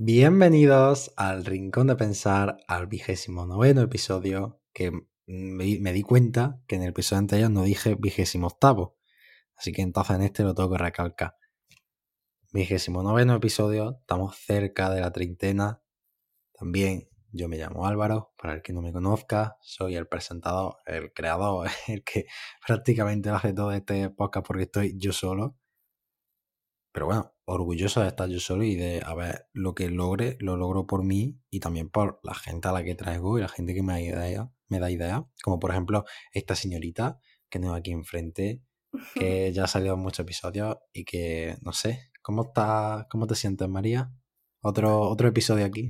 Bienvenidos 0.00 1.12
al 1.16 1.44
Rincón 1.44 1.88
de 1.88 1.96
Pensar, 1.96 2.58
al 2.68 2.86
vigésimo 2.86 3.46
noveno 3.46 3.82
episodio, 3.82 4.62
que 4.72 4.92
me, 5.26 5.92
di 5.92 6.02
cuenta 6.02 6.62
que 6.68 6.76
en 6.76 6.82
el 6.82 6.90
episodio 6.90 7.18
anterior 7.18 7.50
no 7.50 7.64
dije 7.64 7.96
vigésimo 7.96 8.46
octavo, 8.46 8.96
así 9.56 9.72
que 9.72 9.82
entonces 9.82 10.14
en 10.14 10.22
este 10.22 10.44
lo 10.44 10.54
tengo 10.54 10.70
que 10.70 10.78
recalcar. 10.78 11.34
Vigésimo 12.52 13.02
noveno 13.02 13.34
episodio, 13.34 13.98
estamos 14.02 14.36
cerca 14.36 14.88
de 14.88 15.00
la 15.00 15.10
treintena. 15.10 15.82
También 16.52 17.08
yo 17.32 17.48
me 17.48 17.56
llamo 17.56 17.84
Álvaro, 17.84 18.32
para 18.40 18.54
el 18.54 18.62
que 18.62 18.72
no 18.72 18.82
me 18.82 18.92
conozca, 18.92 19.56
soy 19.62 19.96
el 19.96 20.06
presentador, 20.06 20.76
el 20.86 21.12
creador, 21.12 21.70
el 21.88 22.04
que 22.04 22.26
prácticamente 22.64 23.30
hace 23.30 23.52
todo 23.52 23.72
este 23.72 24.10
podcast 24.10 24.46
porque 24.46 24.62
estoy 24.62 24.96
yo 24.96 25.12
solo. 25.12 25.56
Pero 26.92 27.06
bueno, 27.06 27.37
orgulloso 27.48 28.02
de 28.02 28.08
estar 28.08 28.28
yo 28.28 28.40
solo 28.40 28.62
y 28.64 28.76
de 28.76 29.02
a 29.04 29.14
ver 29.14 29.46
lo 29.52 29.74
que 29.74 29.88
logre, 29.88 30.36
lo 30.38 30.56
logro 30.56 30.86
por 30.86 31.02
mí 31.02 31.40
y 31.50 31.60
también 31.60 31.88
por 31.88 32.20
la 32.22 32.34
gente 32.34 32.68
a 32.68 32.72
la 32.72 32.84
que 32.84 32.94
traigo 32.94 33.38
y 33.38 33.40
la 33.40 33.48
gente 33.48 33.74
que 33.74 33.82
me 33.82 33.94
da 33.94 34.00
idea, 34.00 34.50
me 34.68 34.78
da 34.78 34.90
idea. 34.90 35.26
Como 35.42 35.58
por 35.58 35.70
ejemplo 35.70 36.04
esta 36.32 36.54
señorita 36.54 37.18
que 37.48 37.58
tengo 37.58 37.74
aquí 37.74 37.92
enfrente, 37.92 38.62
que 39.14 39.52
ya 39.52 39.64
ha 39.64 39.66
salido 39.66 39.94
en 39.94 40.00
muchos 40.00 40.20
episodios 40.20 40.76
y 40.92 41.04
que 41.04 41.56
no 41.62 41.72
sé, 41.72 42.10
¿cómo 42.22 42.42
está, 42.42 43.06
cómo 43.10 43.26
te 43.26 43.34
sientes 43.34 43.68
María? 43.68 44.12
Otro, 44.60 45.00
otro 45.00 45.28
episodio 45.28 45.64
aquí. 45.64 45.88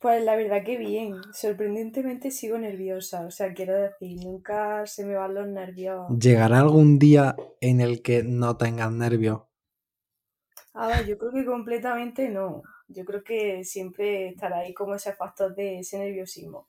Pues 0.00 0.24
la 0.24 0.34
verdad 0.34 0.64
que 0.64 0.78
bien, 0.78 1.16
sorprendentemente 1.34 2.30
sigo 2.30 2.56
nerviosa, 2.56 3.26
o 3.26 3.30
sea, 3.30 3.52
quiero 3.52 3.74
decir, 3.78 4.16
nunca 4.24 4.86
se 4.86 5.04
me 5.04 5.14
van 5.14 5.34
los 5.34 5.46
nervios. 5.46 6.06
¿Llegará 6.18 6.60
algún 6.60 6.98
día 6.98 7.36
en 7.60 7.82
el 7.82 8.00
que 8.00 8.22
no 8.22 8.56
tengas 8.56 8.90
nervios? 8.92 9.49
A 10.74 10.86
ver, 10.86 11.06
yo 11.06 11.18
creo 11.18 11.32
que 11.32 11.44
completamente 11.44 12.28
no. 12.28 12.62
Yo 12.88 13.04
creo 13.04 13.22
que 13.24 13.64
siempre 13.64 14.28
estará 14.28 14.58
ahí 14.58 14.72
como 14.72 14.94
ese 14.94 15.12
factor 15.12 15.54
de 15.54 15.80
ese 15.80 15.98
nerviosismo. 15.98 16.68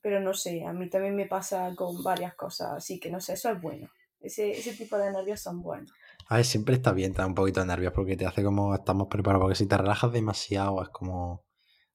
Pero 0.00 0.20
no 0.20 0.32
sé, 0.34 0.64
a 0.64 0.72
mí 0.72 0.88
también 0.88 1.16
me 1.16 1.26
pasa 1.26 1.74
con 1.74 2.02
varias 2.02 2.34
cosas, 2.34 2.72
así 2.76 3.00
que 3.00 3.10
no 3.10 3.20
sé, 3.20 3.34
eso 3.34 3.50
es 3.50 3.60
bueno. 3.60 3.88
Ese, 4.20 4.50
ese 4.50 4.72
tipo 4.74 4.96
de 4.96 5.12
nervios 5.12 5.40
son 5.40 5.62
buenos. 5.62 5.92
A 6.28 6.36
ver, 6.36 6.44
siempre 6.44 6.74
está 6.74 6.92
bien 6.92 7.14
tener 7.14 7.28
un 7.28 7.34
poquito 7.34 7.60
de 7.60 7.66
nervios 7.66 7.92
porque 7.94 8.16
te 8.16 8.26
hace 8.26 8.44
como 8.44 8.74
estamos 8.74 9.08
preparados. 9.08 9.44
Porque 9.44 9.54
si 9.54 9.66
te 9.66 9.76
relajas 9.78 10.12
demasiado 10.12 10.82
es 10.82 10.90
como. 10.90 11.46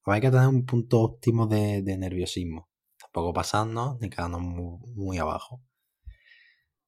Hay 0.06 0.22
que 0.22 0.31
tener 0.31 0.48
un 0.48 0.66
punto 0.66 1.02
óptimo 1.02 1.48
de, 1.48 1.81
nerviosismo. 1.98 2.70
Tampoco 3.00 3.31
pasando 3.34 3.98
ni 4.02 4.09
quedando 4.09 4.39
muy, 4.39 4.80
muy 4.95 5.17
abajo. 5.17 5.61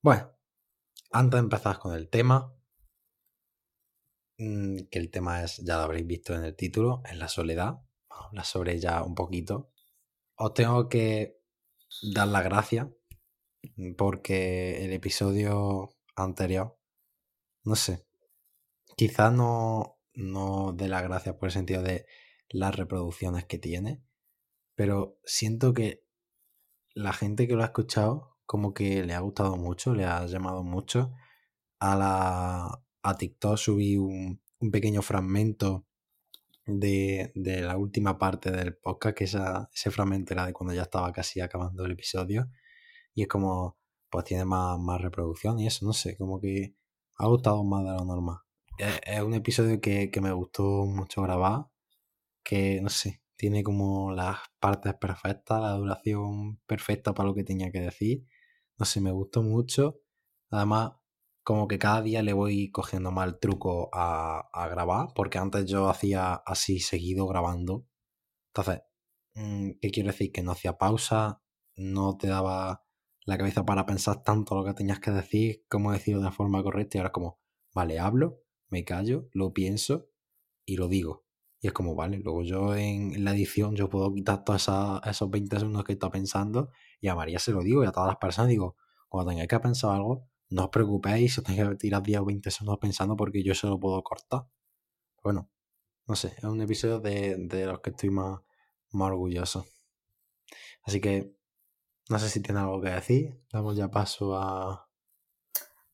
Bueno, 0.01 0.31
antes 1.11 1.38
de 1.38 1.43
empezar 1.43 1.77
con 1.79 1.93
el 1.93 2.09
tema, 2.09 2.54
que 4.38 5.00
el 5.00 5.09
tema 5.11 5.44
es, 5.44 5.58
ya 5.58 5.78
lo 5.78 5.83
habréis 5.83 6.05
visto 6.05 6.33
en 6.36 6.44
el 6.44 6.55
título, 6.55 7.02
es 7.09 7.17
la 7.17 7.28
soledad. 7.28 7.80
Vamos 8.09 8.25
a 8.25 8.28
hablar 8.28 8.45
sobre 8.45 8.73
ella 8.73 9.03
un 9.03 9.16
poquito. 9.16 9.72
Os 10.36 10.53
tengo 10.53 10.89
que 10.89 11.39
dar 12.14 12.28
las 12.28 12.44
gracias 12.44 12.88
mm, 13.75 13.94
porque 13.95 14.83
el 14.86 14.94
episodio 14.94 15.95
anterior, 16.16 16.78
no 17.63 17.75
sé, 17.75 18.06
quizás 18.97 19.31
no, 19.33 20.00
no 20.13 20.73
de 20.73 20.88
las 20.89 21.03
gracias 21.03 21.36
por 21.36 21.47
el 21.50 21.53
sentido 21.53 21.81
de 21.81 22.06
las 22.50 22.75
reproducciones 22.75 23.45
que 23.45 23.58
tiene, 23.58 24.03
pero 24.75 25.19
siento 25.25 25.73
que 25.73 26.06
la 26.94 27.13
gente 27.13 27.47
que 27.47 27.56
lo 27.56 27.63
ha 27.63 27.67
escuchado 27.67 28.38
como 28.45 28.73
que 28.73 29.03
le 29.03 29.13
ha 29.13 29.19
gustado 29.19 29.58
mucho, 29.58 29.94
le 29.95 30.06
ha 30.06 30.25
llamado 30.28 30.63
mucho 30.63 31.13
a 31.80 31.95
la, 31.95 32.84
a 33.05 33.15
TikTok 33.15 33.57
subí 33.57 33.97
un, 33.97 34.41
pequeño 34.71 35.03
fragmento 35.03 35.85
de, 36.65 37.31
la 37.35 37.77
última 37.77 38.17
parte 38.17 38.51
del 38.51 38.75
podcast, 38.75 39.15
que 39.15 39.25
ese 39.25 39.91
fragmento 39.91 40.33
era 40.33 40.47
de 40.47 40.53
cuando 40.53 40.73
ya 40.73 40.81
estaba 40.81 41.11
casi 41.11 41.39
acabando 41.39 41.85
el 41.85 41.91
episodio. 41.91 42.49
Y 43.13 43.21
es 43.21 43.27
como, 43.27 43.77
pues 44.09 44.25
tiene 44.25 44.43
más, 44.43 44.79
más 44.79 44.99
reproducción 44.99 45.59
y 45.59 45.67
eso, 45.67 45.85
no 45.85 45.94
sé, 45.94 46.17
como 46.17 46.41
que 46.41 46.75
ha 47.17 47.27
gustado 47.27 47.63
más 47.63 47.83
de 47.83 47.91
lo 47.91 48.05
normal. 48.05 48.38
Es, 48.77 49.21
un 49.21 49.35
episodio 49.35 49.79
que, 49.79 50.09
que, 50.09 50.19
me 50.19 50.31
gustó 50.31 50.63
mucho 50.85 51.21
grabar, 51.21 51.67
que 52.44 52.81
no 52.81 52.89
sé, 52.89 53.21
tiene 53.35 53.61
como 53.61 54.11
las 54.11 54.39
partes 54.59 54.95
perfectas, 54.95 55.61
la 55.61 55.73
duración 55.73 56.57
perfecta 56.65 57.13
para 57.13 57.29
lo 57.29 57.35
que 57.35 57.44
tenía 57.44 57.71
que 57.71 57.81
decir. 57.81 58.25
No 58.77 58.85
sé, 58.85 58.99
me 58.99 59.11
gustó 59.11 59.44
mucho. 59.44 59.99
Además, 60.49 60.94
como 61.45 61.67
que 61.67 61.78
cada 61.78 62.01
día 62.01 62.23
le 62.23 62.33
voy 62.33 62.72
cogiendo 62.72 63.11
mal 63.11 63.38
truco 63.39 63.89
a, 63.94 64.67
grabar, 64.72 65.09
porque 65.13 65.38
antes 65.38 65.67
yo 65.67 65.89
hacía 65.89 66.33
así 66.33 66.79
seguido 66.79 67.28
grabando. 67.28 67.85
Entonces, 68.50 68.81
mm, 69.35 69.72
¿qué 69.79 69.91
quiero 69.91 70.07
decir? 70.07 70.31
Que 70.31 70.41
no 70.41 70.53
hacía 70.53 70.79
pausa, 70.79 71.44
no 71.75 72.17
te 72.17 72.28
daba 72.28 72.83
la 73.25 73.38
cabeza 73.38 73.63
para 73.63 73.85
pensar 73.85 74.23
tanto 74.23 74.56
lo 74.56 74.66
que 74.66 74.73
tenías 74.73 75.00
que 75.00 75.11
decir, 75.11 75.63
cómo 75.69 75.91
decirlo 75.91 76.23
de 76.23 76.31
forma 76.31 76.63
correcta, 76.63 76.97
y 76.97 77.00
ahora 77.00 77.09
es 77.09 77.13
como, 77.13 77.39
vale, 77.75 78.00
hablo, 78.00 78.41
me 78.69 78.83
callo, 78.83 79.29
lo 79.31 79.53
pienso 79.53 80.09
y 80.66 80.77
lo 80.77 80.88
digo. 80.88 81.25
Y 81.62 81.67
es 81.67 81.73
como, 81.73 81.94
vale, 81.94 82.17
luego 82.17 82.41
yo 82.41 82.75
en 82.75 83.23
la 83.23 83.33
edición 83.33 83.75
yo 83.75 83.88
puedo 83.88 84.12
quitar 84.12 84.44
todos 84.44 84.67
esos 85.06 85.29
20 85.29 85.59
segundos 85.59 85.83
que 85.83 85.94
está 85.94 86.09
pensando 86.09 86.69
y 87.00 87.07
a 87.07 87.16
María 87.16 87.38
se 87.38 87.51
lo 87.51 87.62
digo 87.62 87.83
y 87.83 87.88
a 87.88 87.91
todas 87.91 88.07
las 88.07 88.17
personas 88.17 88.50
digo, 88.50 88.77
cuando 89.09 89.29
tengáis 89.29 89.47
que 89.47 89.59
pensar 89.59 89.91
algo, 89.95 90.27
no 90.55 90.63
os 90.66 90.71
preocupéis, 90.75 91.38
os 91.38 91.43
tenéis 91.43 91.67
que 91.67 91.83
tirar 91.83 92.01
10 92.01 92.23
o 92.23 92.25
20 92.25 92.49
segundos 92.55 92.79
pensando 92.79 93.13
porque 93.19 93.43
yo 93.43 93.53
se 93.53 93.67
lo 93.67 93.77
puedo 93.77 94.01
cortar. 94.01 94.47
Bueno, 95.21 95.49
no 96.07 96.16
sé, 96.16 96.29
es 96.38 96.43
un 96.45 96.61
episodio 96.61 96.99
de, 97.01 97.66
los 97.66 97.81
que 97.81 97.89
estoy 97.89 98.09
más, 98.09 98.39
más 98.94 99.07
orgulloso. 99.11 99.65
Así 100.83 101.01
que 101.01 101.35
no 102.09 102.19
sé 102.19 102.29
si 102.29 102.41
tiene 102.41 102.61
algo 102.61 102.79
que 102.79 102.89
decir. 102.89 103.41
Damos 103.51 103.75
ya 103.75 103.89
paso 103.89 104.38
a. 104.38 104.88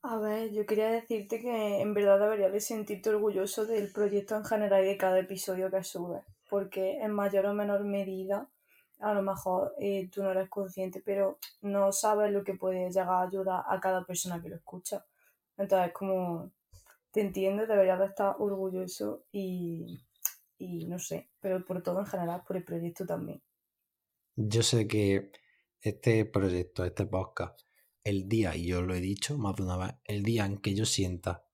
A 0.03 0.19
ver, 0.19 0.51
yo 0.51 0.66
quería 0.66 0.89
decirte 0.89 1.39
que 1.39 1.81
en 1.81 1.94
verdad 1.95 2.19
deberías 2.19 2.51
de 2.51 2.59
sentirte 2.59 3.09
orgulloso 3.09 3.66
del 3.66 3.91
proyecto 3.91 4.35
en 4.35 4.45
general 4.45 4.83
y 4.83 4.88
de 4.88 4.97
cada 4.97 5.19
episodio 5.19 5.71
que 5.71 5.83
subes. 5.83 6.23
Porque 6.50 7.00
en 7.01 7.13
mayor 7.13 7.47
o 7.47 7.53
menor 7.53 7.83
medida 7.83 8.50
a 9.01 9.13
lo 9.13 9.22
mejor 9.22 9.73
eh, 9.79 10.09
tú 10.12 10.23
no 10.23 10.31
eres 10.31 10.50
consciente, 10.50 11.01
pero 11.03 11.39
no 11.62 11.91
sabes 11.91 12.31
lo 12.31 12.44
que 12.44 12.53
puede 12.53 12.89
llegar 12.89 13.09
a 13.09 13.22
ayudar 13.22 13.63
a 13.67 13.79
cada 13.79 14.06
persona 14.06 14.41
que 14.41 14.50
lo 14.50 14.56
escucha. 14.56 15.06
Entonces, 15.57 15.91
como 15.94 16.51
te 17.12 17.22
entiendo, 17.22 17.66
deberías 17.66 18.00
de 18.00 18.06
estar 18.06 18.35
orgulloso 18.39 19.25
y, 19.31 20.03
y 20.57 20.85
no 20.85 21.00
sé, 21.00 21.29
pero 21.39 21.66
por 21.66 21.81
todo 21.81 22.00
en 22.00 22.06
general, 22.06 22.44
por 22.47 22.57
el 22.57 22.63
proyecto 22.63 23.06
también. 23.06 23.41
Yo 24.35 24.63
sé 24.63 24.88
que 24.88 25.31
este 25.81 26.25
proyecto, 26.25 26.85
este 26.85 27.06
podcast, 27.06 27.59
el 28.03 28.29
día, 28.29 28.56
y 28.56 28.68
yo 28.68 28.81
lo 28.81 28.95
he 28.95 29.01
dicho 29.01 29.38
más 29.38 29.56
de 29.56 29.63
una 29.63 29.78
vez, 29.78 29.95
el 30.06 30.23
día 30.23 30.45
en 30.45 30.57
que 30.57 30.73
yo 30.73 30.85
sienta 30.85 31.45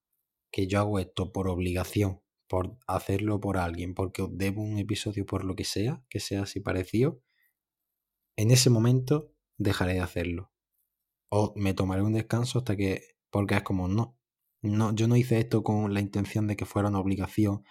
que 0.51 0.67
yo 0.67 0.79
hago 0.79 0.99
esto 0.99 1.31
por 1.31 1.47
obligación, 1.47 2.21
por 2.47 2.77
hacerlo 2.87 3.39
por 3.39 3.57
alguien, 3.57 3.93
porque 3.93 4.21
os 4.21 4.37
debo 4.37 4.61
un 4.61 4.77
episodio 4.77 5.25
por 5.25 5.43
lo 5.43 5.55
que 5.55 5.65
sea, 5.65 6.03
que 6.09 6.19
sea 6.19 6.43
así 6.43 6.59
parecido, 6.59 7.21
en 8.37 8.51
ese 8.51 8.69
momento 8.69 9.33
dejaré 9.57 9.95
de 9.95 10.01
hacerlo. 10.01 10.51
O 11.29 11.53
me 11.57 11.73
tomaré 11.73 12.03
un 12.03 12.13
descanso 12.13 12.59
hasta 12.59 12.77
que, 12.77 13.17
porque 13.31 13.55
es 13.55 13.63
como, 13.63 13.87
no, 13.87 14.17
no, 14.61 14.93
yo 14.95 15.07
no 15.07 15.17
hice 15.17 15.39
esto 15.39 15.63
con 15.63 15.93
la 15.93 15.99
intención 16.01 16.47
de 16.47 16.55
que 16.55 16.65
fuera 16.65 16.89
una 16.89 16.99
obligación 16.99 17.63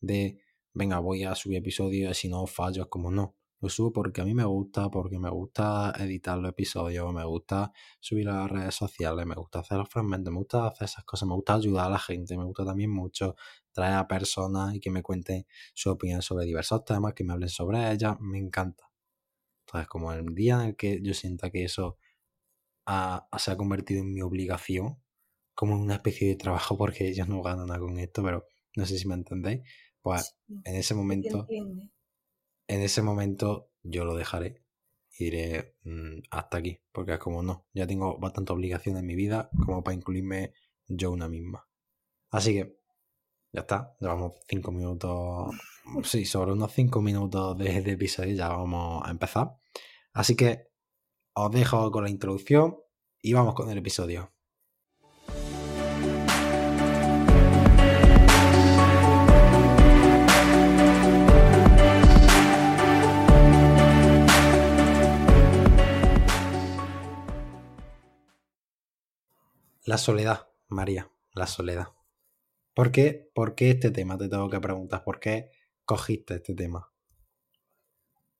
de, 0.00 0.40
venga, 0.72 0.98
voy 0.98 1.24
a 1.24 1.34
subir 1.34 1.58
episodios, 1.58 2.16
si 2.18 2.28
no 2.28 2.46
fallo, 2.46 2.82
es 2.82 2.88
como, 2.88 3.10
no, 3.10 3.36
lo 3.60 3.68
subo 3.68 3.92
porque 3.92 4.22
a 4.22 4.24
mí 4.24 4.34
me 4.34 4.44
gusta, 4.44 4.90
porque 4.90 5.18
me 5.18 5.30
gusta 5.30 5.92
editar 5.98 6.38
los 6.38 6.50
episodios, 6.50 7.12
me 7.14 7.24
gusta 7.24 7.72
subir 8.00 8.28
a 8.28 8.40
las 8.40 8.50
redes 8.50 8.74
sociales, 8.74 9.26
me 9.26 9.34
gusta 9.34 9.60
hacer 9.60 9.78
los 9.78 9.88
fragmentos, 9.88 10.32
me 10.32 10.38
gusta 10.38 10.66
hacer 10.66 10.86
esas 10.86 11.04
cosas, 11.04 11.28
me 11.28 11.34
gusta 11.34 11.54
ayudar 11.54 11.86
a 11.86 11.90
la 11.90 11.98
gente, 11.98 12.36
me 12.36 12.44
gusta 12.44 12.64
también 12.64 12.90
mucho 12.90 13.36
traer 13.72 13.94
a 13.94 14.08
personas 14.08 14.74
y 14.74 14.80
que 14.80 14.90
me 14.90 15.02
cuenten 15.02 15.46
su 15.74 15.90
opinión 15.90 16.22
sobre 16.22 16.46
diversos 16.46 16.84
temas, 16.84 17.14
que 17.14 17.24
me 17.24 17.32
hablen 17.34 17.48
sobre 17.48 17.90
ellas, 17.92 18.16
me 18.20 18.38
encanta. 18.38 18.93
Entonces, 19.74 19.88
como 19.88 20.12
el 20.12 20.34
día 20.36 20.54
en 20.54 20.68
el 20.68 20.76
que 20.76 21.00
yo 21.02 21.14
sienta 21.14 21.50
que 21.50 21.64
eso 21.64 21.98
se 22.86 23.50
ha 23.50 23.56
convertido 23.56 24.02
en 24.02 24.12
mi 24.12 24.22
obligación, 24.22 25.02
como 25.52 25.74
en 25.74 25.80
una 25.80 25.94
especie 25.94 26.28
de 26.28 26.36
trabajo, 26.36 26.78
porque 26.78 27.08
ellos 27.08 27.28
no 27.28 27.42
ganan 27.42 27.66
nada 27.66 27.80
con 27.80 27.98
esto, 27.98 28.22
pero 28.22 28.46
no 28.76 28.86
sé 28.86 28.98
si 28.98 29.08
me 29.08 29.14
entendéis, 29.14 29.62
pues 30.00 30.36
en 30.64 30.76
ese 30.76 30.94
momento, 30.94 31.48
en 32.68 32.80
ese 32.82 33.02
momento 33.02 33.70
yo 33.82 34.04
lo 34.04 34.14
dejaré 34.14 34.62
y 35.18 35.24
diré 35.24 35.74
mm, 35.82 36.20
hasta 36.30 36.58
aquí, 36.58 36.80
porque 36.92 37.14
es 37.14 37.18
como 37.18 37.42
no, 37.42 37.66
ya 37.74 37.86
tengo 37.88 38.16
bastante 38.18 38.52
obligación 38.52 38.96
en 38.96 39.06
mi 39.06 39.16
vida 39.16 39.50
como 39.64 39.82
para 39.82 39.96
incluirme 39.96 40.52
yo 40.86 41.10
una 41.10 41.28
misma. 41.28 41.66
Así 42.30 42.52
que 42.54 42.78
ya 43.52 43.62
está, 43.62 43.96
llevamos 44.00 44.34
cinco 44.48 44.70
minutos, 44.70 45.52
sí, 46.04 46.24
sobre 46.26 46.52
unos 46.52 46.72
cinco 46.72 47.00
minutos 47.00 47.58
de, 47.58 47.80
de 47.82 47.92
episodio 47.92 48.36
ya 48.36 48.48
vamos 48.50 49.02
a 49.04 49.10
empezar. 49.10 49.56
Así 50.14 50.36
que 50.36 50.68
os 51.34 51.50
dejo 51.50 51.90
con 51.90 52.04
la 52.04 52.10
introducción 52.10 52.78
y 53.20 53.32
vamos 53.32 53.54
con 53.54 53.68
el 53.68 53.78
episodio. 53.78 54.32
La 69.84 69.98
soledad, 69.98 70.48
María, 70.68 71.10
la 71.34 71.48
soledad. 71.48 71.88
¿Por 72.72 72.92
qué? 72.92 73.30
¿Por 73.34 73.56
qué 73.56 73.70
este 73.70 73.90
tema? 73.90 74.16
Te 74.16 74.28
tengo 74.28 74.48
que 74.48 74.60
preguntar. 74.60 75.02
¿Por 75.02 75.18
qué 75.18 75.50
cogiste 75.84 76.36
este 76.36 76.54
tema? 76.54 76.93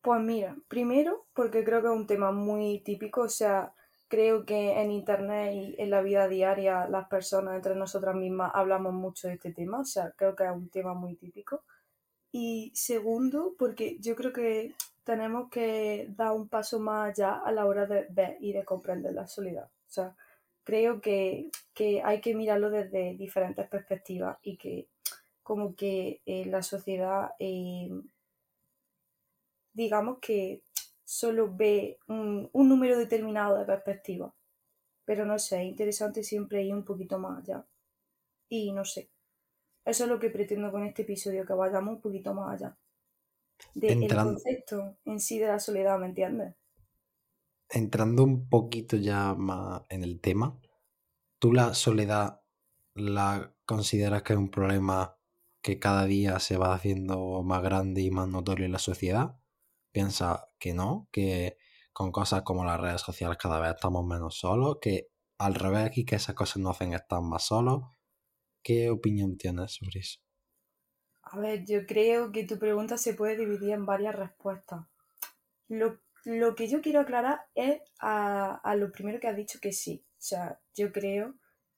Pues 0.05 0.21
mira, 0.21 0.55
primero 0.69 1.25
porque 1.33 1.65
creo 1.65 1.81
que 1.81 1.89
es 1.89 1.95
un 1.95 2.07
tema 2.07 2.31
muy 2.31 2.81
típico, 2.81 3.23
o 3.23 3.29
sea, 3.31 3.73
creo 4.07 4.45
que 4.45 4.79
en 4.79 4.91
internet 4.91 5.55
y 5.55 5.75
en 5.79 5.89
la 5.89 6.03
vida 6.03 6.29
diaria 6.29 6.87
las 6.89 7.09
personas 7.09 7.55
entre 7.57 7.75
nosotras 7.75 8.15
mismas 8.15 8.53
hablamos 8.55 8.93
mucho 8.93 9.29
de 9.29 9.35
este 9.35 9.55
tema, 9.55 9.81
o 9.81 9.85
sea, 9.87 10.13
creo 10.15 10.37
que 10.37 10.45
es 10.45 10.51
un 10.51 10.69
tema 10.69 10.93
muy 10.93 11.17
típico. 11.17 11.63
Y 12.33 12.71
segundo, 12.75 13.55
porque 13.59 13.97
yo 13.99 14.15
creo 14.15 14.33
que 14.35 14.75
tenemos 15.05 15.49
que 15.51 16.07
dar 16.11 16.33
un 16.33 16.49
paso 16.49 16.81
más 16.81 17.11
allá 17.11 17.37
a 17.39 17.51
la 17.53 17.65
hora 17.65 17.87
de 17.87 18.07
ver 18.11 18.37
y 18.41 18.53
de 18.53 18.65
comprender 18.65 19.15
la 19.15 19.27
soledad. 19.27 19.67
O 19.67 19.91
sea, 19.91 20.15
creo 20.65 21.01
que, 21.01 21.51
hay 22.05 22.21
que 22.21 22.35
mirarlo 22.35 22.71
desde 22.71 23.15
diferentes 23.17 23.67
perspectivas 23.69 24.37
y 24.43 24.59
que 24.59 24.89
como 25.43 25.75
que 25.75 26.21
eh, 26.27 26.45
la 26.47 26.63
sociedad, 26.63 27.31
eh, 27.39 27.89
digamos 29.75 30.19
que 30.21 30.63
solo 31.05 31.55
ve 31.55 31.99
un, 32.09 32.51
número 32.55 32.99
determinado 32.99 33.59
de 33.59 33.67
perspectivas. 33.67 34.33
Pero 35.05 35.27
no 35.27 35.39
sé, 35.39 35.63
es 35.63 35.69
interesante 35.69 36.23
siempre 36.23 36.63
ir 36.63 36.75
un 36.75 36.85
poquito 36.85 37.19
más 37.19 37.43
allá. 37.43 37.67
Y 38.49 38.73
no 38.73 38.85
sé. 38.85 39.11
Eso 39.85 40.05
es 40.05 40.11
lo 40.11 40.19
que 40.19 40.31
pretendo 40.31 40.73
con 40.73 40.85
este 40.85 41.03
episodio, 41.03 41.45
que 41.45 41.53
vayamos 41.53 41.97
un 41.97 42.01
poquito 42.01 42.33
más 42.33 42.55
allá. 42.55 42.79
Del 43.75 44.09
concepto 44.09 44.97
en 45.05 45.21
sí 45.21 45.39
de 45.39 45.49
la 45.49 45.59
soledad, 45.59 45.99
¿me 45.99 46.07
entiendes? 46.07 46.55
Entrando 47.69 48.25
un 48.25 48.49
poquito 48.49 48.97
ya 48.97 49.35
más 49.35 49.83
en 49.91 50.03
el 50.03 50.21
tema, 50.21 50.59
¿tú 51.39 51.53
la 51.53 51.75
soledad 51.75 52.41
la 52.95 53.55
consideras 53.67 54.23
que 54.23 54.33
es 54.33 54.39
un 54.39 54.51
problema 54.51 55.19
que 55.61 55.79
cada 55.79 56.05
día 56.07 56.39
se 56.41 56.57
va 56.57 56.75
haciendo 56.75 57.43
más 57.43 57.63
grande 57.63 58.03
y 58.03 58.11
más 58.11 58.29
notorio 58.29 58.65
en 58.65 58.73
la 58.73 58.79
sociedad? 58.79 59.39
Piensa 59.95 60.49
que 60.59 60.75
no, 60.75 61.09
que 61.13 61.57
con 61.93 62.11
cosas 62.11 62.43
como 62.43 62.65
las 62.65 62.81
redes 62.81 63.01
sociales 63.01 63.39
cada 63.39 63.61
vez 63.61 63.77
estamos 63.77 64.05
menos 64.05 64.37
solos, 64.37 64.79
que 64.83 65.07
al 65.39 65.55
revés 65.55 65.97
y 65.97 66.05
que 66.05 66.17
esas 66.17 66.35
cosas 66.35 66.57
no 66.57 66.71
hacen 66.71 66.93
estar 66.93 67.23
más 67.23 67.47
solos. 67.47 67.85
¿Qué 68.63 68.91
opinión 68.91 69.39
tienes 69.39 69.75
sobre 69.75 70.01
eso? 70.01 70.19
A 71.23 71.39
ver, 71.39 71.65
yo 71.65 71.87
creo 71.87 72.33
que 72.33 72.45
tu 72.45 72.59
pregunta 72.59 72.99
se 72.99 73.15
puede 73.15 73.37
dividir 73.37 73.71
en 73.71 73.87
varias 73.87 74.17
respuestas. 74.17 74.85
Lo, 75.69 76.01
que 76.57 76.69
yo 76.69 76.81
quiero 76.81 77.01
aclarar 77.01 77.43
es 77.55 77.81
a, 78.01 78.75
lo 78.77 78.91
primero 78.91 79.21
que 79.21 79.29
has 79.29 79.37
dicho 79.37 79.61
que 79.61 79.73
sí. 79.73 80.05
O 80.13 80.23
sea, 80.23 80.59
yo 80.75 80.93
creo 80.93 81.35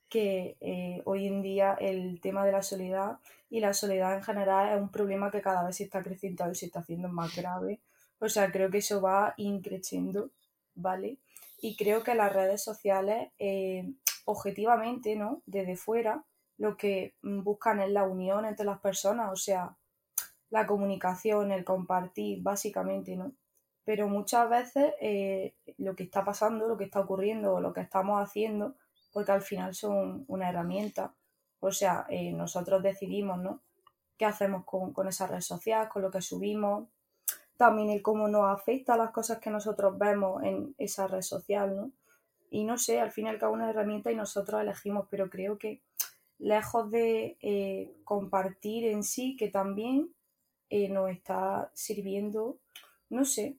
que 0.09 0.57
eh, 0.61 1.03
hoy 1.05 1.27
en 1.27 1.43
día 1.43 1.77
el 1.79 2.21
tema 2.23 2.47
de 2.47 2.53
la 2.53 2.63
soledad 2.63 3.19
y 3.51 3.61
la 3.61 3.75
soledad 3.75 4.15
en 4.15 4.23
general 4.23 4.75
es 4.75 4.81
un 4.81 4.91
problema 4.91 5.31
que 5.31 5.43
cada 5.43 5.65
vez 5.65 5.77
se 5.77 5.85
está 5.85 6.03
creciendo 6.03 6.51
y 6.51 6.55
se 6.55 6.67
está 6.67 6.81
haciendo 6.81 7.09
más 7.09 7.37
grave 7.37 7.81
o 8.19 8.29
sea, 8.29 8.51
creo 8.51 8.71
que 8.71 8.79
eso 8.79 9.01
va 9.01 9.35
increciendo, 9.37 10.31
¿vale? 10.75 11.19
Y 11.61 11.77
creo 11.77 12.03
que 12.03 12.15
las 12.15 12.33
redes 12.33 12.63
sociales, 12.63 13.31
eh, 13.39 13.93
objetivamente, 14.25 15.17
¿no? 15.17 15.43
Desde 15.47 15.77
fuera, 15.77 16.25
lo 16.59 16.77
que 16.77 17.15
buscan 17.23 17.81
es 17.81 17.91
la 17.91 18.05
unión 18.05 18.45
entre 18.45 18.67
las 18.67 18.81
personas, 18.81 19.33
o 19.33 19.37
sea, 19.37 19.77
la 20.51 20.67
comunicación, 20.67 21.53
el 21.53 21.65
compartir, 21.65 22.43
básicamente, 22.43 23.17
¿no? 23.17 23.33
Pero 23.85 24.09
muchas 24.09 24.49
veces 24.49 24.95
eh, 25.01 25.55
lo 25.79 25.95
que 25.95 26.05
está 26.05 26.25
pasando, 26.25 26.67
lo 26.67 26.77
que 26.77 26.85
está 26.85 27.01
ocurriendo 27.01 27.55
o 27.55 27.61
lo 27.61 27.73
que 27.73 27.81
estamos 27.81 28.21
haciendo, 28.23 28.75
porque 29.13 29.33
al 29.33 29.43
final 29.43 29.75
son 29.75 30.25
una 30.29 30.49
herramienta, 30.49 31.15
o 31.61 31.73
sea, 31.73 32.07
eh, 32.09 32.33
nosotros 32.33 32.83
decidimos, 32.83 33.39
¿no? 33.39 33.63
¿Qué 34.19 34.25
hacemos 34.25 34.65
con, 34.65 34.93
con 34.93 35.09
esa 35.09 35.27
red 35.27 35.41
social, 35.41 35.89
con 35.89 36.03
lo 36.03 36.11
que 36.11 36.23
subimos? 36.23 36.89
También 37.57 37.91
el 37.91 38.03
cómo 38.03 38.29
nos 38.29 38.47
afecta 38.47 38.97
las 38.97 39.11
cosas 39.11 39.39
que 39.39 39.51
nosotros 39.51 39.99
vemos 39.99 40.43
en 40.43 40.75
esa 40.79 41.07
red 41.07 41.23
social, 41.23 41.77
¿no? 41.77 41.93
Y 42.51 42.65
no 42.65 42.79
sé, 42.79 43.01
al 43.01 43.11
fin 43.11 43.27
y 43.27 43.29
al 43.29 43.39
cabo 43.39 43.55
una 43.55 43.71
herramienta 43.71 44.11
y 44.11 44.17
nosotros 44.17 44.61
elegimos, 44.61 45.07
pero 45.11 45.29
creo 45.29 45.59
que 45.59 45.83
lejos 46.39 46.91
de 46.91 47.37
eh, 47.41 47.97
compartir 48.05 48.87
en 48.87 49.03
sí, 49.03 49.37
que 49.37 49.49
también 49.49 50.15
eh, 50.71 50.89
nos 50.89 51.11
está 51.11 51.71
sirviendo, 51.75 52.59
no 53.09 53.25
sé, 53.25 53.57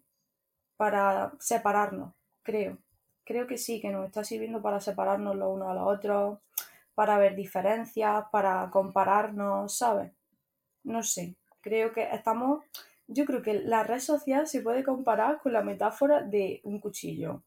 para 0.77 1.33
separarnos, 1.39 2.13
creo. 2.43 2.77
Creo 3.25 3.45
que 3.45 3.57
sí, 3.57 3.81
que 3.81 3.89
nos 3.89 4.05
está 4.05 4.23
sirviendo 4.23 4.61
para 4.61 4.79
separarnos 4.79 5.35
los 5.35 5.53
unos 5.53 5.69
a 5.69 5.73
los 5.73 5.87
otros, 5.87 6.39
para 6.95 7.17
ver 7.17 7.35
diferencias, 7.35 8.25
para 8.31 8.69
compararnos, 8.71 9.77
¿sabes? 9.77 10.11
No 10.83 11.03
sé, 11.03 11.35
creo 11.61 11.91
que 11.91 12.03
estamos 12.13 12.63
yo 13.07 13.25
creo 13.25 13.41
que 13.41 13.53
la 13.55 13.83
red 13.83 13.99
social 13.99 14.47
se 14.47 14.61
puede 14.61 14.83
comparar 14.83 15.39
con 15.41 15.53
la 15.53 15.63
metáfora 15.63 16.21
de 16.21 16.59
un 16.63 16.79
cuchillo, 16.79 17.43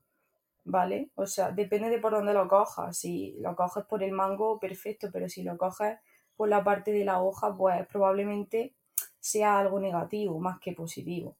¿vale? 0.65 1.11
O 1.15 1.27
sea, 1.27 1.51
depende 1.51 1.91
de 1.91 1.99
por 1.99 2.13
dónde 2.13 2.33
lo 2.33 2.49
cojas. 2.49 2.97
Si 2.97 3.37
lo 3.39 3.55
coges 3.55 3.85
por 3.85 4.03
el 4.03 4.13
mango, 4.13 4.59
perfecto, 4.59 5.11
pero 5.13 5.29
si 5.29 5.43
lo 5.43 5.57
coges 5.59 5.99
por 6.37 6.49
la 6.49 6.65
parte 6.65 6.93
de 6.93 7.05
la 7.05 7.23
hoja, 7.23 7.55
pues 7.57 7.87
probablemente 7.87 8.75
sea 9.19 9.59
algo 9.59 9.79
negativo 9.79 10.41
más 10.41 10.59
que 10.59 10.73
positivo. 10.73 11.37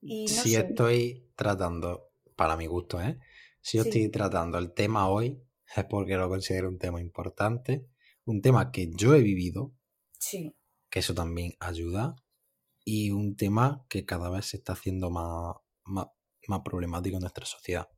Y 0.00 0.28
si 0.28 0.56
estoy 0.56 1.30
tratando, 1.36 2.10
para 2.34 2.56
mi 2.56 2.66
gusto, 2.66 3.00
¿eh? 3.00 3.18
Si 3.60 3.76
yo 3.76 3.84
estoy 3.84 4.08
tratando 4.08 4.58
el 4.58 4.72
tema 4.72 5.08
hoy, 5.08 5.40
es 5.76 5.84
porque 5.84 6.16
lo 6.16 6.28
considero 6.28 6.68
un 6.68 6.78
tema 6.78 7.00
importante, 7.00 7.86
un 8.24 8.40
tema 8.40 8.72
que 8.72 8.90
yo 8.90 9.14
he 9.14 9.20
vivido, 9.20 9.72
sí. 10.18 10.56
que 10.88 11.00
eso 11.00 11.14
también 11.14 11.52
ayuda, 11.60 12.16
y 12.92 13.12
un 13.12 13.36
tema 13.36 13.86
que 13.88 14.04
cada 14.04 14.30
vez 14.30 14.46
se 14.46 14.56
está 14.56 14.72
haciendo 14.72 15.10
más, 15.10 15.54
más, 15.84 16.08
problemático 16.64 17.16
en 17.16 17.20
nuestra 17.20 17.46
sociedad. 17.46 17.88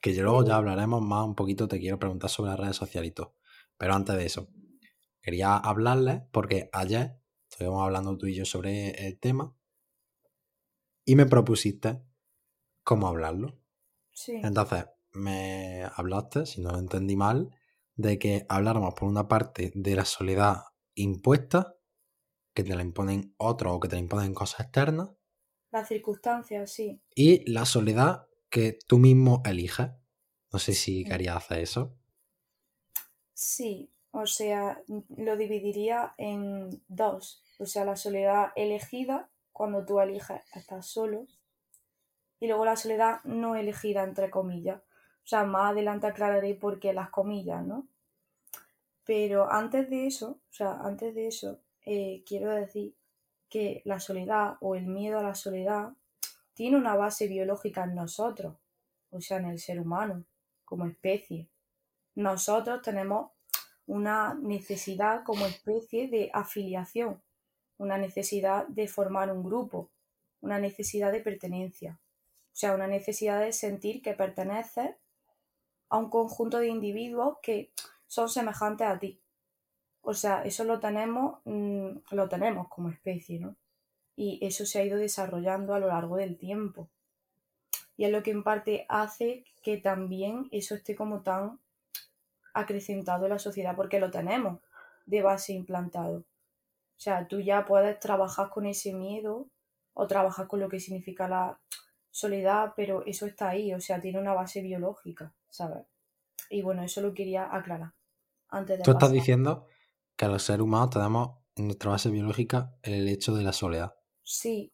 Que 0.00 0.14
yo 0.14 0.22
luego 0.22 0.46
ya 0.46 0.56
hablaremos 0.56 1.02
más 1.02 1.26
un 1.26 1.34
poquito, 1.34 1.68
te 1.68 1.78
quiero 1.78 1.98
preguntar 1.98 2.30
sobre 2.30 2.52
las 2.52 2.60
redes 2.60 2.76
sociales 2.76 3.10
y 3.10 3.12
todo. 3.12 3.36
Pero 3.76 3.92
antes 3.92 4.16
de 4.16 4.24
eso, 4.24 4.48
quería 5.20 5.58
hablarles 5.58 6.22
porque 6.32 6.70
ayer 6.72 7.20
estuvimos 7.50 7.82
hablando 7.82 8.16
tú 8.16 8.26
y 8.26 8.34
yo 8.34 8.46
sobre 8.46 8.92
el 9.06 9.20
tema 9.20 9.54
y 11.04 11.14
me 11.14 11.26
propusiste 11.26 12.00
cómo 12.82 13.08
hablarlo. 13.08 13.60
Sí. 14.10 14.40
Entonces, 14.42 14.86
me 15.12 15.84
hablaste, 15.96 16.46
si 16.46 16.62
no 16.62 16.72
lo 16.72 16.78
entendí 16.78 17.14
mal, 17.14 17.50
de 17.94 18.18
que 18.18 18.46
habláramos 18.48 18.94
por 18.94 19.06
una 19.06 19.28
parte 19.28 19.70
de 19.74 19.96
la 19.96 20.06
soledad 20.06 20.62
impuesta 20.94 21.75
que 22.56 22.64
te 22.64 22.74
la 22.74 22.82
imponen 22.82 23.34
otros 23.36 23.74
o 23.74 23.80
que 23.80 23.88
te 23.88 23.96
la 23.96 24.00
imponen 24.00 24.32
cosas 24.32 24.60
externas. 24.60 25.10
Las 25.70 25.88
circunstancias, 25.88 26.72
sí. 26.72 27.02
Y 27.14 27.48
la 27.52 27.66
soledad 27.66 28.26
que 28.48 28.78
tú 28.88 28.98
mismo 28.98 29.42
eliges. 29.44 29.90
No 30.50 30.58
sé 30.58 30.72
si 30.72 31.04
querías 31.04 31.36
hacer 31.36 31.58
eso. 31.58 31.94
Sí, 33.34 33.92
o 34.10 34.26
sea, 34.26 34.82
lo 35.18 35.36
dividiría 35.36 36.14
en 36.16 36.82
dos. 36.88 37.44
O 37.58 37.66
sea, 37.66 37.84
la 37.84 37.96
soledad 37.96 38.52
elegida, 38.56 39.28
cuando 39.52 39.84
tú 39.84 40.00
eliges 40.00 40.40
estar 40.54 40.82
solo. 40.82 41.26
Y 42.40 42.46
luego 42.46 42.64
la 42.64 42.76
soledad 42.76 43.20
no 43.24 43.54
elegida, 43.54 44.02
entre 44.02 44.30
comillas. 44.30 44.80
O 44.80 45.26
sea, 45.28 45.44
más 45.44 45.72
adelante 45.72 46.06
aclararé 46.06 46.54
por 46.54 46.80
qué 46.80 46.94
las 46.94 47.10
comillas, 47.10 47.66
¿no? 47.66 47.86
Pero 49.04 49.52
antes 49.52 49.90
de 49.90 50.06
eso, 50.06 50.40
o 50.48 50.52
sea, 50.52 50.80
antes 50.80 51.14
de 51.14 51.26
eso, 51.26 51.60
eh, 51.86 52.24
quiero 52.26 52.50
decir 52.50 52.94
que 53.48 53.80
la 53.84 54.00
soledad 54.00 54.56
o 54.60 54.74
el 54.74 54.86
miedo 54.86 55.18
a 55.18 55.22
la 55.22 55.34
soledad 55.34 55.92
tiene 56.52 56.76
una 56.76 56.96
base 56.96 57.28
biológica 57.28 57.84
en 57.84 57.94
nosotros, 57.94 58.56
o 59.10 59.20
sea, 59.20 59.38
en 59.38 59.46
el 59.46 59.58
ser 59.58 59.80
humano, 59.80 60.24
como 60.64 60.86
especie. 60.86 61.48
Nosotros 62.14 62.82
tenemos 62.82 63.30
una 63.86 64.34
necesidad 64.34 65.22
como 65.24 65.46
especie 65.46 66.08
de 66.08 66.30
afiliación, 66.32 67.22
una 67.78 67.98
necesidad 67.98 68.66
de 68.66 68.88
formar 68.88 69.30
un 69.30 69.44
grupo, 69.44 69.90
una 70.40 70.58
necesidad 70.58 71.12
de 71.12 71.20
pertenencia, 71.20 72.00
o 72.52 72.56
sea, 72.56 72.74
una 72.74 72.88
necesidad 72.88 73.40
de 73.40 73.52
sentir 73.52 74.02
que 74.02 74.14
perteneces 74.14 74.96
a 75.88 75.98
un 75.98 76.10
conjunto 76.10 76.58
de 76.58 76.68
individuos 76.68 77.36
que 77.42 77.70
son 78.06 78.28
semejantes 78.28 78.86
a 78.88 78.98
ti. 78.98 79.20
O 80.08 80.14
sea, 80.14 80.44
eso 80.44 80.62
lo 80.62 80.78
tenemos, 80.78 81.40
mm, 81.46 81.88
lo 82.12 82.28
tenemos 82.28 82.68
como 82.68 82.90
especie, 82.90 83.40
¿no? 83.40 83.56
Y 84.14 84.38
eso 84.40 84.64
se 84.64 84.78
ha 84.78 84.84
ido 84.84 84.98
desarrollando 84.98 85.74
a 85.74 85.80
lo 85.80 85.88
largo 85.88 86.14
del 86.14 86.38
tiempo. 86.38 86.88
Y 87.96 88.04
es 88.04 88.12
lo 88.12 88.22
que 88.22 88.30
en 88.30 88.44
parte 88.44 88.86
hace 88.88 89.44
que 89.64 89.78
también 89.78 90.46
eso 90.52 90.76
esté 90.76 90.94
como 90.94 91.22
tan 91.22 91.58
acrecentado 92.54 93.24
en 93.24 93.32
la 93.32 93.40
sociedad, 93.40 93.74
porque 93.74 93.98
lo 93.98 94.12
tenemos 94.12 94.60
de 95.06 95.22
base 95.22 95.54
implantado. 95.54 96.18
O 96.18 96.98
sea, 96.98 97.26
tú 97.26 97.40
ya 97.40 97.64
puedes 97.64 97.98
trabajar 97.98 98.48
con 98.50 98.64
ese 98.66 98.92
miedo 98.92 99.48
o 99.92 100.06
trabajar 100.06 100.46
con 100.46 100.60
lo 100.60 100.68
que 100.68 100.78
significa 100.78 101.26
la 101.26 101.58
soledad, 102.12 102.74
pero 102.76 103.04
eso 103.06 103.26
está 103.26 103.48
ahí, 103.48 103.74
o 103.74 103.80
sea, 103.80 104.00
tiene 104.00 104.20
una 104.20 104.34
base 104.34 104.62
biológica, 104.62 105.34
¿sabes? 105.50 105.84
Y 106.48 106.62
bueno, 106.62 106.84
eso 106.84 107.00
lo 107.00 107.12
quería 107.12 107.52
aclarar 107.52 107.92
antes 108.50 108.78
de 108.78 108.84
Tú 108.84 108.92
estás 108.92 109.08
pasar. 109.08 109.14
diciendo 109.16 109.66
que 110.16 110.26
los 110.26 110.42
seres 110.42 110.62
humanos 110.62 110.90
tenemos 110.90 111.38
en 111.56 111.66
nuestra 111.66 111.90
base 111.92 112.10
biológica 112.10 112.74
el 112.82 113.08
hecho 113.08 113.34
de 113.34 113.44
la 113.44 113.52
soledad. 113.52 113.94
Sí, 114.22 114.72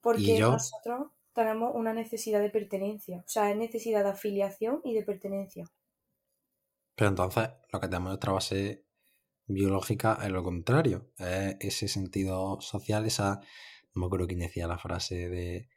porque 0.00 0.36
yo- 0.38 0.52
nosotros 0.52 1.08
tenemos 1.34 1.72
una 1.74 1.92
necesidad 1.92 2.40
de 2.40 2.50
pertenencia, 2.50 3.18
o 3.18 3.28
sea, 3.28 3.50
es 3.50 3.56
necesidad 3.56 4.04
de 4.04 4.10
afiliación 4.10 4.80
y 4.84 4.94
de 4.94 5.02
pertenencia. 5.04 5.64
Pero 6.94 7.10
entonces 7.10 7.48
lo 7.72 7.80
que 7.80 7.86
tenemos 7.88 8.08
en 8.08 8.10
nuestra 8.10 8.32
base 8.32 8.84
biológica 9.46 10.18
es 10.22 10.30
lo 10.30 10.42
contrario. 10.42 11.10
Es 11.18 11.56
ese 11.60 11.88
sentido 11.88 12.60
social, 12.60 13.06
esa... 13.06 13.40
No 13.94 14.00
me 14.00 14.06
acuerdo 14.06 14.26
quién 14.28 14.40
decía 14.40 14.66
la 14.68 14.78
frase 14.78 15.28
de 15.28 15.68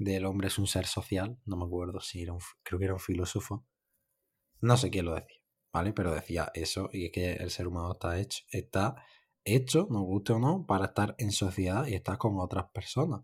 del 0.00 0.26
hombre 0.26 0.46
es 0.48 0.58
un 0.58 0.66
ser 0.68 0.86
social. 0.86 1.38
No 1.44 1.56
me 1.56 1.64
acuerdo 1.64 2.00
si 2.00 2.22
era 2.22 2.32
un... 2.32 2.40
Creo 2.62 2.78
que 2.78 2.84
era 2.84 2.94
un 2.94 3.00
filósofo. 3.00 3.64
No 4.60 4.76
sé 4.76 4.90
quién 4.90 5.06
lo 5.06 5.14
decía, 5.14 5.37
¿vale? 5.78 5.92
Pero 5.92 6.12
decía 6.12 6.50
eso 6.54 6.90
y 6.92 7.06
es 7.06 7.12
que 7.12 7.34
el 7.34 7.50
ser 7.50 7.68
humano 7.68 7.92
está 7.92 8.18
hecho, 8.18 8.42
está 8.50 8.96
hecho, 9.44 9.86
nos 9.90 10.02
guste 10.02 10.32
o 10.32 10.40
no, 10.40 10.66
para 10.66 10.86
estar 10.86 11.14
en 11.18 11.30
sociedad 11.30 11.86
y 11.86 11.94
estar 11.94 12.18
con 12.18 12.40
otras 12.40 12.66
personas. 12.72 13.22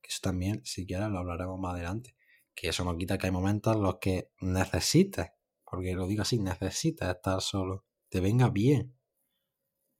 Que 0.00 0.08
eso 0.08 0.20
también, 0.22 0.62
si 0.64 0.86
quieres, 0.86 1.08
lo 1.10 1.18
hablaremos 1.18 1.60
más 1.60 1.74
adelante. 1.74 2.16
Que 2.54 2.68
eso 2.68 2.84
no 2.84 2.96
quita 2.96 3.18
que 3.18 3.26
hay 3.26 3.32
momentos 3.32 3.76
en 3.76 3.82
los 3.82 3.98
que 3.98 4.30
necesites, 4.40 5.26
porque 5.62 5.92
lo 5.92 6.06
digo 6.06 6.22
así, 6.22 6.38
necesitas 6.38 7.14
estar 7.14 7.42
solo, 7.42 7.84
te 8.08 8.20
venga 8.20 8.48
bien. 8.48 8.96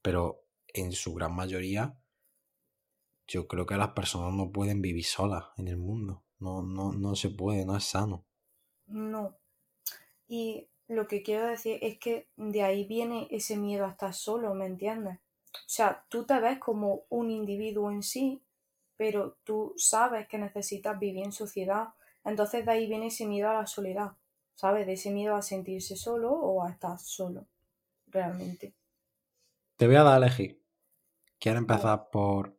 Pero 0.00 0.47
en 0.69 0.93
su 0.93 1.12
gran 1.12 1.35
mayoría, 1.35 1.99
yo 3.26 3.47
creo 3.47 3.67
que 3.67 3.76
las 3.76 3.91
personas 3.91 4.33
no 4.33 4.50
pueden 4.50 4.81
vivir 4.81 5.05
solas 5.05 5.45
en 5.59 5.69
el 5.69 5.76
mundo. 5.76 6.25
No, 6.38 6.62
no, 6.62 6.93
no 6.93 7.14
se 7.14 7.29
puede, 7.29 7.67
no 7.67 7.76
es 7.76 7.85
sano. 7.85 8.26
No. 8.87 9.37
Y 10.26 10.71
lo 10.88 11.07
que 11.07 11.23
quiero 11.23 11.47
decir 11.47 11.79
es 11.83 11.99
que 11.99 12.29
de 12.37 12.62
ahí 12.62 12.85
viene 12.85 13.29
ese 13.31 13.57
miedo 13.57 13.87
a 13.87 13.91
estar 13.91 14.14
solo, 14.14 14.55
¿me 14.55 14.67
entiendes? 14.67 15.19
O 15.55 15.69
sea, 15.69 16.05
tú 16.09 16.25
te 16.25 16.38
ves 16.41 16.59
como 16.59 17.05
un 17.09 17.31
individuo 17.31 17.91
en 17.91 18.03
sí, 18.03 18.43
pero 18.97 19.37
tú 19.45 19.73
sabes 19.76 20.29
que 20.29 20.38
necesitas 20.38 20.99
vivir 20.99 21.25
en 21.25 21.33
sociedad. 21.33 21.88
Entonces 22.25 22.64
de 22.64 22.73
ahí 22.73 22.87
viene 22.87 23.07
ese 23.07 23.26
miedo 23.26 23.50
a 23.50 23.55
la 23.55 23.67
soledad, 23.67 24.12
¿sabes? 24.55 24.87
De 24.87 24.95
ese 24.95 25.11
miedo 25.11 25.35
a 25.35 25.43
sentirse 25.43 25.97
solo 25.97 26.33
o 26.33 26.64
a 26.64 26.71
estar 26.71 26.99
solo, 26.99 27.47
realmente. 28.07 28.75
Te 29.76 29.87
voy 29.87 29.97
a 29.97 30.03
dar 30.03 30.14
a 30.14 30.26
elegir. 30.26 30.62
¿Quieres 31.38 31.61
empezar 31.61 32.11
por 32.11 32.57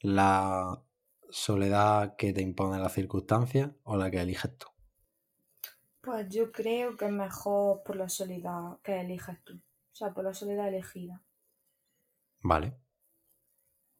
la 0.00 0.82
soledad 1.30 2.16
que 2.16 2.32
te 2.32 2.42
impone 2.42 2.78
las 2.78 2.92
circunstancias 2.92 3.70
o 3.84 3.96
la 3.96 4.10
que 4.10 4.20
eliges 4.20 4.56
tú? 4.58 4.66
Pues 6.08 6.26
yo 6.30 6.50
creo 6.50 6.96
que 6.96 7.04
es 7.04 7.12
mejor 7.12 7.82
por 7.82 7.94
la 7.94 8.08
soledad 8.08 8.78
que 8.82 8.98
eliges 8.98 9.44
tú. 9.44 9.56
O 9.56 9.94
sea, 9.94 10.14
por 10.14 10.24
la 10.24 10.32
soledad 10.32 10.68
elegida. 10.68 11.22
Vale. 12.42 12.80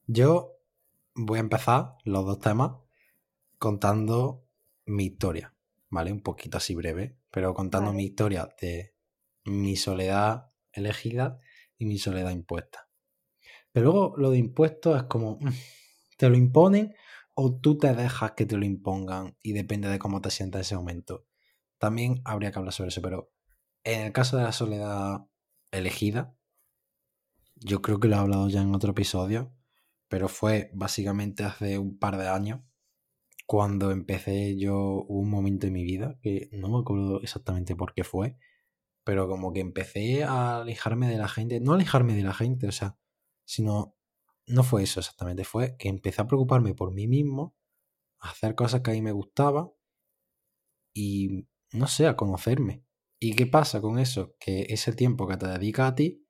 Yo 0.06 0.56
voy 1.14 1.36
a 1.36 1.40
empezar 1.42 1.96
los 2.04 2.24
dos 2.24 2.38
temas 2.38 2.78
contando 3.58 4.48
mi 4.86 5.04
historia, 5.04 5.54
¿vale? 5.90 6.10
Un 6.10 6.22
poquito 6.22 6.56
así 6.56 6.74
breve, 6.74 7.18
pero 7.30 7.52
contando 7.52 7.90
Vale. 7.90 7.98
mi 7.98 8.04
historia 8.06 8.48
de 8.58 8.94
mi 9.44 9.76
soledad 9.76 10.50
elegida 10.72 11.40
y 11.76 11.84
mi 11.84 11.98
soledad 11.98 12.30
impuesta. 12.30 12.88
Pero 13.70 13.92
luego 13.92 14.16
lo 14.16 14.30
de 14.30 14.38
impuesto 14.38 14.96
es 14.96 15.02
como, 15.02 15.36
mm, 15.42 15.52
¿te 16.16 16.30
lo 16.30 16.38
imponen 16.38 16.94
o 17.34 17.60
tú 17.60 17.76
te 17.76 17.94
dejas 17.94 18.32
que 18.32 18.46
te 18.46 18.56
lo 18.56 18.64
impongan 18.64 19.36
y 19.42 19.52
depende 19.52 19.90
de 19.90 19.98
cómo 19.98 20.22
te 20.22 20.30
sientas 20.30 20.60
en 20.60 20.62
ese 20.62 20.76
momento? 20.76 21.27
También 21.78 22.20
habría 22.24 22.52
que 22.52 22.58
hablar 22.58 22.72
sobre 22.72 22.88
eso, 22.88 23.02
pero 23.02 23.32
en 23.84 24.00
el 24.00 24.12
caso 24.12 24.36
de 24.36 24.42
la 24.42 24.52
soledad 24.52 25.26
elegida, 25.70 26.34
yo 27.56 27.82
creo 27.82 28.00
que 28.00 28.08
lo 28.08 28.16
he 28.16 28.18
hablado 28.18 28.48
ya 28.48 28.62
en 28.62 28.74
otro 28.74 28.90
episodio, 28.90 29.54
pero 30.08 30.28
fue 30.28 30.70
básicamente 30.74 31.44
hace 31.44 31.78
un 31.78 31.98
par 31.98 32.16
de 32.16 32.28
años 32.28 32.60
cuando 33.46 33.92
empecé 33.92 34.58
yo 34.58 35.04
un 35.08 35.30
momento 35.30 35.66
en 35.66 35.72
mi 35.72 35.82
vida 35.82 36.18
que 36.22 36.50
no 36.52 36.68
me 36.68 36.80
acuerdo 36.80 37.22
exactamente 37.22 37.74
por 37.74 37.94
qué 37.94 38.04
fue, 38.04 38.36
pero 39.04 39.26
como 39.26 39.52
que 39.54 39.60
empecé 39.60 40.24
a 40.24 40.58
alejarme 40.60 41.08
de 41.08 41.16
la 41.16 41.28
gente, 41.28 41.60
no 41.60 41.72
alejarme 41.72 42.14
de 42.14 42.22
la 42.24 42.34
gente, 42.34 42.68
o 42.68 42.72
sea, 42.72 42.98
sino 43.46 43.96
no 44.46 44.64
fue 44.64 44.82
eso 44.82 45.00
exactamente, 45.00 45.44
fue 45.44 45.76
que 45.78 45.88
empecé 45.88 46.20
a 46.20 46.26
preocuparme 46.26 46.74
por 46.74 46.92
mí 46.92 47.06
mismo, 47.08 47.56
a 48.20 48.30
hacer 48.30 48.54
cosas 48.54 48.82
que 48.82 48.90
a 48.90 48.94
mí 48.94 49.02
me 49.02 49.12
gustaban 49.12 49.70
y 50.92 51.48
no 51.72 51.86
sé, 51.86 52.06
a 52.06 52.16
conocerme. 52.16 52.84
¿Y 53.20 53.34
qué 53.34 53.46
pasa 53.46 53.80
con 53.80 53.98
eso? 53.98 54.34
Que 54.38 54.66
ese 54.70 54.92
tiempo 54.92 55.26
que 55.26 55.36
te 55.36 55.46
dedica 55.46 55.86
a 55.88 55.94
ti, 55.94 56.26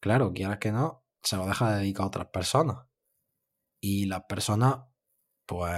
claro, 0.00 0.32
quieras 0.32 0.58
que 0.58 0.72
no, 0.72 1.04
se 1.22 1.36
lo 1.36 1.46
deja 1.46 1.72
de 1.72 1.78
dedicar 1.80 2.04
a 2.04 2.08
otras 2.08 2.26
personas. 2.28 2.86
Y 3.80 4.06
las 4.06 4.24
personas, 4.28 4.80
pues, 5.46 5.72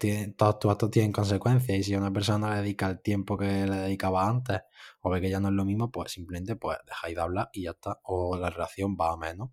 tienen, 0.00 0.34
todos 0.36 0.58
tus 0.58 0.70
actos 0.72 0.90
tienen 0.90 1.12
consecuencias. 1.12 1.78
Y 1.78 1.82
si 1.84 1.96
una 1.96 2.12
persona 2.12 2.54
le 2.54 2.62
dedica 2.62 2.88
el 2.88 3.00
tiempo 3.02 3.36
que 3.38 3.66
le 3.66 3.76
dedicaba 3.76 4.28
antes, 4.28 4.60
o 5.00 5.10
ve 5.10 5.20
que 5.20 5.30
ya 5.30 5.40
no 5.40 5.48
es 5.48 5.54
lo 5.54 5.64
mismo, 5.64 5.90
pues 5.90 6.12
simplemente 6.12 6.56
pues 6.56 6.78
dejáis 6.86 7.16
de 7.16 7.22
hablar 7.22 7.50
y 7.52 7.64
ya 7.64 7.70
está. 7.72 8.00
O 8.04 8.36
la 8.36 8.50
relación 8.50 8.96
va 9.00 9.12
a 9.12 9.16
menos. 9.16 9.50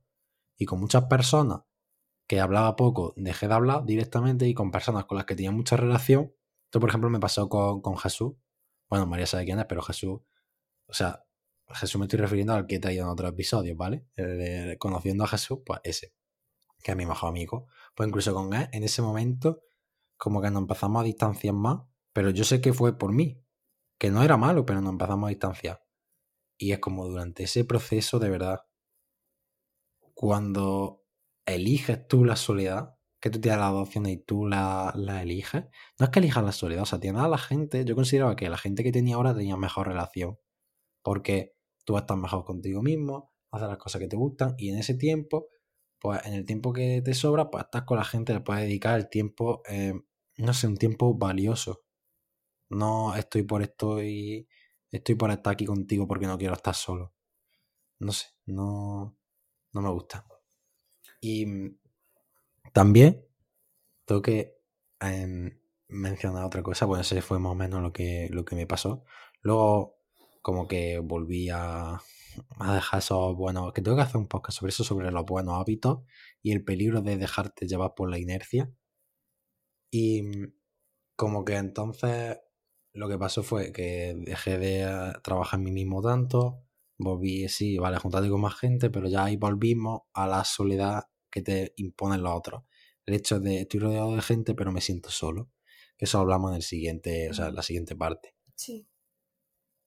Y 0.57 0.65
con 0.65 0.79
muchas 0.79 1.05
personas 1.05 1.61
que 2.27 2.39
hablaba 2.41 2.75
poco, 2.75 3.13
dejé 3.17 3.47
de 3.47 3.53
hablar 3.55 3.85
directamente. 3.85 4.47
Y 4.47 4.53
con 4.53 4.71
personas 4.71 5.05
con 5.05 5.17
las 5.17 5.25
que 5.25 5.35
tenía 5.35 5.51
mucha 5.51 5.77
relación, 5.77 6.33
esto 6.65 6.79
por 6.79 6.89
ejemplo 6.89 7.09
me 7.09 7.19
pasó 7.19 7.49
con, 7.49 7.81
con 7.81 7.97
Jesús. 7.97 8.33
Bueno, 8.89 9.05
María 9.07 9.25
sabe 9.25 9.45
quién 9.45 9.59
es, 9.59 9.65
pero 9.65 9.81
Jesús, 9.81 10.21
o 10.87 10.93
sea, 10.93 11.25
Jesús 11.69 11.97
me 11.99 12.05
estoy 12.05 12.19
refiriendo 12.19 12.53
al 12.53 12.67
que 12.67 12.79
te 12.79 12.87
ha 12.87 12.93
ido 12.93 13.03
en 13.03 13.09
otros 13.09 13.31
episodios, 13.31 13.75
¿vale? 13.75 14.05
Conociendo 14.77 15.23
a 15.23 15.27
Jesús, 15.27 15.59
pues 15.65 15.79
ese, 15.83 16.13
que 16.83 16.91
es 16.91 16.97
mi 16.97 17.05
mejor 17.05 17.29
amigo. 17.29 17.67
Pues 17.95 18.07
incluso 18.07 18.33
con 18.33 18.53
él, 18.53 18.69
en 18.71 18.83
ese 18.83 19.01
momento, 19.01 19.63
como 20.17 20.41
que 20.41 20.51
nos 20.51 20.61
empezamos 20.61 21.01
a 21.01 21.05
distanciar 21.05 21.55
más, 21.55 21.81
pero 22.13 22.29
yo 22.29 22.43
sé 22.43 22.61
que 22.61 22.73
fue 22.73 22.97
por 22.97 23.11
mí, 23.11 23.41
que 23.97 24.11
no 24.11 24.23
era 24.23 24.37
malo, 24.37 24.65
pero 24.65 24.81
nos 24.81 24.91
empezamos 24.91 25.27
a 25.27 25.29
distanciar. 25.29 25.83
Y 26.57 26.71
es 26.71 26.79
como 26.79 27.07
durante 27.07 27.43
ese 27.43 27.65
proceso, 27.65 28.19
de 28.19 28.29
verdad, 28.29 28.59
cuando 30.13 31.03
eliges 31.45 32.07
tú 32.07 32.23
la 32.23 32.35
soledad, 32.35 32.94
que 33.25 33.31
tú 33.31 33.41
tienes 33.41 33.59
las 33.59 33.71
dos 33.71 33.87
opciones 33.87 34.13
y 34.13 34.17
tú 34.17 34.45
la, 34.45 34.93
la 34.95 35.23
eliges, 35.23 35.63
no 35.97 36.05
es 36.05 36.11
que 36.11 36.19
elijas 36.19 36.43
la 36.43 36.51
soledad, 36.51 36.83
o 36.83 36.85
sea, 36.85 36.99
tienes 36.99 37.23
a 37.23 37.27
la 37.27 37.39
gente, 37.39 37.83
yo 37.83 37.95
consideraba 37.95 38.35
que 38.35 38.47
la 38.49 38.57
gente 38.59 38.83
que 38.83 38.91
tenía 38.91 39.15
ahora 39.15 39.33
tenía 39.33 39.57
mejor 39.57 39.87
relación, 39.87 40.37
porque 41.01 41.55
tú 41.85 41.97
estás 41.97 42.17
mejor 42.17 42.45
contigo 42.45 42.83
mismo, 42.83 43.33
haces 43.49 43.67
las 43.67 43.79
cosas 43.79 43.99
que 43.99 44.07
te 44.07 44.15
gustan 44.15 44.53
y 44.59 44.69
en 44.69 44.77
ese 44.77 44.93
tiempo, 44.93 45.47
pues 45.99 46.23
en 46.23 46.35
el 46.35 46.45
tiempo 46.45 46.71
que 46.71 47.01
te 47.03 47.15
sobra, 47.15 47.49
pues 47.49 47.63
estás 47.63 47.81
con 47.81 47.97
la 47.97 48.03
gente, 48.03 48.31
le 48.31 48.41
puedes 48.41 48.61
dedicar 48.61 48.99
el 48.99 49.09
tiempo, 49.09 49.63
eh, 49.67 49.95
no 50.37 50.53
sé, 50.53 50.67
un 50.67 50.77
tiempo 50.77 51.17
valioso. 51.17 51.81
No 52.69 53.15
estoy 53.15 53.41
por 53.41 53.63
esto 53.63 54.03
y 54.03 54.47
estoy 54.91 55.15
por 55.15 55.31
estar 55.31 55.53
aquí 55.53 55.65
contigo 55.65 56.07
porque 56.07 56.27
no 56.27 56.37
quiero 56.37 56.53
estar 56.53 56.75
solo. 56.75 57.15
No 57.97 58.11
sé, 58.11 58.27
no, 58.45 59.17
no 59.73 59.81
me 59.81 59.89
gusta. 59.89 60.27
Y 61.21 61.47
mm, 61.47 61.79
también 62.75 63.25
tengo 64.05 64.21
que 64.21 64.57
em, 64.99 65.57
mencionar 65.87 66.43
otra 66.45 66.61
cosa, 66.61 66.85
bueno, 66.85 67.03
ese 67.03 67.21
fue 67.21 67.39
más 67.39 67.53
o 67.53 67.55
menos 67.55 67.81
lo 67.81 67.93
que, 67.93 68.27
lo 68.31 68.43
que 68.43 68.55
me 68.57 68.67
pasó. 68.67 69.05
Luego, 69.41 69.97
como 70.41 70.67
que 70.67 70.99
volví 70.99 71.49
a, 71.49 72.01
dejar 72.73 72.99
esos 72.99 73.35
buenos, 73.37 73.71
que 73.73 73.81
tengo 73.81 73.95
que 73.95 74.03
hacer 74.03 74.17
un 74.17 74.27
podcast 74.27 74.59
sobre 74.59 74.71
eso, 74.71 74.83
sobre 74.83 75.09
los 75.11 75.25
buenos 75.25 75.55
hábitos 75.61 76.03
y 76.43 76.51
el 76.51 76.65
peligro 76.65 77.01
de 77.01 77.17
dejarte 77.17 77.67
llevar 77.67 77.93
por 77.95 78.09
la 78.09 78.19
inercia. 78.19 78.69
Y 79.89 80.23
mm, 80.23 80.53
como 81.15 81.45
que 81.45 81.55
entonces 81.55 82.37
lo 82.93 83.07
que 83.07 83.17
pasó 83.17 83.43
fue 83.43 83.71
que 83.71 84.15
dejé 84.17 84.57
de 84.57 84.81
eh, 84.83 85.13
trabajar 85.23 85.59
en 85.59 85.65
mí 85.65 85.71
mismo 85.71 86.01
tanto, 86.01 86.65
volví, 86.97 87.47
sí, 87.47 87.77
vale, 87.77 87.99
juntarte 87.99 88.29
con 88.29 88.41
más 88.41 88.55
gente, 88.55 88.89
pero 88.89 89.07
ya 89.07 89.25
ahí 89.25 89.37
volvimos 89.37 90.01
a 90.13 90.27
la 90.27 90.43
soledad 90.43 91.03
que 91.35 91.41
te 91.41 91.73
imponen 91.75 92.23
los 92.23 92.33
otros. 92.33 92.63
El 93.05 93.13
hecho 93.13 93.41
de 93.41 93.59
estoy 93.59 93.81
rodeado 93.81 94.15
de 94.15 94.21
gente, 94.21 94.55
pero 94.55 94.71
me 94.71 94.79
siento 94.79 95.09
solo. 95.09 95.51
Que 95.97 96.05
eso 96.05 96.17
hablamos 96.17 96.51
en 96.51 96.55
el 96.55 96.63
siguiente, 96.63 97.29
o 97.29 97.33
sea, 97.33 97.47
en 97.47 97.55
la 97.55 97.61
siguiente 97.61 97.93
parte. 97.93 98.37
Sí. 98.55 98.87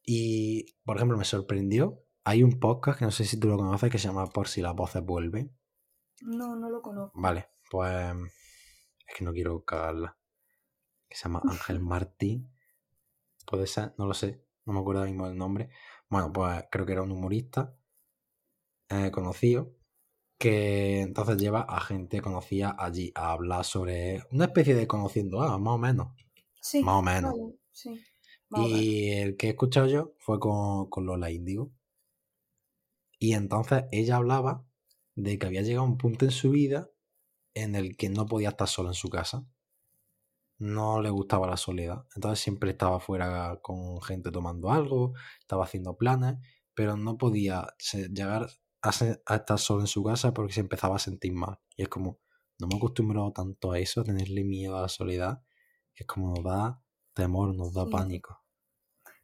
Y, 0.04 0.76
por 0.84 0.96
ejemplo, 0.96 1.16
me 1.16 1.24
sorprendió. 1.24 2.04
Hay 2.24 2.42
un 2.42 2.60
podcast 2.60 2.98
que 2.98 3.06
no 3.06 3.10
sé 3.10 3.24
si 3.24 3.40
tú 3.40 3.48
lo 3.48 3.56
conoces 3.56 3.90
que 3.90 3.96
se 3.96 4.08
llama 4.08 4.26
Por 4.26 4.48
si 4.48 4.60
las 4.60 4.74
voces 4.74 5.02
vuelven. 5.02 5.56
No, 6.20 6.54
no 6.54 6.68
lo 6.68 6.82
conozco. 6.82 7.18
Vale, 7.18 7.48
pues 7.70 8.14
es 9.06 9.14
que 9.16 9.24
no 9.24 9.32
quiero 9.32 9.64
cagarla. 9.64 10.18
Que 11.08 11.16
se 11.16 11.24
llama 11.24 11.40
Ángel 11.48 11.80
Martín. 11.80 12.52
Puede 13.46 13.66
ser, 13.66 13.94
no 13.96 14.06
lo 14.06 14.12
sé, 14.12 14.44
no 14.66 14.74
me 14.74 14.80
acuerdo 14.80 15.00
ahora 15.00 15.10
mismo 15.10 15.26
del 15.26 15.38
nombre. 15.38 15.70
Bueno, 16.10 16.30
pues 16.30 16.64
creo 16.70 16.84
que 16.84 16.92
era 16.92 17.00
un 17.02 17.12
humorista 17.12 17.74
eh, 18.90 19.10
conocido 19.10 19.77
que 20.38 21.00
entonces 21.00 21.36
lleva 21.36 21.62
a 21.62 21.80
gente 21.80 22.22
conocida 22.22 22.76
allí 22.78 23.12
a 23.14 23.32
hablar 23.32 23.64
sobre 23.64 24.22
una 24.30 24.46
especie 24.46 24.74
de 24.74 24.86
conociendo 24.86 25.42
a 25.42 25.58
más 25.58 25.74
o 25.74 25.78
menos. 25.78 26.08
Sí. 26.60 26.82
Más 26.82 26.96
o 26.96 27.02
menos. 27.02 27.34
vale, 27.34 27.58
sí. 27.72 28.00
Y 28.50 29.10
el 29.10 29.36
que 29.36 29.48
he 29.48 29.50
escuchado 29.50 29.88
yo 29.88 30.14
fue 30.18 30.40
con, 30.40 30.88
con 30.88 31.04
Lola 31.06 31.30
Índigo. 31.30 31.72
Y 33.18 33.34
entonces 33.34 33.84
ella 33.90 34.16
hablaba 34.16 34.64
de 35.16 35.38
que 35.38 35.46
había 35.46 35.62
llegado 35.62 35.84
a 35.84 35.90
un 35.90 35.98
punto 35.98 36.24
en 36.24 36.30
su 36.30 36.50
vida 36.50 36.88
en 37.54 37.74
el 37.74 37.96
que 37.96 38.08
no 38.08 38.26
podía 38.26 38.50
estar 38.50 38.68
sola 38.68 38.90
en 38.90 38.94
su 38.94 39.10
casa. 39.10 39.44
No 40.58 41.02
le 41.02 41.10
gustaba 41.10 41.48
la 41.48 41.56
soledad. 41.56 42.04
Entonces 42.14 42.40
siempre 42.40 42.70
estaba 42.70 43.00
fuera 43.00 43.58
con 43.60 44.00
gente 44.02 44.30
tomando 44.30 44.70
algo, 44.70 45.14
estaba 45.40 45.64
haciendo 45.64 45.96
planes, 45.96 46.36
pero 46.74 46.96
no 46.96 47.18
podía 47.18 47.66
llegar 48.12 48.48
a, 48.82 48.90
estar 49.34 49.58
solo 49.58 49.80
en 49.80 49.86
su 49.86 50.02
casa 50.02 50.32
porque 50.32 50.52
se 50.52 50.60
empezaba 50.60 50.96
a 50.96 51.00
sentir 51.00 51.32
mal. 51.32 51.58
Y 51.76 51.82
es 51.82 51.88
como, 51.88 52.18
no 52.58 52.66
me 52.66 52.74
he 52.74 52.78
acostumbrado 52.78 53.32
tanto 53.32 53.72
a 53.72 53.78
eso, 53.78 54.00
a 54.00 54.04
tenerle 54.04 54.44
miedo 54.44 54.76
a 54.76 54.82
la 54.82 54.88
soledad, 54.88 55.42
que 55.94 56.04
es 56.04 56.06
como 56.06 56.34
nos 56.34 56.44
da 56.44 56.82
temor, 57.14 57.54
nos 57.54 57.72
da 57.74 57.86
pánico. 57.86 58.42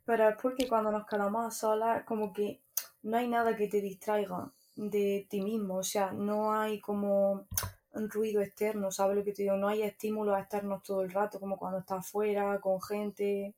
Pero 0.05 0.29
es 0.29 0.37
porque 0.41 0.69
cuando 0.69 0.91
nos 0.91 1.07
quedamos 1.07 1.47
a 1.47 1.51
solas, 1.51 2.05
como 2.05 2.33
que 2.33 2.63
no 3.03 3.17
hay 3.17 3.29
nada 3.29 3.57
que 3.57 3.69
te 3.69 3.81
distraiga 3.81 4.53
de 4.77 5.27
ti 5.31 5.41
mismo, 5.41 5.77
o 5.77 5.83
sea, 5.83 6.13
no 6.13 6.53
hay 6.53 6.81
como 6.81 7.47
un 7.93 8.11
ruido 8.11 8.43
externo, 8.43 8.91
¿sabes 8.91 9.17
lo 9.17 9.25
que 9.25 9.33
te 9.33 9.43
digo? 9.43 9.57
No 9.57 9.69
hay 9.69 9.83
estímulos 9.83 10.39
externos 10.39 10.83
todo 10.83 11.03
el 11.03 11.13
rato, 11.13 11.39
como 11.39 11.57
cuando 11.57 11.79
estás 11.79 12.07
fuera, 12.09 12.61
con 12.61 12.83
gente, 12.83 13.55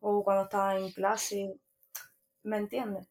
o 0.00 0.22
cuando 0.22 0.44
estás 0.44 0.80
en 0.80 0.92
clase, 0.92 1.60
¿me 2.44 2.58
entiendes? 2.58 3.08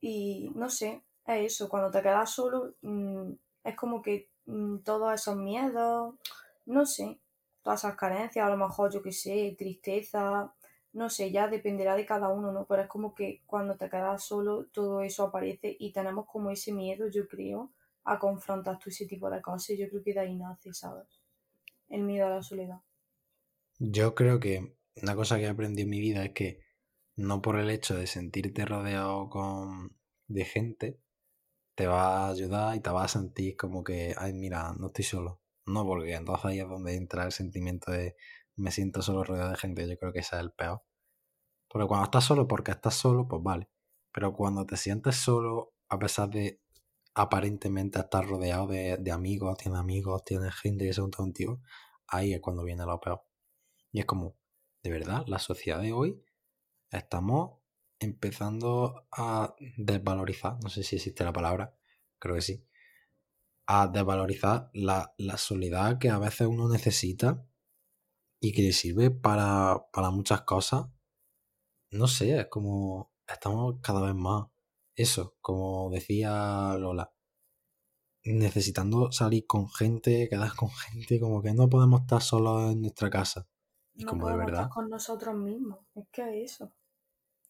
Y 0.00 0.50
no 0.56 0.68
sé, 0.68 1.04
es 1.26 1.54
eso, 1.54 1.68
cuando 1.68 1.90
te 1.90 2.02
quedas 2.02 2.30
solo, 2.30 2.74
mm, 2.82 3.32
es 3.64 3.76
como 3.76 4.02
que 4.02 4.30
mm, 4.46 4.78
todos 4.78 5.14
esos 5.14 5.36
miedos, 5.36 6.14
no 6.66 6.86
sé, 6.86 7.20
todas 7.62 7.80
esas 7.84 7.96
carencias, 7.96 8.46
a 8.46 8.50
lo 8.50 8.56
mejor 8.56 8.92
yo 8.92 9.02
qué 9.02 9.12
sé, 9.12 9.54
tristeza, 9.56 10.52
no 10.92 11.08
sé, 11.08 11.30
ya 11.30 11.48
dependerá 11.48 11.96
de 11.96 12.04
cada 12.06 12.28
uno, 12.28 12.52
¿no? 12.52 12.66
Pero 12.66 12.82
es 12.82 12.88
como 12.88 13.14
que 13.14 13.42
cuando 13.46 13.76
te 13.76 13.88
quedas 13.88 14.24
solo, 14.24 14.66
todo 14.72 15.00
eso 15.02 15.24
aparece 15.24 15.74
y 15.78 15.92
tenemos 15.92 16.26
como 16.26 16.50
ese 16.50 16.72
miedo, 16.72 17.08
yo 17.08 17.26
creo, 17.28 17.72
a 18.04 18.18
confrontar 18.18 18.78
todo 18.78 18.90
ese 18.90 19.06
tipo 19.06 19.30
de 19.30 19.40
cosas. 19.40 19.78
Yo 19.78 19.88
creo 19.88 20.02
que 20.02 20.12
de 20.12 20.20
ahí 20.20 20.36
nace, 20.36 20.74
¿sabes? 20.74 21.06
El 21.88 22.02
miedo 22.02 22.26
a 22.26 22.30
la 22.30 22.42
soledad. 22.42 22.80
Yo 23.78 24.14
creo 24.14 24.38
que 24.38 24.76
una 25.00 25.16
cosa 25.16 25.38
que 25.38 25.44
he 25.44 25.48
aprendido 25.48 25.84
en 25.84 25.90
mi 25.90 26.00
vida 26.00 26.24
es 26.24 26.32
que 26.32 26.60
no 27.16 27.40
por 27.40 27.58
el 27.58 27.70
hecho 27.70 27.94
de 27.96 28.06
sentirte 28.06 28.64
rodeado 28.64 29.28
con 29.28 29.96
de 30.28 30.44
gente 30.44 31.00
te 31.74 31.86
va 31.86 32.26
a 32.26 32.30
ayudar 32.30 32.76
y 32.76 32.80
te 32.80 32.90
va 32.90 33.04
a 33.04 33.08
sentir 33.08 33.56
como 33.56 33.84
que, 33.84 34.14
ay, 34.18 34.32
mira, 34.34 34.74
no 34.78 34.88
estoy 34.88 35.04
solo. 35.04 35.40
No, 35.66 35.84
porque 35.86 36.14
entonces 36.14 36.44
ahí 36.44 36.60
es 36.60 36.68
donde 36.68 36.96
entra 36.96 37.24
el 37.24 37.32
sentimiento 37.32 37.92
de 37.92 38.16
me 38.56 38.70
siento 38.70 39.02
solo 39.02 39.24
rodeado 39.24 39.50
de 39.50 39.56
gente. 39.56 39.88
Yo 39.88 39.96
creo 39.98 40.12
que 40.12 40.20
ese 40.20 40.36
es 40.36 40.42
el 40.42 40.52
peor. 40.52 40.82
Porque 41.68 41.88
cuando 41.88 42.04
estás 42.04 42.24
solo, 42.24 42.46
porque 42.48 42.72
estás 42.72 42.94
solo, 42.94 43.26
pues 43.28 43.42
vale. 43.42 43.68
Pero 44.12 44.34
cuando 44.34 44.66
te 44.66 44.76
sientes 44.76 45.16
solo, 45.16 45.74
a 45.88 45.98
pesar 45.98 46.28
de 46.30 46.60
aparentemente 47.14 47.98
estar 47.98 48.26
rodeado 48.26 48.66
de, 48.66 49.12
amigos, 49.12 49.56
tienes 49.58 49.80
amigos, 49.80 50.24
tienes 50.24 50.54
gente 50.54 50.84
que 50.86 50.92
se 50.92 51.00
junta 51.00 51.18
contigo, 51.18 51.60
ahí 52.08 52.34
es 52.34 52.40
cuando 52.40 52.64
viene 52.64 52.84
lo 52.84 53.00
peor. 53.00 53.24
Y 53.90 54.00
es 54.00 54.06
como, 54.06 54.36
de 54.82 54.90
verdad, 54.90 55.24
la 55.26 55.38
sociedad 55.38 55.80
de 55.80 55.92
hoy 55.92 56.22
estamos 56.90 57.61
empezando 58.02 59.06
a 59.10 59.54
desvalorizar, 59.76 60.58
no 60.62 60.68
sé 60.68 60.82
si 60.82 60.96
existe 60.96 61.24
la 61.24 61.32
palabra, 61.32 61.76
creo 62.18 62.34
que 62.34 62.42
sí, 62.42 62.66
a 63.66 63.88
desvalorizar 63.88 64.70
la, 64.74 65.14
soledad 65.36 65.98
que 65.98 66.10
a 66.10 66.18
veces 66.18 66.46
uno 66.46 66.68
necesita 66.68 67.46
y 68.40 68.52
que 68.52 68.62
le 68.62 68.72
sirve 68.72 69.10
para, 69.10 69.86
para 69.92 70.10
muchas 70.10 70.42
cosas. 70.42 70.86
No 71.90 72.06
sé, 72.06 72.40
es 72.40 72.46
como 72.48 73.12
estamos 73.26 73.76
cada 73.82 74.00
vez 74.00 74.14
más 74.14 74.46
eso, 74.94 75.36
como 75.40 75.90
decía 75.90 76.76
Lola, 76.78 77.12
necesitando 78.24 79.10
salir 79.10 79.46
con 79.46 79.68
gente, 79.68 80.28
quedar 80.28 80.54
con 80.54 80.70
gente, 80.70 81.18
como 81.18 81.42
que 81.42 81.52
no 81.54 81.68
podemos 81.68 82.02
estar 82.02 82.22
solos 82.22 82.72
en 82.72 82.82
nuestra 82.82 83.10
casa. 83.10 83.48
Y 83.94 84.04
como 84.04 84.28
de 84.28 84.36
verdad. 84.36 84.62
Estar 84.62 84.70
con 84.70 84.88
nosotros 84.88 85.34
mismos, 85.34 85.80
es 85.94 86.06
que 86.10 86.42
eso. 86.42 86.72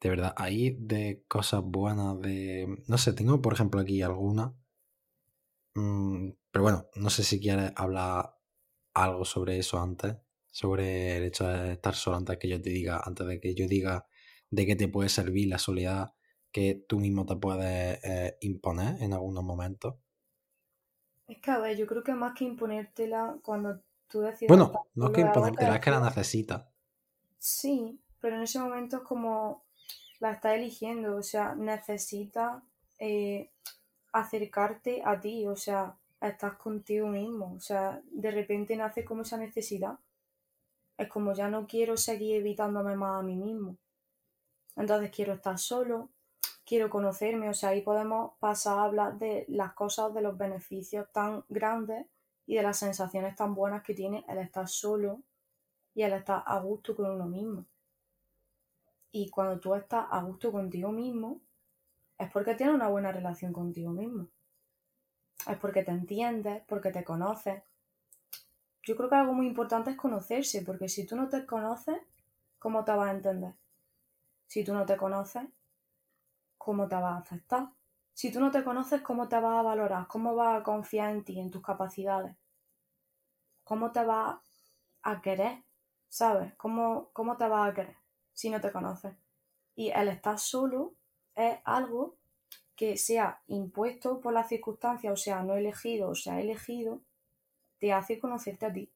De 0.03 0.09
verdad, 0.09 0.35
ahí 0.37 0.77
de 0.81 1.25
cosas 1.29 1.62
buenas, 1.62 2.21
de. 2.21 2.83
No 2.88 2.99
sé, 2.99 3.12
tengo 3.12 3.41
por 3.41 3.53
ejemplo 3.53 3.81
aquí 3.81 4.03
alguna. 4.03 4.53
Mm, 5.75 6.31
pero 6.51 6.62
bueno, 6.65 6.88
no 6.97 7.09
sé 7.09 7.23
si 7.23 7.38
quieres 7.38 7.71
hablar 7.77 8.37
algo 8.95 9.25
sobre 9.25 9.59
eso 9.59 9.81
antes. 9.81 10.17
Sobre 10.51 11.17
el 11.17 11.23
hecho 11.23 11.47
de 11.47 11.73
estar 11.73 11.95
solo 11.95 12.17
antes 12.17 12.37
que 12.38 12.49
yo 12.49 12.61
te 12.61 12.71
diga, 12.71 13.01
antes 13.03 13.27
de 13.29 13.41
que 13.41 13.55
yo 13.55 13.69
diga 13.69 14.07
de 14.51 14.67
qué 14.67 14.75
te 14.75 14.88
puede 14.88 15.09
servir 15.09 15.49
la 15.49 15.59
soledad 15.59 16.15
que 16.51 16.85
tú 16.87 16.99
mismo 16.99 17.25
te 17.25 17.37
puedes 17.37 18.05
eh, 18.05 18.37
imponer 18.41 19.01
en 19.03 19.12
algunos 19.12 19.45
momentos. 19.45 19.95
Es 21.29 21.38
que, 21.41 21.51
a 21.53 21.59
ver, 21.59 21.77
yo 21.79 21.87
creo 21.87 22.03
que 22.03 22.12
más 22.12 22.35
que 22.37 22.45
imponértela, 22.45 23.38
cuando 23.43 23.81
tú 24.09 24.21
decides... 24.21 24.49
Bueno, 24.49 24.73
no 24.95 25.07
es 25.07 25.12
que 25.12 25.21
imponértela, 25.23 25.77
es 25.77 25.81
que 25.81 25.91
la 25.91 26.01
necesitas. 26.01 26.67
Sí, 27.38 27.99
pero 28.21 28.37
en 28.37 28.43
ese 28.43 28.59
momento 28.59 28.99
es 28.99 29.03
como 29.05 29.65
la 30.22 30.35
estás 30.35 30.54
eligiendo, 30.54 31.16
o 31.16 31.22
sea, 31.22 31.56
necesitas 31.56 32.62
eh, 33.00 33.50
acercarte 34.12 35.02
a 35.04 35.18
ti, 35.20 35.48
o 35.48 35.56
sea, 35.56 35.96
estás 36.20 36.54
contigo 36.54 37.08
mismo, 37.08 37.54
o 37.56 37.61
sea, 37.61 38.00
de 38.12 38.30
repente 38.30 38.76
nace 38.76 39.04
como 39.04 39.22
esa 39.22 39.37
necesidad. 39.37 39.98
Es 40.96 41.08
como 41.08 41.32
ya 41.32 41.48
no 41.48 41.66
quiero 41.66 41.96
seguir 41.96 42.37
evitándome 42.37 42.94
más 42.94 43.18
a 43.18 43.24
mí 43.24 43.35
mismo. 43.35 43.76
Entonces 44.76 45.11
quiero 45.11 45.32
estar 45.32 45.58
solo, 45.58 46.08
quiero 46.64 46.88
conocerme, 46.88 47.48
o 47.48 47.54
sea, 47.54 47.70
ahí 47.70 47.80
podemos 47.80 48.35
pasar 48.38 48.78
a 48.78 48.85
hablar 48.85 49.18
de 49.18 49.44
las 49.48 49.72
cosas, 49.72 50.14
de 50.14 50.22
los 50.22 50.38
beneficios 50.38 51.11
tan 51.11 51.42
grandes 51.48 52.06
y 52.46 52.54
de 52.54 52.62
las 52.62 52.78
sensaciones 52.78 53.35
tan 53.35 53.56
buenas 53.56 53.82
que 53.82 53.94
tiene 53.94 54.24
el 54.28 54.38
estar 54.38 54.68
solo 54.68 55.20
y 55.96 56.02
el 56.02 56.12
estar 56.12 56.44
a 56.46 56.61
gusto 56.61 56.94
con 56.94 57.11
uno 57.11 57.26
mismo. 57.26 57.66
Y 59.14 59.29
cuando 59.29 59.61
tú 59.61 59.75
estás 59.75 60.07
a 60.11 60.22
gusto 60.22 60.51
contigo 60.51 60.90
mismo, 60.90 61.42
es 62.18 62.31
porque 62.31 62.55
tienes 62.55 62.75
una 62.75 62.88
buena 62.88 63.12
relación 63.12 63.53
contigo 63.53 63.90
mismo. 63.90 64.29
Es 65.46 65.59
porque 65.59 65.85
te 65.85 65.90
entiendes, 65.90 66.62
porque 66.66 66.90
te 66.90 67.05
conoces. 67.05 67.62
Yo 68.83 68.96
creo 68.96 69.11
que 69.11 69.16
algo 69.16 69.35
muy 69.35 69.46
importante 69.46 69.90
es 69.90 69.96
conocerse, 69.98 70.62
porque 70.62 70.88
si 70.88 71.07
tú 71.07 71.14
no 71.14 71.29
te 71.29 71.44
conoces, 71.44 71.98
¿cómo 72.59 72.85
te 72.85 72.92
vas 72.92 73.11
a 73.11 73.12
entender? 73.12 73.55
Si 74.46 74.64
tú 74.64 74.72
no 74.72 74.87
te 74.87 74.96
conoces, 74.96 75.44
¿cómo 76.57 76.88
te 76.88 76.94
vas 76.94 77.12
a 77.12 77.18
aceptar? 77.18 77.68
Si 78.14 78.33
tú 78.33 78.40
no 78.40 78.51
te 78.51 78.64
conoces, 78.64 79.03
¿cómo 79.03 79.29
te 79.29 79.38
vas 79.38 79.59
a 79.59 79.62
valorar? 79.62 80.07
¿Cómo 80.07 80.35
vas 80.35 80.61
a 80.61 80.62
confiar 80.62 81.11
en 81.11 81.22
ti, 81.22 81.38
en 81.38 81.51
tus 81.51 81.62
capacidades? 81.62 82.35
¿Cómo 83.62 83.92
te 83.92 84.05
vas 84.05 84.38
a 85.03 85.20
querer? 85.20 85.62
¿Sabes? 86.09 86.55
¿Cómo, 86.55 87.11
cómo 87.12 87.37
te 87.37 87.46
vas 87.46 87.70
a 87.70 87.75
querer 87.75 88.02
si 88.33 88.51
no 88.51 88.61
te 88.61 88.73
conoces? 88.73 89.14
Y 89.75 89.90
el 89.90 90.09
estar 90.09 90.38
solo 90.38 90.95
es 91.35 91.59
algo 91.64 92.16
que 92.77 92.97
sea 92.97 93.42
impuesto 93.47 94.21
por 94.21 94.33
las 94.33 94.49
circunstancias, 94.49 95.12
o 95.12 95.16
sea, 95.16 95.42
no 95.42 95.55
elegido, 95.55 96.11
o 96.11 96.14
sea, 96.14 96.40
elegido, 96.40 97.01
te 97.79 97.92
hace 97.92 98.18
conocerte 98.18 98.66
a 98.66 98.73
ti. 98.73 98.90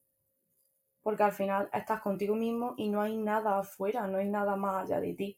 Porque 1.01 1.23
al 1.23 1.31
final 1.31 1.69
estás 1.71 2.01
contigo 2.01 2.35
mismo 2.35 2.73
y 2.77 2.89
no 2.89 3.01
hay 3.01 3.17
nada 3.17 3.59
afuera, 3.59 4.07
no 4.07 4.17
hay 4.17 4.27
nada 4.27 4.55
más 4.55 4.83
allá 4.83 4.99
de 4.99 5.13
ti. 5.13 5.37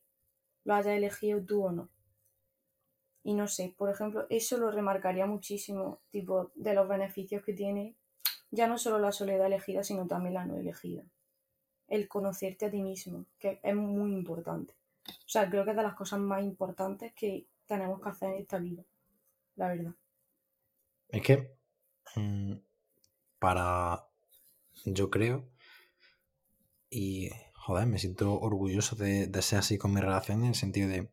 Lo 0.64 0.74
hayas 0.74 0.98
elegido 0.98 1.44
tú 1.44 1.66
o 1.66 1.72
no. 1.72 1.90
Y 3.24 3.34
no 3.34 3.48
sé, 3.48 3.76
por 3.78 3.90
ejemplo, 3.90 4.26
eso 4.30 4.58
lo 4.58 4.72
remarcaría 4.72 5.26
muchísimo, 5.26 6.00
tipo, 6.10 6.52
de 6.56 6.74
los 6.74 6.88
beneficios 6.88 7.44
que 7.44 7.54
tiene 7.54 7.96
ya 8.52 8.68
no 8.68 8.78
solo 8.78 9.00
la 9.00 9.12
soledad 9.12 9.48
elegida, 9.48 9.84
sino 9.84 10.08
también 10.08 10.34
la 10.34 10.46
no 10.46 10.58
elegida. 10.58 11.04
El 11.90 12.08
conocerte 12.08 12.66
a 12.66 12.72
ti 12.72 12.82
mismo, 12.82 13.26
que 13.40 13.60
es 13.64 13.76
muy 13.76 14.14
importante. 14.14 14.74
O 15.08 15.30
sea, 15.30 15.50
creo 15.50 15.66
que 15.66 15.72
es 15.72 15.78
de 15.78 15.84
las 15.84 15.96
cosas 15.96 16.20
más 16.20 16.44
importantes 16.44 17.14
que 17.14 17.48
tenemos 17.66 18.02
que 18.02 18.10
hacer 18.10 18.30
en 18.30 18.42
esta 18.42 18.60
vida, 18.60 18.84
la 19.56 19.68
verdad. 19.70 19.96
Es 21.10 21.22
que, 21.24 21.56
mm, 22.16 22.54
para, 23.40 24.08
yo 24.86 25.10
creo, 25.10 25.50
y 26.90 27.30
joder, 27.54 27.88
me 27.88 28.00
siento 28.00 28.40
orgulloso 28.40 28.96
de, 28.96 29.28
de 29.28 29.42
ser 29.42 29.60
así 29.60 29.78
con 29.78 29.94
mi 29.94 30.02
relación 30.02 30.42
en 30.42 30.50
el 30.50 30.56
sentido 30.56 30.90
de 30.90 31.12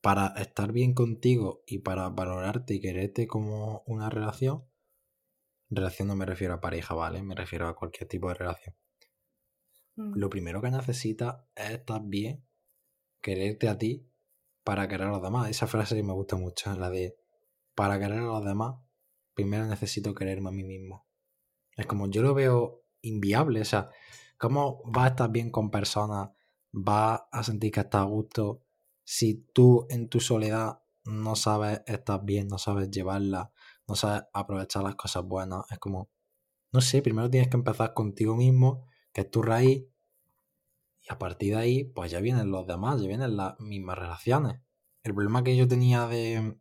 para 0.00 0.28
estar 0.40 0.72
bien 0.72 0.94
contigo 0.94 1.62
y 1.66 1.78
para 1.80 2.08
valorarte 2.08 2.74
y 2.74 2.80
quererte 2.80 3.26
como 3.26 3.82
una 3.86 4.08
relación, 4.10 4.64
relación 5.70 6.08
no 6.08 6.16
me 6.16 6.26
refiero 6.26 6.54
a 6.54 6.60
pareja, 6.60 6.94
¿vale? 6.94 7.22
Me 7.22 7.34
refiero 7.34 7.68
a 7.68 7.74
cualquier 7.74 8.08
tipo 8.08 8.28
de 8.28 8.34
relación. 8.34 8.74
Mm. 9.98 10.12
Lo 10.14 10.30
primero 10.30 10.62
que 10.62 10.70
necesitas 10.70 11.36
es 11.54 11.70
estar 11.70 12.00
bien, 12.04 12.44
quererte 13.20 13.68
a 13.68 13.76
ti 13.76 14.06
para 14.64 14.88
querer 14.88 15.08
a 15.08 15.10
los 15.10 15.22
demás. 15.22 15.50
Esa 15.50 15.66
frase 15.66 16.02
me 16.02 16.12
gusta 16.12 16.36
mucho, 16.36 16.74
la 16.76 16.88
de 16.88 17.16
para 17.74 17.98
querer 17.98 18.20
a 18.20 18.26
los 18.26 18.44
demás, 18.44 18.76
primero 19.34 19.66
necesito 19.66 20.14
quererme 20.14 20.48
a 20.48 20.52
mí 20.52 20.64
mismo. 20.64 21.06
Es 21.76 21.86
como 21.86 22.08
yo 22.08 22.22
lo 22.22 22.34
veo 22.34 22.84
inviable, 23.02 23.60
o 23.60 23.64
sea, 23.64 23.90
¿cómo 24.36 24.82
vas 24.86 25.04
a 25.04 25.08
estar 25.08 25.30
bien 25.30 25.50
con 25.50 25.70
personas 25.70 26.30
vas 26.72 27.22
a 27.32 27.42
sentir 27.42 27.72
que 27.72 27.80
estás 27.80 28.02
a 28.02 28.04
gusto 28.04 28.62
si 29.04 29.46
tú 29.52 29.86
en 29.90 30.08
tu 30.08 30.20
soledad 30.20 30.80
no 31.04 31.34
sabes 31.34 31.80
estar 31.86 32.24
bien, 32.24 32.48
no 32.48 32.58
sabes 32.58 32.90
llevarla, 32.90 33.52
no 33.86 33.94
sabes 33.94 34.22
aprovechar 34.34 34.82
las 34.82 34.96
cosas 34.96 35.24
buenas. 35.24 35.64
Es 35.70 35.78
como, 35.78 36.10
no 36.72 36.82
sé, 36.82 37.00
primero 37.00 37.30
tienes 37.30 37.48
que 37.48 37.56
empezar 37.56 37.94
contigo 37.94 38.36
mismo, 38.36 38.86
es 39.20 39.30
tu 39.30 39.42
raíz, 39.42 39.84
y 41.02 41.12
a 41.12 41.18
partir 41.18 41.54
de 41.54 41.60
ahí, 41.60 41.84
pues 41.84 42.10
ya 42.10 42.20
vienen 42.20 42.50
los 42.50 42.66
demás, 42.66 43.00
ya 43.00 43.08
vienen 43.08 43.36
las 43.36 43.58
mismas 43.60 43.98
relaciones. 43.98 44.60
El 45.02 45.14
problema 45.14 45.42
que 45.42 45.56
yo 45.56 45.66
tenía 45.66 46.06
de 46.06 46.58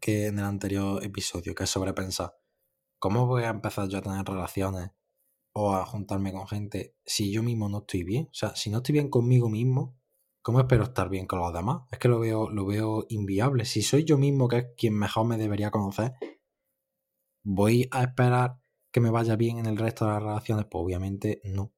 que 0.00 0.26
en 0.26 0.38
el 0.38 0.44
anterior 0.44 1.04
episodio, 1.04 1.54
que 1.54 1.64
es 1.64 1.70
sobrepensar, 1.70 2.34
¿cómo 2.98 3.26
voy 3.26 3.44
a 3.44 3.50
empezar 3.50 3.88
yo 3.88 3.98
a 3.98 4.02
tener 4.02 4.24
relaciones 4.24 4.90
o 5.52 5.74
a 5.74 5.84
juntarme 5.84 6.32
con 6.32 6.48
gente 6.48 6.96
si 7.04 7.30
yo 7.30 7.42
mismo 7.42 7.68
no 7.68 7.78
estoy 7.78 8.04
bien? 8.04 8.26
O 8.30 8.34
sea, 8.34 8.56
si 8.56 8.70
no 8.70 8.78
estoy 8.78 8.94
bien 8.94 9.10
conmigo 9.10 9.48
mismo, 9.50 9.98
¿cómo 10.40 10.60
espero 10.60 10.84
estar 10.84 11.08
bien 11.08 11.26
con 11.26 11.40
los 11.40 11.52
demás? 11.52 11.82
Es 11.90 11.98
que 11.98 12.08
lo 12.08 12.20
veo, 12.20 12.48
lo 12.48 12.64
veo 12.64 13.04
inviable. 13.10 13.64
Si 13.64 13.82
soy 13.82 14.04
yo 14.04 14.16
mismo, 14.16 14.48
que 14.48 14.58
es 14.58 14.66
quien 14.76 14.98
mejor 14.98 15.26
me 15.26 15.36
debería 15.36 15.70
conocer, 15.70 16.14
¿voy 17.44 17.86
a 17.90 18.02
esperar 18.02 18.61
que 18.92 19.00
me 19.00 19.10
vaya 19.10 19.36
bien 19.36 19.58
en 19.58 19.66
el 19.66 19.78
resto 19.78 20.04
de 20.04 20.12
las 20.12 20.22
relaciones? 20.22 20.66
Pues 20.70 20.84
obviamente 20.84 21.40
no. 21.44 21.74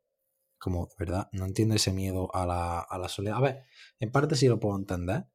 Como, 0.58 0.88
¿verdad? 0.98 1.28
No 1.32 1.44
entiendo 1.44 1.74
ese 1.74 1.92
miedo 1.92 2.34
a 2.34 2.46
la, 2.46 2.80
a 2.80 2.98
la 2.98 3.08
soledad. 3.08 3.36
A 3.36 3.40
ver, 3.40 3.64
en 3.98 4.10
parte 4.10 4.34
sí 4.34 4.48
lo 4.48 4.60
puedo 4.60 4.76
entender. 4.76 5.26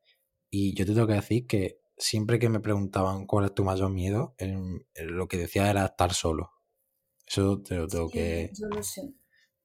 Y 0.49 0.75
yo 0.75 0.85
te 0.85 0.93
tengo 0.93 1.07
que 1.07 1.13
decir 1.13 1.47
que 1.47 1.81
siempre 1.97 2.39
que 2.39 2.49
me 2.49 2.59
preguntaban 2.59 3.27
cuál 3.27 3.45
es 3.45 3.53
tu 3.53 3.63
mayor 3.63 3.91
miedo, 3.91 4.35
lo 4.95 5.27
que 5.27 5.37
decía 5.37 5.69
era 5.69 5.85
estar 5.85 6.13
solo. 6.13 6.51
Eso 7.27 7.61
te 7.61 7.75
lo 7.75 7.87
tengo 7.87 8.09
que... 8.09 8.51
Yo 8.53 8.67
lo 8.67 8.81
sé, 8.81 9.13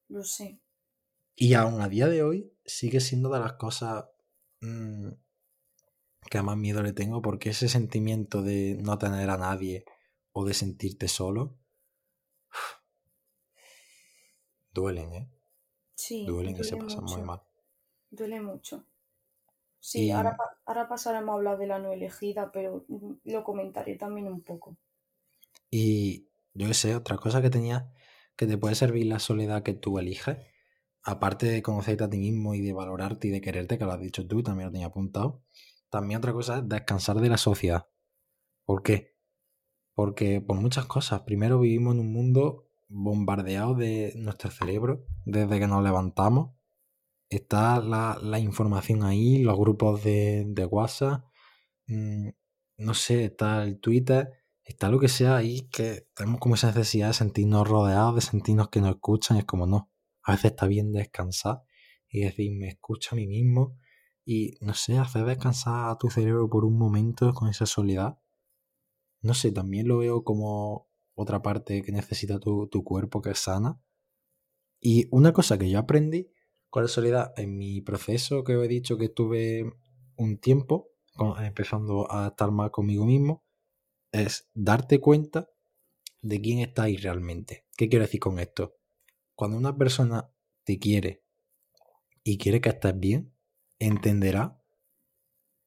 lo 0.09 0.23
sé. 0.23 0.61
Y 1.37 1.55
aún 1.55 1.81
a 1.81 1.89
día 1.89 2.09
de 2.09 2.23
hoy 2.23 2.53
sigue 2.65 3.01
siendo 3.01 3.31
de 3.31 3.41
las 3.41 3.55
cosas 3.55 4.05
mm, 4.61 5.09
que 6.31 6.39
a 6.39 6.43
más 6.43 6.57
miedo 6.57 6.83
le 6.83 6.93
tengo 6.93 7.23
porque 7.23 7.51
ese 7.51 7.69
sentimiento 7.69 8.43
de 8.43 8.77
no 8.83 8.99
tener 8.99 9.31
a 9.31 9.39
nadie 9.39 9.85
o 10.33 10.45
de 10.45 10.55
sentirte 10.55 11.09
solo 11.09 11.59
duelen, 14.75 15.13
¿eh? 15.13 15.31
Sí. 15.95 16.27
Duelen 16.27 16.57
y 16.57 16.65
se 16.65 16.77
pasan 16.77 17.05
muy 17.05 17.23
mal. 17.23 17.41
Duele 18.11 18.41
mucho. 18.41 18.85
Sí, 19.81 20.11
ahora, 20.11 20.37
ahora 20.65 20.89
pasaremos 20.89 21.33
a 21.33 21.37
hablar 21.37 21.59
de 21.59 21.67
la 21.67 21.79
no 21.79 21.93
elegida, 21.93 22.51
pero 22.53 22.85
mm, 22.89 23.13
lo 23.25 23.45
comentaré 23.45 23.97
también 23.97 24.27
un 24.27 24.43
poco. 24.43 24.77
Y 25.71 26.29
yo 26.55 26.73
sé, 26.75 26.95
otra 26.95 27.17
cosa 27.17 27.43
que 27.43 27.51
tenía 27.51 27.93
que 28.37 28.47
te 28.47 28.59
puede 28.59 28.75
servir 28.75 29.07
la 29.07 29.19
soledad 29.19 29.63
que 29.63 29.75
tú 29.75 29.99
eliges 29.99 30.39
aparte 31.05 31.47
de 31.47 31.63
conocerte 31.63 32.05
a 32.05 32.11
ti 32.11 32.19
mismo 32.19 32.55
y 32.55 32.63
de 32.63 32.73
valorarte 32.73 33.29
y 33.29 33.31
de 33.31 33.41
quererte, 33.41 33.79
que 33.79 33.85
lo 33.85 33.93
has 33.93 34.01
dicho 34.01 34.27
tú, 34.27 34.43
también 34.43 34.69
lo 34.69 34.73
tenía 34.73 34.87
apuntado, 34.87 35.43
también 35.91 36.19
otra 36.19 36.33
cosa 36.33 36.59
es 36.59 36.69
descansar 36.69 37.21
de 37.21 37.29
la 37.29 37.37
sociedad. 37.37 37.87
¿Por 38.65 38.83
qué? 38.83 39.15
Porque 39.95 40.41
por 40.41 40.57
muchas 40.57 40.87
cosas. 40.87 41.21
Primero 41.21 41.61
vivimos 41.61 41.95
en 41.95 42.01
un 42.01 42.13
mundo 42.13 42.64
bombardeado 42.95 43.75
de 43.75 44.13
nuestro 44.17 44.51
cerebro 44.51 45.05
desde 45.25 45.59
que 45.59 45.67
nos 45.67 45.83
levantamos. 45.83 46.55
Está 47.29 47.81
la, 47.81 48.39
información 48.39 49.03
ahí, 49.03 49.39
los 49.43 49.59
grupos 49.59 50.05
de, 50.05 50.45
de 50.47 50.65
WhatsApp, 50.67 51.25
mm, 51.87 52.29
no 52.79 52.95
sé, 52.95 53.25
está 53.25 53.65
el 53.65 53.81
Twitter, 53.81 54.31
está 54.65 54.89
lo 54.89 55.01
que 55.01 55.09
sea 55.09 55.37
ahí 55.37 55.69
que 55.71 56.07
tenemos 56.15 56.41
como 56.41 56.55
esa 56.55 56.69
necesidad 56.69 57.09
de 57.09 57.15
sentirnos 57.15 57.69
rodeados, 57.69 58.15
de 58.17 58.21
sentirnos 58.21 58.69
que 58.69 58.81
nos 58.81 58.91
escuchan 58.91 59.37
y 59.37 59.41
es 59.41 59.47
como 59.47 59.67
no 59.67 59.91
a 60.25 60.33
veces 60.33 60.53
está 60.53 60.67
bien 60.67 60.93
descansar 60.93 61.63
y 62.09 62.21
decir, 62.21 62.51
me 62.57 62.69
escucho 62.69 63.11
a 63.13 63.17
mí 63.17 63.27
mismo 63.27 63.79
y, 64.25 64.57
no 64.61 64.75
sé, 64.75 64.99
hacer 64.99 65.27
descansar 65.27 65.91
a 65.91 65.99
tu 65.99 66.11
cerebro 66.11 66.49
por 66.49 66.65
un 66.65 66.79
momento 66.79 67.33
con 67.35 67.49
esa 67.49 67.67
soledad. 67.67 68.19
No 69.21 69.35
sé, 69.35 69.53
también 69.53 69.87
lo 69.87 69.99
veo 69.99 70.25
como 70.25 70.89
otra 71.15 71.43
parte 71.43 71.83
que 71.83 71.93
necesita 71.93 72.39
tu, 72.39 72.69
cuerpo 72.85 73.23
que 73.23 73.31
es 73.31 73.39
sana. 73.39 73.81
Y 74.81 75.09
una 75.11 75.33
cosa 75.33 75.59
que 75.59 75.71
yo 75.71 75.79
aprendí 75.79 76.31
con 76.69 76.83
la 76.83 76.89
soledad 76.89 77.33
en 77.37 77.57
mi 77.57 77.81
proceso 77.81 78.45
que 78.45 78.53
he 78.53 78.69
dicho 78.69 78.99
que 78.99 79.09
tuve 79.09 79.65
un 80.17 80.39
tiempo 80.39 80.91
empezando 81.41 82.11
a 82.11 82.29
estar 82.29 82.51
más 82.51 82.71
conmigo 82.71 83.07
mismo 83.07 83.45
es 84.13 84.51
darte 84.53 85.01
cuenta 85.01 85.49
de 86.21 86.41
quién 86.41 86.59
estáis 86.59 87.03
realmente. 87.03 87.67
¿Qué 87.77 87.89
quiero 87.89 88.05
decir 88.05 88.21
con 88.21 88.39
esto? 88.39 88.77
Cuando 89.35 89.57
una 89.57 89.77
persona 89.77 90.31
te 90.65 90.79
quiere 90.79 91.25
y 92.23 92.39
quiere 92.39 92.61
que 92.61 92.71
estés 92.71 92.99
bien, 92.99 93.35
entenderá 93.79 94.61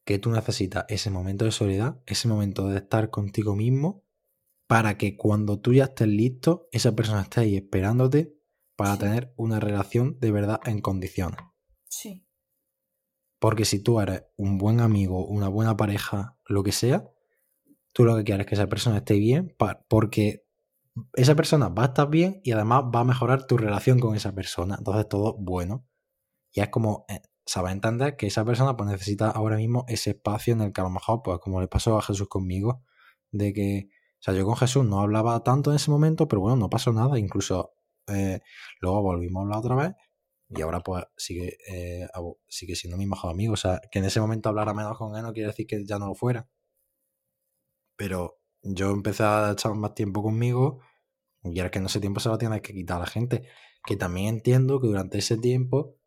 que 0.05 0.19
tú 0.19 0.31
necesitas 0.31 0.85
ese 0.87 1.09
momento 1.09 1.45
de 1.45 1.51
soledad, 1.51 2.01
ese 2.05 2.27
momento 2.27 2.69
de 2.69 2.77
estar 2.77 3.09
contigo 3.09 3.55
mismo, 3.55 4.06
para 4.67 4.97
que 4.97 5.15
cuando 5.15 5.59
tú 5.59 5.73
ya 5.73 5.85
estés 5.85 6.07
listo, 6.07 6.67
esa 6.71 6.95
persona 6.95 7.21
esté 7.21 7.41
ahí 7.41 7.55
esperándote 7.55 8.37
para 8.75 8.97
tener 8.97 9.33
una 9.37 9.59
relación 9.59 10.19
de 10.19 10.31
verdad 10.31 10.59
en 10.65 10.81
condiciones. 10.81 11.39
Sí. 11.89 12.27
Porque 13.39 13.65
si 13.65 13.81
tú 13.81 13.99
eres 13.99 14.23
un 14.35 14.57
buen 14.57 14.79
amigo, 14.81 15.25
una 15.25 15.47
buena 15.47 15.77
pareja, 15.77 16.37
lo 16.45 16.63
que 16.63 16.71
sea, 16.71 17.09
tú 17.93 18.03
lo 18.03 18.15
que 18.15 18.23
quieres 18.23 18.45
es 18.45 18.49
que 18.49 18.55
esa 18.55 18.67
persona 18.67 18.97
esté 18.97 19.15
bien, 19.15 19.55
porque 19.87 20.45
esa 21.13 21.35
persona 21.35 21.69
va 21.69 21.83
a 21.83 21.87
estar 21.87 22.09
bien 22.09 22.41
y 22.43 22.51
además 22.51 22.83
va 22.93 23.01
a 23.01 23.05
mejorar 23.05 23.47
tu 23.47 23.57
relación 23.57 23.99
con 23.99 24.15
esa 24.15 24.33
persona. 24.33 24.75
Entonces 24.77 25.07
todo 25.07 25.35
bueno. 25.39 25.87
Y 26.51 26.61
es 26.61 26.69
como, 26.69 27.05
eh, 27.09 27.21
sabes 27.45 27.71
entender 27.71 28.17
que 28.17 28.27
esa 28.27 28.43
persona 28.43 28.75
pues 28.75 28.89
necesita 28.89 29.29
ahora 29.29 29.57
mismo 29.57 29.85
ese 29.87 30.11
espacio 30.11 30.53
en 30.53 30.61
el 30.61 30.73
que 30.73 30.81
a 30.81 30.83
lo 30.83 30.89
mejor, 30.89 31.21
pues 31.23 31.39
como 31.39 31.61
le 31.61 31.67
pasó 31.67 31.97
a 31.97 32.01
Jesús 32.01 32.27
conmigo, 32.27 32.83
de 33.31 33.53
que, 33.53 33.89
o 34.19 34.23
sea, 34.23 34.33
yo 34.33 34.45
con 34.45 34.55
Jesús 34.55 34.85
no 34.85 35.01
hablaba 35.01 35.43
tanto 35.43 35.71
en 35.71 35.75
ese 35.75 35.91
momento, 35.91 36.27
pero 36.27 36.41
bueno, 36.41 36.57
no 36.57 36.69
pasó 36.69 36.91
nada. 36.91 37.19
Incluso 37.19 37.73
eh, 38.07 38.41
luego 38.81 39.01
volvimos 39.01 39.41
a 39.41 39.43
hablar 39.43 39.59
otra 39.59 39.75
vez 39.75 39.95
y 40.49 40.61
ahora 40.61 40.79
pues 40.81 41.05
sigue, 41.17 41.57
eh, 41.69 42.07
sigue 42.47 42.75
siendo 42.75 42.97
mi 42.97 43.05
mejor 43.05 43.31
amigo. 43.31 43.53
O 43.53 43.57
sea, 43.57 43.81
que 43.91 43.99
en 43.99 44.05
ese 44.05 44.19
momento 44.19 44.49
hablara 44.49 44.73
menos 44.73 44.97
con 44.97 45.15
él 45.15 45.23
no 45.23 45.33
quiere 45.33 45.47
decir 45.49 45.67
que 45.67 45.85
ya 45.85 45.99
no 45.99 46.07
lo 46.07 46.15
fuera. 46.15 46.47
Pero 47.95 48.39
yo 48.61 48.91
empecé 48.91 49.23
a 49.23 49.51
echar 49.51 49.73
más 49.75 49.93
tiempo 49.93 50.23
conmigo 50.23 50.81
y 51.43 51.59
ahora 51.59 51.71
que 51.71 51.79
en 51.79 51.85
ese 51.85 51.99
tiempo 51.99 52.19
se 52.19 52.29
lo 52.29 52.37
tienes 52.37 52.61
que 52.61 52.73
quitar 52.73 52.97
a 52.97 53.01
la 53.01 53.07
gente. 53.07 53.47
Que 53.85 53.97
también 53.97 54.27
entiendo 54.35 54.81
que 54.81 54.87
durante 54.87 55.19
ese 55.19 55.37
tiempo 55.37 55.97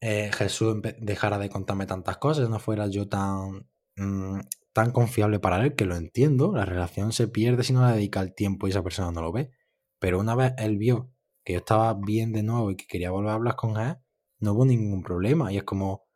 eh, 0.00 0.30
Jesús 0.32 0.76
dejara 0.98 1.38
de 1.38 1.50
contarme 1.50 1.86
tantas 1.86 2.18
cosas, 2.18 2.48
no 2.48 2.58
fuera 2.58 2.86
yo 2.86 3.08
tan, 3.08 3.68
mm, 3.96 4.40
tan 4.72 4.92
confiable 4.92 5.40
para 5.40 5.62
él, 5.64 5.74
que 5.74 5.84
lo 5.84 5.96
entiendo. 5.96 6.52
La 6.52 6.64
relación 6.64 7.12
se 7.12 7.28
pierde 7.28 7.64
si 7.64 7.72
no 7.72 7.86
le 7.86 7.94
dedica 7.94 8.20
el 8.20 8.34
tiempo 8.34 8.66
y 8.66 8.70
esa 8.70 8.82
persona 8.82 9.10
no 9.10 9.22
lo 9.22 9.32
ve. 9.32 9.50
Pero 9.98 10.20
una 10.20 10.34
vez 10.34 10.54
él 10.58 10.78
vio 10.78 11.10
que 11.44 11.54
yo 11.54 11.58
estaba 11.60 11.94
bien 11.94 12.32
de 12.32 12.42
nuevo 12.42 12.70
y 12.70 12.76
que 12.76 12.86
quería 12.86 13.10
volver 13.10 13.30
a 13.30 13.34
hablar 13.34 13.56
con 13.56 13.78
él, 13.78 13.96
no 14.38 14.52
hubo 14.52 14.64
ningún 14.64 15.02
problema. 15.02 15.52
Y 15.52 15.58
es 15.58 15.64
como 15.64 16.06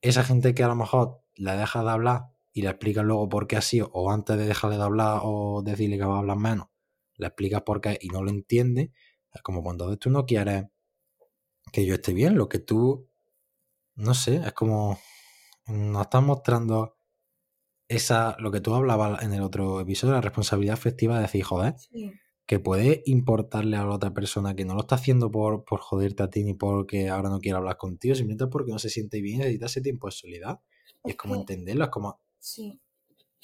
esa 0.00 0.24
gente 0.24 0.54
que 0.54 0.62
a 0.62 0.68
lo 0.68 0.76
mejor 0.76 1.22
le 1.34 1.52
deja 1.52 1.82
de 1.82 1.90
hablar 1.90 2.22
y 2.52 2.62
le 2.62 2.70
explica 2.70 3.02
luego 3.02 3.28
por 3.28 3.46
qué 3.46 3.56
así, 3.56 3.80
o 3.80 4.10
antes 4.10 4.36
de 4.36 4.46
dejarle 4.46 4.76
de 4.76 4.82
hablar 4.82 5.20
o 5.22 5.62
decirle 5.62 5.98
que 5.98 6.04
va 6.04 6.16
a 6.16 6.18
hablar 6.18 6.38
menos, 6.38 6.68
le 7.16 7.26
explicas 7.28 7.62
por 7.62 7.80
qué 7.80 7.98
y 8.00 8.08
no 8.08 8.22
lo 8.22 8.30
entiende, 8.30 8.92
es 9.32 9.42
como 9.42 9.62
cuando 9.62 9.96
tú 9.96 10.10
no 10.10 10.26
quieres 10.26 10.64
que 11.72 11.86
yo 11.86 11.94
esté 11.94 12.12
bien, 12.12 12.36
lo 12.36 12.48
que 12.48 12.58
tú, 12.58 13.08
no 13.94 14.14
sé, 14.14 14.36
es 14.36 14.52
como 14.54 14.98
nos 15.66 16.02
estás 16.02 16.22
mostrando 16.22 16.97
esa, 17.88 18.36
lo 18.38 18.50
que 18.50 18.60
tú 18.60 18.74
hablabas 18.74 19.22
en 19.22 19.32
el 19.32 19.42
otro 19.42 19.80
episodio, 19.80 20.14
la 20.14 20.20
responsabilidad 20.20 20.74
afectiva 20.74 21.16
de 21.16 21.22
decir, 21.22 21.42
joder, 21.42 21.74
que 22.46 22.60
puede 22.60 23.02
importarle 23.06 23.76
a 23.76 23.84
la 23.84 23.94
otra 23.94 24.14
persona 24.14 24.54
que 24.54 24.64
no 24.64 24.74
lo 24.74 24.80
está 24.80 24.94
haciendo 24.94 25.30
por, 25.30 25.64
por 25.64 25.80
joderte 25.80 26.22
a 26.22 26.30
ti 26.30 26.44
ni 26.44 26.54
porque 26.54 27.08
ahora 27.08 27.30
no 27.30 27.40
quiere 27.40 27.56
hablar 27.56 27.76
contigo, 27.76 28.14
simplemente 28.14 28.46
porque 28.46 28.72
no 28.72 28.78
se 28.78 28.90
siente 28.90 29.20
bien 29.20 29.36
y 29.36 29.38
necesita 29.38 29.66
ese 29.66 29.80
tiempo 29.80 30.06
de 30.06 30.12
soledad. 30.12 30.60
y 31.04 31.10
es 31.10 31.16
como 31.16 31.34
entenderlo, 31.34 31.84
es 31.84 31.90
como... 31.90 32.20
Sí. 32.38 32.80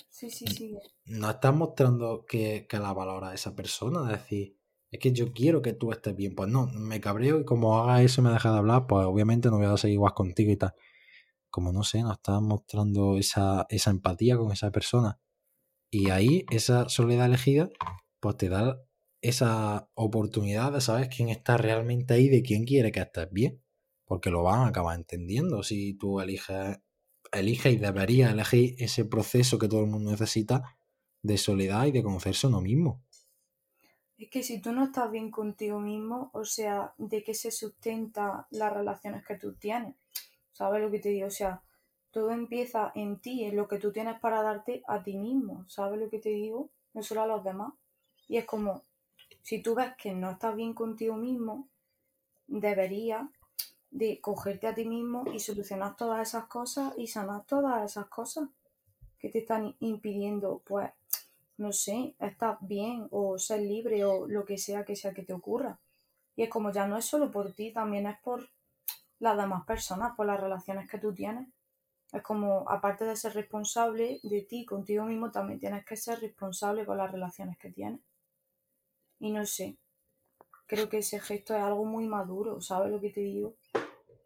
Sí, 0.08 0.30
sí, 0.30 0.46
sí. 0.46 0.76
No 1.06 1.30
estás 1.30 1.54
mostrando 1.54 2.24
que, 2.26 2.66
la 2.70 2.92
valora 2.92 3.34
esa 3.34 3.54
persona, 3.54 4.12
es 4.12 4.20
decir, 4.22 4.56
es 4.90 5.00
que 5.00 5.12
yo 5.12 5.32
quiero 5.32 5.60
que 5.60 5.72
tú 5.72 5.90
estés 5.90 6.14
bien. 6.14 6.34
Pues 6.34 6.48
no, 6.48 6.66
me 6.66 7.00
cabreo 7.00 7.40
y 7.40 7.44
como 7.44 7.78
haga 7.78 8.02
eso 8.02 8.20
y 8.20 8.24
me 8.24 8.30
deja 8.30 8.52
de 8.52 8.58
hablar, 8.58 8.86
pues 8.86 9.04
obviamente 9.06 9.50
no 9.50 9.58
voy 9.58 9.66
a 9.66 9.76
seguir 9.76 9.94
igual 9.94 10.14
contigo 10.14 10.52
y 10.52 10.56
tal. 10.56 10.74
Como 11.54 11.70
no 11.70 11.84
sé, 11.84 12.02
no 12.02 12.14
estás 12.14 12.42
mostrando 12.42 13.16
esa, 13.16 13.64
esa 13.68 13.90
empatía 13.90 14.36
con 14.36 14.50
esa 14.50 14.72
persona. 14.72 15.20
Y 15.88 16.10
ahí, 16.10 16.44
esa 16.50 16.88
soledad 16.88 17.26
elegida, 17.26 17.70
pues 18.18 18.36
te 18.38 18.48
da 18.48 18.80
esa 19.20 19.88
oportunidad 19.94 20.72
de 20.72 20.80
saber 20.80 21.08
quién 21.08 21.28
está 21.28 21.56
realmente 21.56 22.14
ahí, 22.14 22.28
de 22.28 22.42
quién 22.42 22.64
quiere 22.64 22.90
que 22.90 22.98
estés 22.98 23.30
bien. 23.30 23.62
Porque 24.04 24.30
lo 24.30 24.42
van 24.42 24.62
a 24.62 24.66
acabar 24.66 24.96
entendiendo 24.98 25.62
si 25.62 25.94
tú 25.94 26.20
eliges 26.20 26.80
elige 27.30 27.70
y 27.70 27.76
debería 27.76 28.32
elegir 28.32 28.74
ese 28.78 29.04
proceso 29.04 29.56
que 29.56 29.68
todo 29.68 29.84
el 29.84 29.90
mundo 29.90 30.10
necesita 30.10 30.76
de 31.22 31.38
soledad 31.38 31.86
y 31.86 31.92
de 31.92 32.02
conocerse 32.02 32.48
uno 32.48 32.62
mismo. 32.62 33.00
Es 34.18 34.28
que 34.28 34.42
si 34.42 34.60
tú 34.60 34.72
no 34.72 34.86
estás 34.86 35.08
bien 35.08 35.30
contigo 35.30 35.78
mismo, 35.78 36.30
o 36.34 36.44
sea, 36.44 36.94
¿de 36.98 37.22
qué 37.22 37.32
se 37.32 37.52
sustenta 37.52 38.48
las 38.50 38.72
relaciones 38.72 39.24
que 39.24 39.36
tú 39.36 39.54
tienes? 39.54 39.94
¿Sabes 40.54 40.80
lo 40.80 40.90
que 40.90 41.00
te 41.00 41.08
digo? 41.10 41.26
O 41.26 41.30
sea, 41.30 41.62
todo 42.12 42.30
empieza 42.30 42.92
en 42.94 43.18
ti, 43.18 43.44
en 43.44 43.56
lo 43.56 43.66
que 43.66 43.78
tú 43.78 43.92
tienes 43.92 44.20
para 44.20 44.40
darte 44.40 44.84
a 44.86 45.02
ti 45.02 45.18
mismo. 45.18 45.68
¿Sabes 45.68 46.00
lo 46.00 46.08
que 46.08 46.20
te 46.20 46.30
digo? 46.30 46.70
No 46.94 47.02
solo 47.02 47.22
a 47.22 47.26
los 47.26 47.42
demás. 47.42 47.74
Y 48.28 48.36
es 48.36 48.44
como, 48.44 48.82
si 49.42 49.60
tú 49.60 49.74
ves 49.74 49.90
que 49.98 50.12
no 50.12 50.30
estás 50.30 50.54
bien 50.54 50.72
contigo 50.72 51.16
mismo, 51.16 51.68
deberías 52.46 53.28
de 53.90 54.20
cogerte 54.20 54.68
a 54.68 54.74
ti 54.74 54.84
mismo 54.84 55.24
y 55.32 55.40
solucionar 55.40 55.96
todas 55.96 56.28
esas 56.28 56.46
cosas 56.46 56.94
y 56.96 57.08
sanar 57.08 57.44
todas 57.46 57.90
esas 57.90 58.06
cosas 58.06 58.48
que 59.18 59.30
te 59.30 59.40
están 59.40 59.74
impidiendo, 59.80 60.62
pues, 60.64 60.90
no 61.56 61.72
sé, 61.72 62.14
estar 62.20 62.58
bien 62.60 63.08
o 63.10 63.38
ser 63.38 63.60
libre 63.60 64.04
o 64.04 64.28
lo 64.28 64.44
que 64.44 64.56
sea 64.56 64.84
que 64.84 64.94
sea 64.94 65.14
que 65.14 65.24
te 65.24 65.32
ocurra. 65.32 65.80
Y 66.36 66.44
es 66.44 66.48
como 66.48 66.70
ya 66.70 66.86
no 66.86 66.96
es 66.96 67.04
solo 67.04 67.32
por 67.32 67.52
ti, 67.52 67.72
también 67.72 68.06
es 68.06 68.18
por 68.20 68.48
las 69.18 69.36
demás 69.36 69.64
personas, 69.64 70.14
por 70.16 70.26
las 70.26 70.40
relaciones 70.40 70.88
que 70.90 70.98
tú 70.98 71.12
tienes. 71.14 71.48
Es 72.12 72.22
como, 72.22 72.64
aparte 72.70 73.04
de 73.04 73.16
ser 73.16 73.34
responsable 73.34 74.20
de 74.22 74.42
ti 74.42 74.64
contigo 74.64 75.04
mismo, 75.04 75.30
también 75.30 75.58
tienes 75.58 75.84
que 75.84 75.96
ser 75.96 76.20
responsable 76.20 76.86
con 76.86 76.98
las 76.98 77.10
relaciones 77.10 77.58
que 77.58 77.70
tienes. 77.70 78.00
Y 79.18 79.32
no 79.32 79.44
sé, 79.46 79.78
creo 80.66 80.88
que 80.88 80.98
ese 80.98 81.20
gesto 81.20 81.54
es 81.54 81.62
algo 81.62 81.84
muy 81.84 82.06
maduro, 82.06 82.60
¿sabes 82.60 82.90
lo 82.90 83.00
que 83.00 83.10
te 83.10 83.20
digo? 83.20 83.56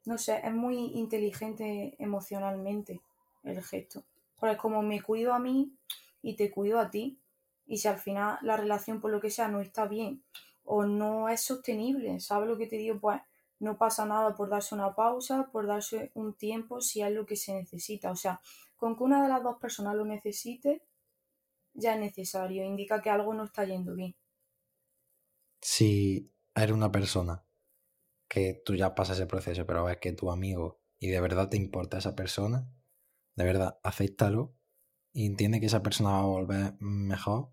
No 0.04 0.18
sé, 0.18 0.40
es 0.42 0.54
muy 0.54 0.92
inteligente 0.94 1.94
emocionalmente 1.98 3.00
el 3.44 3.62
gesto. 3.62 4.04
Porque 4.38 4.54
es 4.54 4.60
como 4.60 4.82
me 4.82 5.02
cuido 5.02 5.34
a 5.34 5.38
mí 5.38 5.72
y 6.22 6.36
te 6.36 6.50
cuido 6.50 6.78
a 6.78 6.90
ti. 6.90 7.18
Y 7.66 7.78
si 7.78 7.88
al 7.88 7.98
final 7.98 8.38
la 8.42 8.56
relación 8.56 9.00
por 9.00 9.10
lo 9.10 9.20
que 9.20 9.30
sea 9.30 9.48
no 9.48 9.60
está 9.60 9.86
bien 9.86 10.22
o 10.64 10.84
no 10.84 11.28
es 11.28 11.42
sostenible, 11.42 12.20
¿sabes 12.20 12.48
lo 12.48 12.56
que 12.56 12.66
te 12.66 12.76
digo? 12.76 12.98
Pues 12.98 13.20
no 13.60 13.76
pasa 13.76 14.06
nada 14.06 14.34
por 14.34 14.50
darse 14.50 14.74
una 14.74 14.94
pausa, 14.94 15.48
por 15.50 15.66
darse 15.66 16.10
un 16.14 16.34
tiempo 16.34 16.80
si 16.80 17.02
es 17.02 17.12
lo 17.12 17.26
que 17.26 17.36
se 17.36 17.54
necesita. 17.54 18.10
O 18.10 18.16
sea, 18.16 18.40
con 18.76 18.96
que 18.96 19.02
una 19.02 19.22
de 19.22 19.28
las 19.28 19.42
dos 19.42 19.56
personas 19.58 19.94
lo 19.96 20.04
necesite, 20.04 20.82
ya 21.74 21.94
es 21.94 22.00
necesario, 22.00 22.64
indica 22.64 23.02
que 23.02 23.10
algo 23.10 23.34
no 23.34 23.44
está 23.44 23.64
yendo 23.64 23.94
bien. 23.94 24.16
Si 25.60 26.32
eres 26.54 26.72
una 26.72 26.92
persona 26.92 27.44
que 28.28 28.62
tú 28.64 28.74
ya 28.74 28.94
pasas 28.94 29.18
ese 29.18 29.26
proceso, 29.26 29.66
pero 29.66 29.84
ves 29.84 29.98
que 29.98 30.12
tu 30.12 30.30
amigo 30.30 30.80
y 31.00 31.08
de 31.08 31.20
verdad 31.20 31.48
te 31.48 31.56
importa 31.56 31.98
esa 31.98 32.14
persona, 32.14 32.70
de 33.34 33.44
verdad, 33.44 33.78
acéptalo 33.82 34.54
y 35.12 35.26
entiende 35.26 35.60
que 35.60 35.66
esa 35.66 35.82
persona 35.82 36.10
va 36.10 36.20
a 36.20 36.26
volver 36.26 36.74
mejor, 36.80 37.52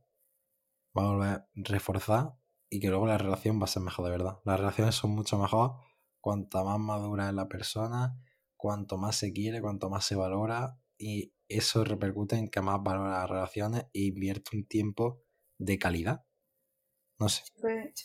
va 0.97 1.03
a 1.03 1.11
volver 1.11 1.45
reforzada 1.55 2.39
y 2.69 2.79
que 2.79 2.89
luego 2.89 3.07
la 3.07 3.17
relación 3.17 3.59
va 3.59 3.65
a 3.65 3.67
ser 3.67 3.83
mejor 3.83 4.05
de 4.05 4.11
verdad. 4.11 4.39
Las 4.45 4.59
relaciones 4.59 4.95
son 4.95 5.11
mucho 5.11 5.37
mejor 5.37 5.77
cuanto 6.25 6.65
más 6.65 6.79
madura 6.79 7.27
es 7.27 7.35
la 7.35 7.47
persona, 7.47 8.19
cuanto 8.57 8.97
más 8.97 9.15
se 9.15 9.31
quiere, 9.31 9.61
cuanto 9.61 9.91
más 9.91 10.05
se 10.05 10.15
valora 10.15 10.75
y 10.97 11.35
eso 11.47 11.83
repercute 11.83 12.35
en 12.35 12.49
que 12.49 12.61
más 12.61 12.81
valora 12.81 13.19
las 13.19 13.29
relaciones 13.29 13.83
e 13.93 14.05
invierte 14.05 14.57
un 14.57 14.65
tiempo 14.65 15.21
de 15.59 15.77
calidad. 15.77 16.25
No 17.19 17.29
sé. 17.29 17.43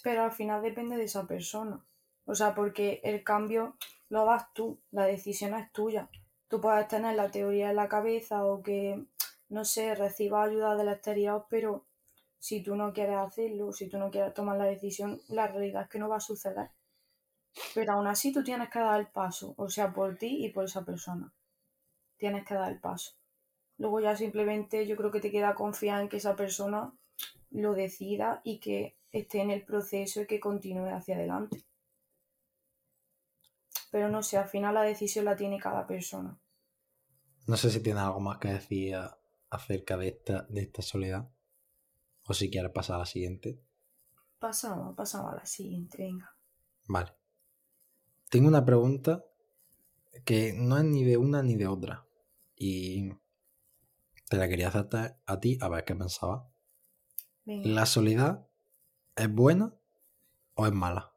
Pero, 0.02 0.24
al 0.24 0.32
final 0.32 0.60
depende 0.60 0.98
de 0.98 1.04
esa 1.04 1.26
persona. 1.26 1.82
O 2.26 2.34
sea, 2.34 2.54
porque 2.54 3.00
el 3.04 3.24
cambio 3.24 3.78
lo 4.10 4.26
das 4.26 4.52
tú, 4.52 4.82
la 4.90 5.06
decisión 5.06 5.54
es 5.54 5.72
tuya. 5.72 6.10
Tú 6.46 6.60
puedes 6.60 6.88
tener 6.88 7.16
la 7.16 7.30
teoría 7.30 7.70
en 7.70 7.76
la 7.76 7.88
cabeza 7.88 8.44
o 8.44 8.62
que, 8.62 9.02
no 9.48 9.64
sé, 9.64 9.94
reciba 9.94 10.42
ayuda 10.42 10.76
del 10.76 10.88
exterior, 10.88 11.46
pero 11.48 11.86
si 12.38 12.62
tú 12.62 12.76
no 12.76 12.92
quieres 12.92 13.16
hacerlo, 13.16 13.72
si 13.72 13.88
tú 13.88 13.96
no 13.96 14.10
quieres 14.10 14.34
tomar 14.34 14.58
la 14.58 14.66
decisión, 14.66 15.22
la 15.28 15.46
realidad 15.46 15.84
es 15.84 15.88
que 15.88 15.98
no 15.98 16.10
va 16.10 16.16
a 16.16 16.20
suceder. 16.20 16.70
Pero 17.74 17.92
aún 17.92 18.06
así 18.06 18.32
tú 18.32 18.42
tienes 18.42 18.70
que 18.70 18.78
dar 18.78 19.00
el 19.00 19.08
paso, 19.08 19.54
o 19.56 19.68
sea, 19.68 19.92
por 19.92 20.16
ti 20.16 20.44
y 20.44 20.50
por 20.50 20.64
esa 20.64 20.84
persona. 20.84 21.32
Tienes 22.16 22.44
que 22.44 22.54
dar 22.54 22.70
el 22.70 22.80
paso. 22.80 23.12
Luego 23.78 24.00
ya 24.00 24.14
simplemente 24.14 24.86
yo 24.86 24.96
creo 24.96 25.10
que 25.10 25.20
te 25.20 25.30
queda 25.30 25.54
confiar 25.54 26.02
en 26.02 26.08
que 26.08 26.18
esa 26.18 26.36
persona 26.36 26.92
lo 27.50 27.74
decida 27.74 28.40
y 28.44 28.60
que 28.60 28.98
esté 29.10 29.40
en 29.40 29.50
el 29.50 29.64
proceso 29.64 30.20
y 30.20 30.26
que 30.26 30.40
continúe 30.40 30.90
hacia 30.90 31.16
adelante. 31.16 31.64
Pero 33.90 34.08
no 34.08 34.22
sé, 34.22 34.36
al 34.36 34.48
final 34.48 34.74
la 34.74 34.82
decisión 34.82 35.24
la 35.24 35.36
tiene 35.36 35.58
cada 35.58 35.86
persona. 35.86 36.38
No 37.46 37.56
sé 37.56 37.70
si 37.70 37.82
tiene 37.82 38.00
algo 38.00 38.20
más 38.20 38.38
que 38.38 38.48
decir 38.48 38.96
acerca 39.50 39.96
de 39.96 40.08
esta, 40.08 40.42
de 40.42 40.62
esta 40.62 40.82
soledad. 40.82 41.28
O 42.26 42.34
si 42.34 42.50
quieres 42.50 42.70
pasar 42.70 42.96
a 42.96 43.00
la 43.00 43.06
siguiente. 43.06 43.60
Pasamos, 44.38 44.94
pasamos 44.94 45.32
a 45.32 45.36
la 45.36 45.46
siguiente, 45.46 45.98
venga. 45.98 46.36
Vale. 46.86 47.19
Tengo 48.30 48.46
una 48.46 48.64
pregunta 48.64 49.24
que 50.24 50.52
no 50.52 50.78
es 50.78 50.84
ni 50.84 51.02
de 51.02 51.16
una 51.16 51.42
ni 51.42 51.56
de 51.56 51.66
otra. 51.66 52.06
Y 52.54 53.10
te 54.28 54.36
la 54.36 54.48
quería 54.48 54.68
hacer 54.68 55.16
a 55.26 55.40
ti 55.40 55.58
a 55.60 55.68
ver 55.68 55.84
qué 55.84 55.96
pensaba. 55.96 56.48
¿La 57.44 57.86
soledad 57.86 58.46
es 59.16 59.34
buena 59.34 59.74
o 60.54 60.64
es 60.64 60.72
mala? 60.72 61.12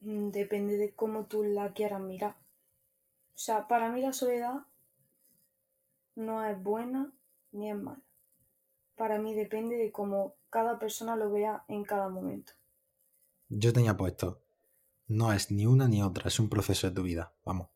Mm, 0.00 0.30
depende 0.30 0.78
de 0.78 0.94
cómo 0.94 1.26
tú 1.26 1.44
la 1.44 1.74
quieras 1.74 2.00
mirar. 2.00 2.36
O 3.34 3.38
sea, 3.38 3.68
para 3.68 3.92
mí 3.92 4.00
la 4.00 4.14
soledad 4.14 4.64
no 6.14 6.42
es 6.42 6.60
buena 6.62 7.12
ni 7.52 7.70
es 7.70 7.76
mala. 7.76 8.00
Para 8.96 9.18
mí 9.18 9.34
depende 9.34 9.76
de 9.76 9.92
cómo 9.92 10.36
cada 10.48 10.78
persona 10.78 11.16
lo 11.16 11.30
vea 11.30 11.66
en 11.68 11.84
cada 11.84 12.08
momento. 12.08 12.54
Yo 13.50 13.74
tenía 13.74 13.94
puesto 13.94 14.47
no 15.08 15.32
es 15.32 15.50
ni 15.50 15.66
una 15.66 15.88
ni 15.88 16.02
otra, 16.02 16.28
es 16.28 16.38
un 16.38 16.48
proceso 16.48 16.88
de 16.88 16.94
tu 16.94 17.02
vida. 17.02 17.34
Vamos. 17.44 17.68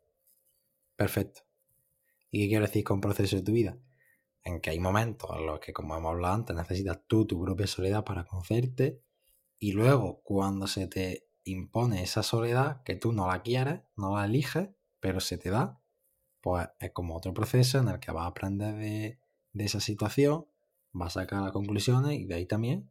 Perfecto. 0.96 1.42
¿Y 2.30 2.42
qué 2.42 2.48
quiero 2.48 2.66
decir 2.66 2.84
con 2.84 3.00
proceso 3.00 3.36
de 3.36 3.42
tu 3.42 3.52
vida? 3.52 3.76
En 4.44 4.60
que 4.60 4.70
hay 4.70 4.80
momentos 4.80 5.30
en 5.36 5.46
los 5.46 5.60
que, 5.60 5.72
como 5.72 5.96
hemos 5.96 6.10
hablado 6.12 6.34
antes, 6.34 6.54
necesitas 6.54 7.00
tú 7.06 7.26
tu 7.26 7.42
propia 7.42 7.66
soledad 7.66 8.04
para 8.04 8.24
conocerte 8.24 9.02
y 9.58 9.72
luego 9.72 10.22
cuando 10.22 10.66
se 10.66 10.86
te 10.86 11.28
impone 11.44 12.02
esa 12.02 12.22
soledad, 12.22 12.82
que 12.82 12.96
tú 12.96 13.12
no 13.12 13.26
la 13.26 13.42
quieres, 13.42 13.82
no 13.96 14.16
la 14.16 14.24
eliges, 14.26 14.70
pero 15.00 15.20
se 15.20 15.38
te 15.38 15.50
da, 15.50 15.80
pues 16.40 16.68
es 16.80 16.92
como 16.92 17.16
otro 17.16 17.34
proceso 17.34 17.78
en 17.78 17.88
el 17.88 18.00
que 18.00 18.12
vas 18.12 18.24
a 18.24 18.28
aprender 18.28 18.74
de, 18.74 19.20
de 19.52 19.64
esa 19.64 19.80
situación, 19.80 20.46
vas 20.92 21.16
a 21.16 21.22
sacar 21.22 21.42
las 21.42 21.52
conclusiones 21.52 22.18
y 22.18 22.26
de 22.26 22.34
ahí 22.34 22.46
también, 22.46 22.90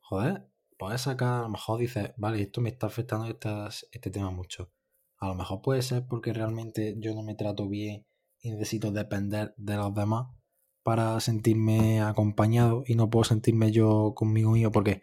joder, 0.00 0.48
puedes 0.76 1.02
sacar, 1.02 1.40
a 1.40 1.42
lo 1.42 1.48
mejor 1.48 1.80
dices, 1.80 2.12
vale, 2.16 2.42
esto 2.42 2.60
me 2.60 2.70
está 2.70 2.86
afectando 2.86 3.26
este 3.26 4.10
tema 4.10 4.30
mucho. 4.30 4.70
A 5.18 5.28
lo 5.28 5.34
mejor 5.34 5.62
puede 5.62 5.82
ser 5.82 6.06
porque 6.06 6.32
realmente 6.32 6.96
yo 6.98 7.14
no 7.14 7.22
me 7.22 7.34
trato 7.34 7.68
bien 7.68 8.06
y 8.40 8.50
necesito 8.50 8.90
depender 8.92 9.54
de 9.56 9.76
los 9.76 9.94
demás 9.94 10.26
para 10.82 11.18
sentirme 11.20 12.02
acompañado 12.02 12.84
y 12.86 12.94
no 12.94 13.08
puedo 13.08 13.24
sentirme 13.24 13.72
yo 13.72 14.12
conmigo 14.14 14.50
mío 14.50 14.70
porque 14.70 15.02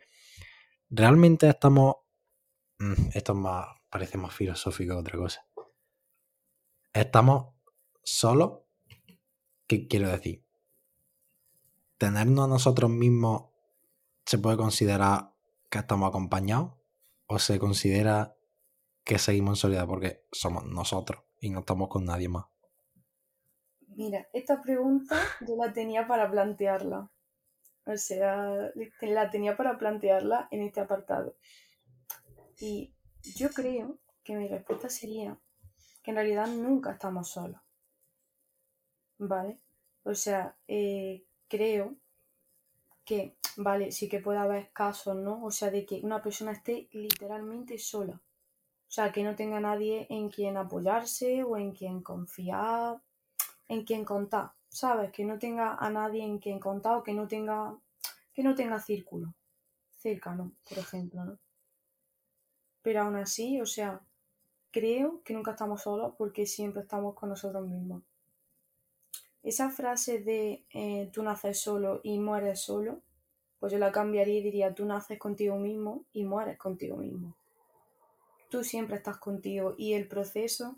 realmente 0.90 1.50
estamos... 1.50 1.96
Mm, 2.80 3.10
esto 3.14 3.34
más, 3.34 3.68
parece 3.90 4.18
más 4.18 4.34
filosófico 4.34 4.94
que 4.94 5.00
otra 5.00 5.18
cosa. 5.18 5.46
Estamos 6.94 7.54
solos. 8.04 8.60
¿Qué 9.66 9.88
quiero 9.88 10.10
decir? 10.10 10.44
Tenernos 11.98 12.46
a 12.46 12.48
nosotros 12.48 12.92
mismos 12.92 13.46
se 14.26 14.38
puede 14.38 14.58
considerar 14.58 15.31
que 15.72 15.80
estamos 15.80 16.10
acompañados 16.10 16.74
o 17.26 17.40
se 17.40 17.58
considera 17.58 18.36
que 19.04 19.18
seguimos 19.18 19.54
en 19.54 19.56
soledad 19.56 19.88
porque 19.88 20.26
somos 20.32 20.66
nosotros 20.66 21.24
y 21.40 21.50
no 21.50 21.62
estamos 21.62 21.88
con 21.88 22.06
nadie 22.06 22.28
más? 22.28 22.46
Mira, 23.88 24.28
esta 24.34 24.62
pregunta 24.62 25.16
yo 25.48 25.56
la 25.56 25.74
tenía 25.74 26.08
para 26.08 26.30
plantearla. 26.30 27.10
O 27.86 27.98
sea, 27.98 28.72
la 29.02 29.30
tenía 29.32 29.58
para 29.58 29.78
plantearla 29.78 30.48
en 30.52 30.62
este 30.62 30.82
apartado. 30.82 31.36
Y 32.60 32.94
yo 33.22 33.50
creo 33.50 34.00
que 34.24 34.36
mi 34.36 34.48
respuesta 34.48 34.90
sería 34.90 35.40
que 36.04 36.12
en 36.12 36.18
realidad 36.18 36.48
nunca 36.48 36.92
estamos 36.92 37.30
solos. 37.30 37.62
¿Vale? 39.18 39.62
O 40.04 40.14
sea, 40.14 40.58
eh, 40.68 41.26
creo 41.48 41.98
que, 43.12 43.36
vale, 43.58 43.92
sí 43.92 44.08
que 44.08 44.22
puede 44.22 44.40
haber 44.40 44.72
casos, 44.72 45.18
¿no? 45.18 45.44
O 45.44 45.52
sea, 45.52 45.70
de 45.70 45.86
que 45.86 46.00
una 46.02 46.22
persona 46.22 46.54
esté 46.54 46.88
literalmente 46.94 47.78
sola. 47.78 48.14
O 48.14 48.92
sea, 48.96 49.12
que 49.12 49.22
no 49.22 49.36
tenga 49.36 49.60
nadie 49.60 50.08
en 50.10 50.30
quien 50.30 50.56
apoyarse 50.56 51.44
o 51.44 51.58
en 51.58 51.74
quien 51.74 52.02
confiar, 52.02 53.02
en 53.68 53.84
quien 53.84 54.06
contar, 54.06 54.54
¿sabes? 54.70 55.12
Que 55.12 55.26
no 55.26 55.38
tenga 55.40 55.76
a 55.76 55.90
nadie 55.90 56.24
en 56.24 56.40
quien 56.40 56.58
contar 56.58 56.96
o 56.96 57.04
que 57.04 57.14
no 57.14 57.28
tenga, 57.28 57.78
que 58.34 58.44
no 58.44 58.56
tenga 58.56 58.80
círculo 58.80 59.34
cercano, 59.90 60.54
por 60.70 60.78
ejemplo, 60.78 61.26
¿no? 61.26 61.38
Pero 62.82 63.02
aún 63.02 63.18
así, 63.18 63.60
o 63.60 63.66
sea, 63.66 64.00
creo 64.72 65.22
que 65.26 65.34
nunca 65.34 65.52
estamos 65.52 65.82
solos 65.82 66.14
porque 66.18 66.46
siempre 66.46 66.84
estamos 66.84 67.14
con 67.14 67.28
nosotros 67.28 67.68
mismos 67.68 68.04
esa 69.44 69.70
frase 69.70 70.20
de 70.20 70.66
eh, 70.74 71.10
tú 71.12 71.24
naces 71.24 71.60
solo 71.60 72.02
y 72.04 72.20
mueres 72.20 72.62
solo, 72.62 73.02
pues 73.60 73.72
yo 73.72 73.80
la 73.80 73.92
cambiaría 73.92 74.40
y 74.40 74.44
diría, 74.44 74.74
tú 74.74 74.86
naces 74.86 75.20
contigo 75.20 75.56
mismo 75.58 76.06
y 76.14 76.24
mueres 76.26 76.58
contigo 76.58 76.98
mismo. 76.98 77.36
Tú 78.50 78.64
siempre 78.64 78.98
estás 78.98 79.18
contigo 79.18 79.76
y 79.78 79.94
el 79.94 80.08
proceso 80.08 80.78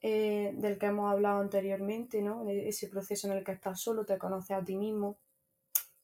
eh, 0.00 0.52
del 0.56 0.78
que 0.78 0.86
hemos 0.86 1.10
hablado 1.10 1.40
anteriormente, 1.40 2.22
¿no? 2.22 2.48
Ese 2.48 2.88
proceso 2.88 3.28
en 3.28 3.36
el 3.38 3.44
que 3.44 3.52
estás 3.52 3.80
solo, 3.80 4.04
te 4.04 4.18
conoces 4.18 4.56
a 4.56 4.64
ti 4.64 4.76
mismo, 4.76 5.16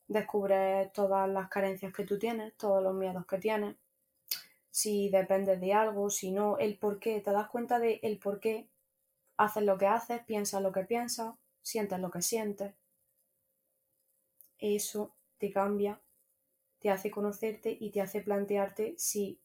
descubres 0.08 0.92
todas 0.92 1.28
las 1.28 1.48
carencias 1.48 1.92
que 1.92 2.04
tú 2.04 2.18
tienes, 2.18 2.54
todos 2.56 2.82
los 2.82 2.94
miedos 2.94 3.26
que 3.26 3.38
tienes, 3.38 3.76
si 4.70 5.08
dependes 5.08 5.60
de 5.60 5.72
algo, 5.72 6.10
si 6.10 6.32
no, 6.32 6.58
el 6.58 6.76
por 6.76 6.98
qué, 6.98 7.20
te 7.20 7.30
das 7.30 7.48
cuenta 7.48 7.78
de 7.78 8.00
el 8.02 8.18
por 8.18 8.40
qué 8.40 8.68
haces 9.36 9.62
lo 9.62 9.78
que 9.78 9.86
haces, 9.86 10.22
piensas 10.24 10.62
lo 10.62 10.72
que 10.72 10.84
piensas, 10.84 11.34
sientes 11.64 11.98
lo 11.98 12.10
que 12.10 12.22
sientes. 12.22 12.74
Eso 14.58 15.16
te 15.38 15.50
cambia, 15.50 16.00
te 16.78 16.90
hace 16.90 17.10
conocerte 17.10 17.76
y 17.80 17.90
te 17.90 18.00
hace 18.00 18.20
plantearte 18.20 18.94
si 18.98 19.40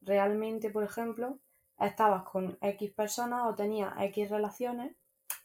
realmente, 0.00 0.70
por 0.70 0.84
ejemplo, 0.84 1.40
estabas 1.80 2.22
con 2.24 2.58
X 2.60 2.92
personas 2.92 3.42
o 3.46 3.54
tenías 3.54 3.92
X 3.98 4.30
relaciones 4.30 4.94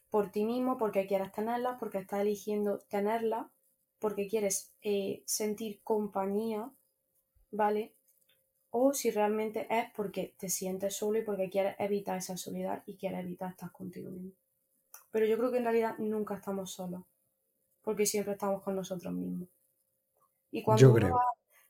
por 0.10 0.32
ti 0.32 0.46
mismo, 0.46 0.78
porque 0.78 1.08
quieres 1.08 1.32
tenerlas, 1.32 1.78
porque 1.80 2.00
estás 2.00 2.22
eligiendo 2.22 2.80
tenerlas, 2.90 3.48
porque 4.00 4.28
quieres 4.28 4.74
eh, 4.82 5.24
sentir 5.26 5.82
compañía, 5.84 6.70
¿vale? 7.52 7.96
O 8.70 8.94
si 8.94 9.12
realmente 9.12 9.68
es 9.70 9.86
porque 9.96 10.36
te 10.38 10.50
sientes 10.50 10.96
solo 10.96 11.20
y 11.20 11.24
porque 11.24 11.50
quieres 11.50 11.76
evitar 11.80 12.18
esa 12.18 12.38
soledad 12.38 12.84
y 12.86 12.98
quieres 12.98 13.22
evitar 13.22 13.52
estar 13.52 13.72
contigo 13.72 14.12
mismo. 14.12 14.47
Pero 15.12 15.26
yo 15.26 15.38
creo 15.38 15.52
que 15.52 15.58
en 15.58 15.64
realidad 15.64 15.98
nunca 15.98 16.36
estamos 16.36 16.72
solos, 16.72 17.04
porque 17.82 18.06
siempre 18.06 18.34
estamos 18.34 18.62
con 18.62 18.76
nosotros 18.76 19.14
mismos. 19.14 19.50
Y 20.52 20.64
cuando 20.64 20.82
yo 20.82 20.94
creo. 20.94 21.20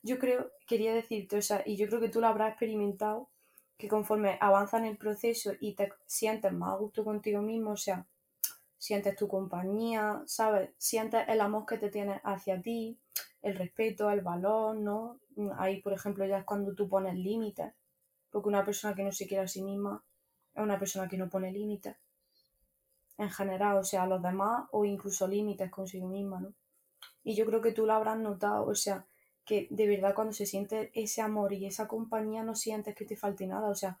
yo 0.02 0.18
creo, 0.18 0.52
quería 0.66 0.94
decirte, 0.94 1.38
o 1.38 1.42
sea, 1.42 1.62
y 1.64 1.76
yo 1.76 1.86
creo 1.88 2.00
que 2.00 2.08
tú 2.08 2.20
lo 2.20 2.26
habrás 2.26 2.50
experimentado, 2.50 3.28
que 3.76 3.88
conforme 3.88 4.38
avanza 4.40 4.78
en 4.78 4.86
el 4.86 4.96
proceso 4.96 5.52
y 5.60 5.74
te 5.74 5.92
sientes 6.06 6.52
más 6.52 6.70
a 6.72 6.76
gusto 6.76 7.04
contigo 7.04 7.40
mismo, 7.42 7.70
o 7.70 7.76
sea, 7.76 8.06
sientes 8.76 9.16
tu 9.16 9.28
compañía, 9.28 10.22
¿sabes? 10.26 10.70
Sientes 10.78 11.28
el 11.28 11.40
amor 11.40 11.66
que 11.66 11.78
te 11.78 11.90
tienes 11.90 12.20
hacia 12.24 12.60
ti, 12.60 12.98
el 13.42 13.56
respeto, 13.56 14.10
el 14.10 14.20
valor, 14.20 14.76
¿no? 14.76 15.20
Ahí, 15.58 15.80
por 15.80 15.92
ejemplo, 15.92 16.26
ya 16.26 16.38
es 16.38 16.44
cuando 16.44 16.74
tú 16.74 16.88
pones 16.88 17.14
límites, 17.14 17.72
porque 18.30 18.48
una 18.48 18.64
persona 18.64 18.94
que 18.94 19.04
no 19.04 19.12
se 19.12 19.26
quiere 19.26 19.44
a 19.44 19.48
sí 19.48 19.62
misma 19.62 20.02
es 20.54 20.62
una 20.62 20.78
persona 20.78 21.08
que 21.08 21.16
no 21.18 21.28
pone 21.28 21.52
límites. 21.52 21.96
En 23.18 23.30
general, 23.30 23.76
o 23.78 23.84
sea, 23.84 24.06
los 24.06 24.22
demás 24.22 24.68
o 24.72 24.84
incluso 24.84 25.26
límites 25.28 25.70
consigo 25.70 26.08
misma, 26.08 26.40
¿no? 26.40 26.54
Y 27.24 27.34
yo 27.34 27.44
creo 27.46 27.60
que 27.60 27.72
tú 27.72 27.84
lo 27.84 27.92
habrás 27.92 28.18
notado, 28.18 28.66
o 28.66 28.74
sea, 28.74 29.06
que 29.44 29.66
de 29.70 29.86
verdad 29.86 30.14
cuando 30.14 30.32
se 30.32 30.46
siente 30.46 30.90
ese 30.94 31.20
amor 31.20 31.52
y 31.52 31.66
esa 31.66 31.88
compañía 31.88 32.42
no 32.42 32.54
sientes 32.54 32.94
que 32.94 33.04
te 33.04 33.16
falte 33.16 33.46
nada, 33.46 33.68
o 33.68 33.74
sea, 33.74 34.00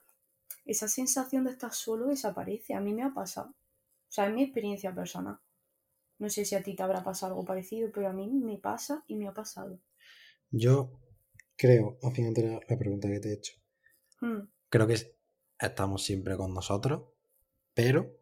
esa 0.64 0.88
sensación 0.88 1.44
de 1.44 1.52
estar 1.52 1.72
solo 1.72 2.06
desaparece, 2.06 2.74
a 2.74 2.80
mí 2.80 2.94
me 2.94 3.02
ha 3.02 3.12
pasado, 3.12 3.50
o 3.50 4.12
sea, 4.12 4.26
es 4.28 4.34
mi 4.34 4.42
experiencia 4.42 4.94
personal. 4.94 5.38
No 6.18 6.30
sé 6.30 6.44
si 6.44 6.54
a 6.54 6.62
ti 6.62 6.74
te 6.74 6.82
habrá 6.82 7.04
pasado 7.04 7.32
algo 7.32 7.44
parecido, 7.44 7.90
pero 7.92 8.08
a 8.08 8.12
mí 8.12 8.28
me 8.28 8.58
pasa 8.58 9.04
y 9.06 9.16
me 9.16 9.28
ha 9.28 9.34
pasado. 9.34 9.78
Yo 10.50 10.90
creo, 11.56 11.98
haciéndote 12.02 12.42
la, 12.48 12.60
la 12.68 12.78
pregunta 12.78 13.08
que 13.08 13.20
te 13.20 13.30
he 13.30 13.34
hecho, 13.34 13.54
Hmm, 14.20 14.48
creo 14.68 14.86
que 14.86 14.96
estamos 15.58 16.02
siempre 16.02 16.36
con 16.36 16.52
nosotros, 16.52 17.02
pero 17.74 18.17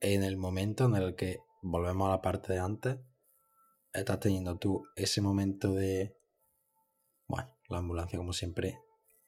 en 0.00 0.22
el 0.22 0.36
momento 0.36 0.86
en 0.86 0.96
el 0.96 1.16
que 1.16 1.38
volvemos 1.62 2.08
a 2.08 2.12
la 2.12 2.22
parte 2.22 2.52
de 2.52 2.58
antes, 2.58 2.98
estás 3.92 4.20
teniendo 4.20 4.58
tú 4.58 4.86
ese 4.96 5.20
momento 5.20 5.72
de 5.72 6.16
bueno, 7.26 7.56
la 7.68 7.78
ambulancia, 7.78 8.18
como 8.18 8.32
siempre. 8.32 8.80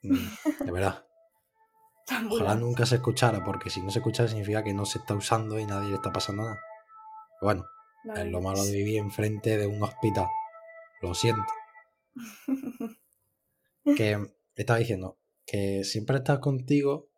mm, 0.03 0.65
De 0.65 0.73
verdad. 0.73 1.07
Ojalá 2.31 2.55
nunca 2.55 2.87
se 2.87 2.97
escuchara, 2.97 3.43
porque 3.43 3.71
si 3.71 3.83
no 3.83 3.91
se 3.91 3.99
escuchara 3.99 4.29
significa 4.29 4.63
que 4.63 4.75
no 4.75 4.85
se 4.87 4.99
está 4.99 5.15
usando 5.15 5.59
y 5.59 5.67
nadie 5.67 5.89
le 5.89 5.97
está 5.97 6.13
pasando 6.13 6.45
nada. 6.45 6.61
Bueno, 7.43 7.67
es 8.15 8.27
lo 8.27 8.41
malo 8.41 8.65
de 8.65 8.73
vivir 8.73 8.99
enfrente 8.99 9.57
de 9.57 9.67
un 9.67 9.83
hospital. 9.83 10.27
Lo 11.03 11.15
siento. 11.15 11.43
Que 13.97 14.19
estaba 14.57 14.81
diciendo 14.81 15.17
que 15.47 15.85
siempre 15.85 16.17
estás 16.17 16.41
contigo, 16.41 17.09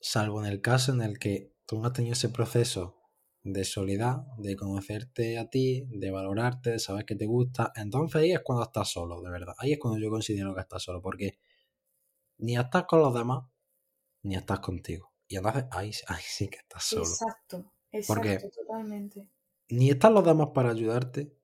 salvo 0.00 0.42
en 0.42 0.50
el 0.50 0.62
caso 0.62 0.94
en 0.94 1.02
el 1.02 1.18
que 1.18 1.52
tú 1.66 1.78
no 1.78 1.86
has 1.86 1.92
tenido 1.92 2.12
ese 2.14 2.28
proceso 2.30 2.96
de 3.42 3.64
soledad, 3.64 4.22
de 4.38 4.56
conocerte 4.56 5.38
a 5.38 5.48
ti, 5.48 5.86
de 5.90 6.10
valorarte, 6.10 6.70
de 6.70 6.78
saber 6.78 7.04
que 7.04 7.14
te 7.14 7.26
gusta. 7.26 7.72
Entonces 7.76 8.16
ahí 8.16 8.32
es 8.32 8.40
cuando 8.40 8.64
estás 8.64 8.90
solo, 8.90 9.20
de 9.20 9.30
verdad. 9.30 9.54
Ahí 9.58 9.72
es 9.72 9.78
cuando 9.78 10.00
yo 10.00 10.10
considero 10.10 10.54
que 10.54 10.62
estás 10.62 10.82
solo, 10.82 11.00
porque 11.00 11.38
ni 12.38 12.56
estás 12.56 12.84
con 12.84 13.00
los 13.00 13.14
demás, 13.14 13.44
ni 14.22 14.34
estás 14.34 14.60
contigo. 14.60 15.12
Y 15.28 15.36
entonces 15.36 15.64
ahí, 15.70 15.90
ahí 16.08 16.22
sí 16.24 16.48
que 16.48 16.58
estás 16.58 16.84
solo. 16.84 17.02
Exacto, 17.02 17.72
Porque- 18.06 18.34
exacto, 18.34 18.60
totalmente. 18.62 19.28
Ni 19.68 19.90
están 19.90 20.14
los 20.14 20.24
demás 20.24 20.48
para 20.54 20.70
ayudarte, 20.70 21.36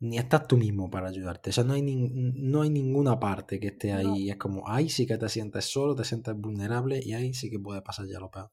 ni 0.00 0.18
estás 0.18 0.46
tú 0.46 0.56
mismo 0.56 0.90
para 0.90 1.08
ayudarte. 1.08 1.50
O 1.50 1.52
sea, 1.52 1.64
no 1.64 1.72
hay, 1.74 1.82
no 1.82 2.62
hay 2.62 2.70
ninguna 2.70 3.18
parte 3.18 3.58
que 3.60 3.68
esté 3.68 3.92
ahí. 3.92 4.26
No. 4.26 4.32
Es 4.32 4.36
como, 4.36 4.68
ahí 4.68 4.88
sí 4.88 5.06
que 5.06 5.16
te 5.16 5.28
sientes 5.28 5.64
solo, 5.66 5.94
te 5.94 6.04
sientes 6.04 6.34
vulnerable 6.36 7.00
y 7.02 7.14
ahí 7.14 7.32
sí 7.32 7.50
que 7.50 7.58
puede 7.58 7.82
pasar 7.82 8.06
ya 8.06 8.18
lo 8.20 8.30
peor. 8.30 8.50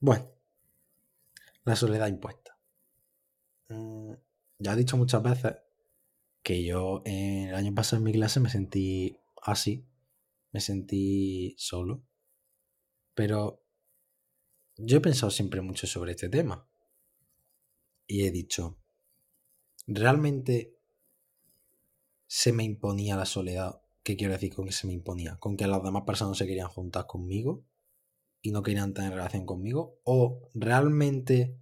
Bueno, 0.00 0.30
la 1.64 1.76
soledad 1.76 2.08
impuesta. 2.08 2.58
Mm, 3.68 4.14
ya 4.58 4.72
he 4.72 4.76
dicho 4.76 4.96
muchas 4.96 5.22
veces 5.22 5.56
que 6.42 6.64
yo 6.64 7.02
eh, 7.04 7.48
el 7.48 7.54
año 7.54 7.74
pasado 7.74 7.98
en 7.98 8.04
mi 8.04 8.12
clase 8.12 8.40
me 8.40 8.48
sentí 8.48 9.18
así, 9.42 9.86
me 10.52 10.60
sentí 10.60 11.54
solo. 11.58 12.02
Pero 13.14 13.62
yo 14.78 14.96
he 14.96 15.00
pensado 15.00 15.30
siempre 15.30 15.60
mucho 15.60 15.86
sobre 15.86 16.12
este 16.12 16.30
tema. 16.30 16.66
Y 18.06 18.24
he 18.24 18.30
dicho, 18.30 18.78
¿realmente 19.86 20.78
se 22.26 22.52
me 22.52 22.64
imponía 22.64 23.16
la 23.16 23.26
soledad? 23.26 23.82
¿Qué 24.02 24.16
quiero 24.16 24.32
decir 24.32 24.54
con 24.54 24.64
que 24.64 24.72
se 24.72 24.86
me 24.86 24.94
imponía? 24.94 25.36
¿Con 25.36 25.58
que 25.58 25.66
las 25.66 25.82
demás 25.82 26.04
personas 26.06 26.38
se 26.38 26.46
querían 26.46 26.68
juntar 26.68 27.06
conmigo 27.06 27.66
y 28.42 28.52
no 28.52 28.62
querían 28.62 28.94
tener 28.94 29.12
relación 29.12 29.46
conmigo? 29.46 30.00
¿O 30.04 30.48
realmente 30.54 31.58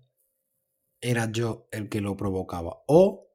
era 1.01 1.31
yo 1.31 1.69
el 1.73 1.89
que 1.89 2.01
lo 2.01 2.17
provocaba? 2.17 2.83
O 2.87 3.31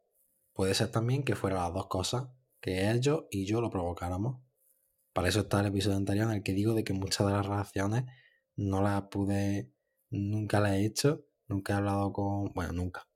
puede 0.53 0.73
ser 0.73 0.91
también 0.91 1.23
que 1.23 1.35
fueran 1.35 1.63
las 1.63 1.73
dos 1.73 1.87
cosas, 1.87 2.27
que 2.61 2.91
ellos 2.91 3.25
y 3.31 3.45
yo 3.45 3.61
lo 3.61 3.69
provocáramos. 3.69 4.41
Para 5.13 5.29
eso 5.29 5.41
está 5.41 5.59
el 5.59 5.67
episodio 5.67 5.97
anterior 5.97 6.27
en 6.27 6.37
el 6.37 6.43
que 6.43 6.53
digo 6.53 6.73
de 6.73 6.83
que 6.83 6.93
muchas 6.93 7.27
de 7.27 7.33
las 7.33 7.45
relaciones 7.45 8.05
no 8.55 8.81
las 8.81 9.03
pude, 9.03 9.71
nunca 10.09 10.59
las 10.59 10.73
he 10.73 10.85
hecho, 10.85 11.25
nunca 11.47 11.73
he 11.73 11.75
hablado 11.77 12.11
con, 12.13 12.51
bueno, 12.53 12.73
nunca. 12.73 13.07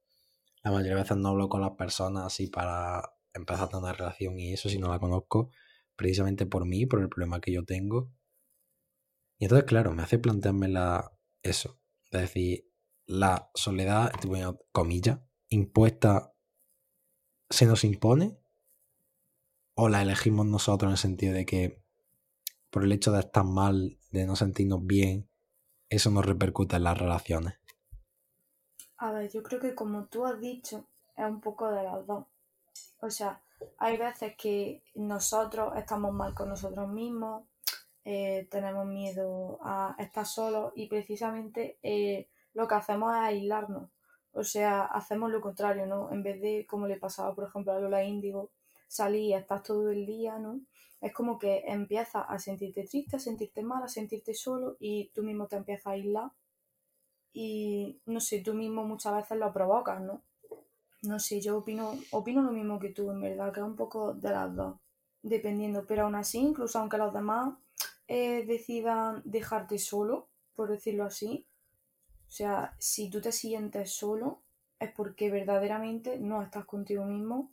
La 0.63 0.71
mayoría 0.71 0.95
de 0.95 1.01
veces 1.01 1.17
no 1.17 1.29
hablo 1.29 1.49
con 1.49 1.61
las 1.61 1.71
personas 1.71 2.25
así 2.25 2.47
para 2.47 3.01
empezar 3.33 3.65
a 3.65 3.69
tener 3.69 3.95
relación 3.95 4.39
y 4.39 4.53
eso 4.53 4.69
si 4.69 4.79
no 4.79 4.89
la 4.89 4.99
conozco, 4.99 5.51
precisamente 5.95 6.45
por 6.45 6.65
mí, 6.65 6.85
por 6.85 7.01
el 7.01 7.09
problema 7.09 7.39
que 7.39 7.53
yo 7.53 7.63
tengo. 7.63 8.11
Y 9.39 9.45
entonces, 9.45 9.67
claro, 9.67 9.93
me 9.93 10.04
hace 10.04 10.17
plantearme 10.17 10.67
la, 10.67 11.12
eso, 11.43 11.80
es 12.12 12.21
decir, 12.21 12.71
la 13.06 13.50
soledad, 13.54 14.12
comillas, 14.71 15.19
impuesta, 15.50 16.34
se 17.50 17.65
nos 17.65 17.84
impone 17.84 18.38
o 19.76 19.89
la 19.89 20.02
elegimos 20.02 20.45
nosotros 20.45 20.89
en 20.89 20.93
el 20.93 20.97
sentido 20.97 21.34
de 21.34 21.45
que 21.45 21.84
por 22.69 22.84
el 22.84 22.91
hecho 22.91 23.12
de 23.12 23.19
estar 23.19 23.45
mal, 23.45 23.97
de 24.12 24.26
no 24.26 24.36
sentirnos 24.36 24.86
bien, 24.86 25.30
eso 25.89 26.12
nos 26.12 26.26
repercute 26.26 26.76
en 26.76 26.84
las 26.84 26.97
relaciones. 26.97 27.55
A 28.97 29.11
ver, 29.11 29.32
yo 29.32 29.43
creo 29.43 29.61
que 29.61 29.76
como 29.76 30.05
tú 30.07 30.26
has 30.26 30.39
dicho, 30.41 30.86
es 31.16 31.26
un 31.26 31.39
poco 31.39 31.72
de 31.72 31.84
las 31.84 32.05
dos. 32.05 32.26
O 32.99 33.09
sea, 33.09 33.41
hay 33.78 33.97
veces 33.97 34.36
que 34.36 34.84
nosotros 34.95 35.74
estamos 35.78 36.14
mal 36.14 36.34
con 36.34 36.49
nosotros 36.49 36.89
mismos, 36.89 37.43
eh, 38.10 38.47
tenemos 38.49 38.86
miedo 38.86 39.60
a 39.62 39.93
estar 39.99 40.26
solos 40.26 40.72
y 40.78 40.88
precisamente 40.88 41.78
eh, 41.84 42.30
lo 42.53 42.66
que 42.66 42.76
hacemos 42.76 43.14
es 43.14 43.22
aislarnos. 43.22 43.89
O 44.32 44.45
sea, 44.45 44.86
hacemos 44.86 45.30
lo 45.30 45.41
contrario, 45.41 45.86
¿no? 45.86 46.10
En 46.14 46.24
vez 46.24 46.39
de, 46.39 46.66
como 46.66 46.88
le 46.88 46.95
pasaba, 46.95 47.36
por 47.36 47.49
ejemplo, 47.49 47.74
a 47.74 47.80
Lola 47.82 48.05
Índigo, 48.05 48.49
salir 48.88 49.24
y 49.24 49.34
estás 49.34 49.62
todo 49.62 49.91
el 49.91 50.05
día, 50.05 50.39
¿no? 50.39 50.62
Es 51.01 51.12
como 51.12 51.38
que 51.38 51.66
empiezas 51.68 52.24
a 52.30 52.39
sentirte 52.39 52.86
triste, 52.86 53.18
a 53.18 53.20
sentirte 53.20 53.62
mal, 53.62 53.84
a 53.84 53.89
sentirte 53.89 54.34
solo 54.34 54.78
y 54.80 55.12
tú 55.14 55.22
mismo 55.22 55.47
te 55.47 55.58
empiezas 55.58 55.88
a 55.88 55.91
aislar 55.91 56.32
y 57.34 57.99
no 58.05 58.22
sé, 58.22 58.39
tú 58.39 58.53
mismo 58.53 58.86
muchas 58.86 59.18
veces 59.18 59.38
lo 59.38 59.51
provocas, 59.51 59.99
¿no? 59.99 60.22
No 61.01 61.20
sé, 61.20 61.41
yo 61.41 61.58
opino, 61.58 61.93
opino 62.12 62.41
lo 62.41 62.53
mismo 62.53 62.80
que 62.80 62.89
tú, 62.89 63.12
en 63.12 63.20
verdad, 63.20 63.51
que 63.51 63.60
es 63.60 63.66
un 63.66 63.76
poco 63.76 64.14
de 64.14 64.30
las 64.30 64.55
dos, 64.55 64.78
dependiendo, 65.24 65.86
pero 65.86 66.03
aún 66.03 66.16
así, 66.16 66.38
incluso 66.39 66.80
aunque 66.80 66.97
los 66.97 67.14
demás 67.14 67.53
eh, 68.08 68.45
decidan 68.45 69.22
dejarte 69.26 69.78
solo, 69.80 70.28
por 70.55 70.70
decirlo 70.70 71.05
así, 71.05 71.45
o 72.28 72.32
sea, 72.32 72.76
si 72.78 73.10
tú 73.10 73.22
te 73.22 73.32
sientes 73.32 73.91
solo, 73.91 74.41
es 74.80 74.91
porque 74.91 75.32
verdaderamente 75.32 76.20
no 76.20 76.41
estás 76.41 76.66
contigo 76.66 77.05
mismo 77.05 77.51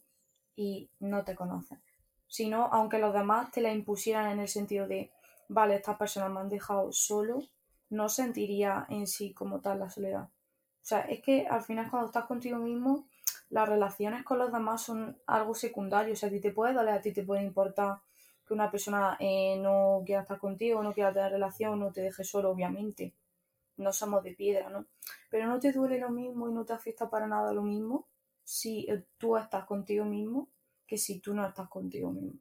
y 0.57 0.91
no 1.01 1.25
te 1.25 1.35
conoces. 1.35 1.79
Sino, 2.27 2.67
aunque 2.73 2.99
los 2.99 3.15
demás 3.15 3.51
te 3.53 3.61
la 3.61 3.73
impusieran 3.73 4.33
en 4.33 4.41
el 4.41 4.49
sentido 4.49 4.89
de, 4.89 5.11
vale, 5.49 5.77
estas 5.77 5.97
personas 5.97 6.31
me 6.31 6.41
han 6.41 6.49
dejado 6.49 6.93
solo, 6.93 7.43
no 7.91 8.09
sentiría 8.09 8.87
en 8.89 9.07
sí 9.07 9.33
como 9.33 9.61
tal 9.61 9.79
la 9.79 9.91
soledad. 9.91 10.25
O 10.25 10.87
sea, 10.87 11.01
es 11.03 11.23
que 11.23 11.47
al 11.47 11.63
final 11.63 11.89
cuando 11.91 12.09
estás 12.09 12.25
contigo 12.25 12.59
mismo, 12.59 13.07
las 13.51 13.69
relaciones 13.69 14.25
con 14.25 14.39
los 14.39 14.53
demás 14.53 14.83
son 14.83 15.17
algo 15.27 15.55
secundario. 15.55 16.15
O 16.15 16.17
sea, 16.17 16.29
a 16.29 16.33
ti 16.33 16.41
te 16.41 16.51
puede 16.51 16.75
doler, 16.75 16.95
a 16.95 17.01
ti 17.01 17.13
te 17.13 17.23
puede 17.23 17.43
importar 17.43 18.01
que 18.47 18.55
una 18.55 18.71
persona 18.71 19.17
eh, 19.21 19.57
no 19.59 20.03
quiera 20.05 20.23
estar 20.23 20.39
contigo, 20.39 20.83
no 20.83 20.93
quiera 20.93 21.13
tener 21.13 21.33
relación, 21.33 21.81
no 21.81 21.93
te 21.93 22.03
deje 22.03 22.25
solo, 22.25 22.51
obviamente. 22.51 23.15
No 23.77 23.93
somos 23.93 24.23
de 24.23 24.35
piedra, 24.35 24.71
¿no? 24.71 24.87
Pero 25.31 25.47
no 25.47 25.59
te 25.59 25.73
duele 25.73 25.99
lo 25.99 26.11
mismo 26.11 26.49
y 26.49 26.53
no 26.53 26.65
te 26.65 26.73
afecta 26.73 27.11
para 27.11 27.27
nada 27.27 27.53
lo 27.53 27.63
mismo 27.63 28.09
si 28.45 28.87
eh, 28.89 29.05
tú 29.19 29.37
estás 29.37 29.65
contigo 29.65 30.05
mismo 30.05 30.51
que 30.87 30.99
si 30.99 31.21
tú 31.21 31.35
no 31.35 31.47
estás 31.47 31.69
contigo 31.69 32.13
mismo. 32.13 32.39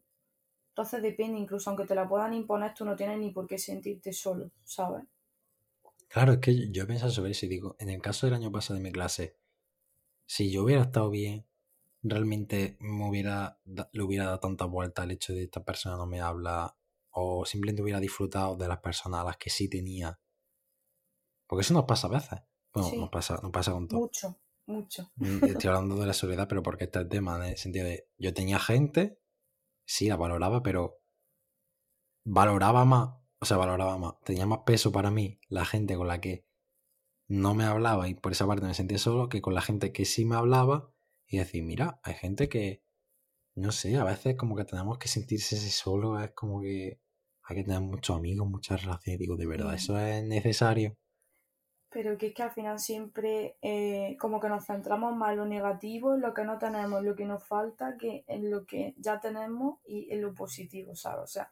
Entonces 0.70 1.02
depende, 1.02 1.40
incluso 1.40 1.70
aunque 1.70 1.86
te 1.86 1.96
la 1.96 2.08
puedan 2.08 2.34
imponer, 2.34 2.74
tú 2.74 2.84
no 2.84 2.96
tienes 2.96 3.20
ni 3.20 3.32
por 3.32 3.48
qué 3.48 3.58
sentirte 3.58 4.12
solo, 4.12 4.52
¿sabes? 4.64 5.06
Claro, 6.08 6.34
es 6.34 6.40
que 6.40 6.72
yo 6.72 6.84
he 6.84 6.86
pensado 6.86 7.12
sobre 7.12 7.32
eso 7.32 7.46
y 7.46 7.50
digo, 7.50 7.76
en 7.80 7.90
el 7.90 8.02
caso 8.02 8.26
del 8.26 8.36
año 8.36 8.52
pasado 8.52 8.78
de 8.78 8.84
mi 8.84 8.92
clase, 8.92 9.38
si 10.26 10.52
yo 10.52 10.64
hubiera 10.64 10.84
estado 10.84 11.10
bien, 11.10 11.46
realmente 12.04 12.78
me 12.80 13.10
hubiera, 13.10 13.60
le 13.66 14.04
hubiera 14.04 14.26
dado 14.26 14.40
tanta 14.40 14.66
vuelta 14.66 15.04
al 15.04 15.12
hecho 15.12 15.34
de 15.34 15.44
esta 15.44 15.64
persona 15.64 15.98
no 15.98 16.06
me 16.06 16.22
habla 16.22 16.78
o 17.12 17.46
simplemente 17.46 17.82
hubiera 17.82 18.00
disfrutado 18.00 18.56
de 18.56 18.68
las 18.68 18.80
personas 18.80 19.22
a 19.22 19.24
las 19.24 19.38
que 19.38 19.50
sí 19.50 19.70
tenía. 19.70 20.20
Porque 21.48 21.62
eso 21.62 21.74
nos 21.74 21.86
pasa 21.86 22.08
a 22.08 22.12
veces. 22.12 22.40
Bueno, 22.74 22.90
nos, 22.96 23.10
pasa, 23.10 23.40
nos 23.42 23.52
pasa 23.52 23.72
con 23.72 23.88
todo. 23.88 24.00
Mucho, 24.00 24.40
mucho. 24.66 25.12
Mm, 25.16 25.46
estoy 25.46 25.68
hablando 25.70 25.96
de 25.96 26.08
la 26.08 26.14
soledad, 26.14 26.48
pero 26.48 26.64
porque 26.64 26.86
está 26.86 27.00
el 27.00 27.10
tema, 27.10 27.38
en 27.38 27.52
el 27.52 27.58
sentido 27.58 27.86
de 27.86 28.10
yo 28.18 28.34
tenía 28.34 28.60
gente, 28.60 29.20
sí, 29.86 30.08
la 30.08 30.16
valoraba, 30.16 30.64
pero 30.64 31.02
valoraba 32.26 32.86
más 32.86 33.24
o 33.44 33.46
sea, 33.46 33.58
valoraba 33.58 33.98
más, 33.98 34.14
tenía 34.24 34.46
más 34.46 34.60
peso 34.60 34.94
para 34.94 35.12
mí 35.12 35.38
la 35.50 35.66
gente 35.66 35.98
con 35.98 36.08
la 36.08 36.22
que 36.22 36.48
no 37.28 37.54
me 37.54 37.66
hablaba 37.66 38.08
y 38.08 38.14
por 38.14 38.32
esa 38.32 38.48
parte 38.48 38.66
me 38.66 38.74
sentía 38.74 38.98
solo 38.98 39.28
que 39.28 39.42
con 39.42 39.54
la 39.54 39.62
gente 39.62 39.92
que 39.92 40.06
sí 40.06 40.24
me 40.24 40.38
hablaba 40.38 40.93
y 41.34 41.40
decir, 41.40 41.64
mira, 41.64 42.00
hay 42.04 42.14
gente 42.14 42.48
que, 42.48 42.84
no 43.56 43.72
sé, 43.72 43.98
a 43.98 44.04
veces 44.04 44.36
como 44.36 44.56
que 44.56 44.66
tenemos 44.66 44.98
que 44.98 45.08
sentirse 45.08 45.58
solo, 45.58 46.20
es 46.20 46.32
como 46.32 46.62
que 46.62 47.00
hay 47.44 47.56
que 47.56 47.64
tener 47.64 47.82
muchos 47.82 48.16
amigos, 48.16 48.48
muchas 48.48 48.84
relaciones, 48.84 49.20
digo, 49.20 49.36
de 49.36 49.48
verdad, 49.48 49.74
eso 49.74 49.98
es 49.98 50.24
necesario. 50.24 50.96
Pero 51.90 52.18
que 52.18 52.28
es 52.28 52.34
que 52.34 52.44
al 52.44 52.52
final 52.52 52.80
siempre 52.80 53.58
eh, 53.62 54.18
como 54.20 54.40
que 54.40 54.50
nos 54.50 54.66
centramos 54.66 55.16
más 55.16 55.32
en 55.32 55.38
lo 55.38 55.46
negativo, 55.46 56.16
en 56.16 56.22
lo 56.22 56.34
que 56.34 56.44
no 56.44 56.58
tenemos, 56.58 57.00
en 57.00 57.06
lo 57.06 57.16
que 57.16 57.26
nos 57.26 57.44
falta, 57.44 57.98
que 57.98 58.24
en 58.28 58.50
lo 58.50 58.66
que 58.66 58.96
ya 58.98 59.20
tenemos 59.20 59.80
y 59.86 60.12
en 60.12 60.22
lo 60.22 60.34
positivo, 60.34 60.96
¿sabes? 60.96 61.24
O 61.24 61.28
sea, 61.28 61.50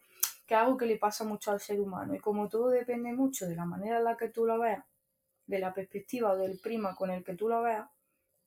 que 0.48 0.56
es 0.56 0.60
algo 0.60 0.78
que 0.78 0.88
le 0.88 0.98
pasa 0.98 1.24
mucho 1.24 1.52
al 1.52 1.60
ser 1.60 1.80
humano. 1.80 2.16
Y 2.16 2.20
como 2.20 2.50
todo 2.50 2.70
depende 2.70 3.14
mucho 3.14 3.48
de 3.48 3.56
la 3.56 3.66
manera 3.66 4.00
en 4.00 4.04
la 4.04 4.18
que 4.18 4.30
tú 4.30 4.46
lo 4.46 4.60
veas, 4.60 4.84
de 5.46 5.60
la 5.60 5.74
perspectiva 5.74 6.32
o 6.32 6.38
del 6.38 6.60
prima 6.60 6.96
con 6.96 7.12
el 7.12 7.24
que 7.24 7.36
tú 7.36 7.48
lo 7.48 7.62
veas, 7.62 7.88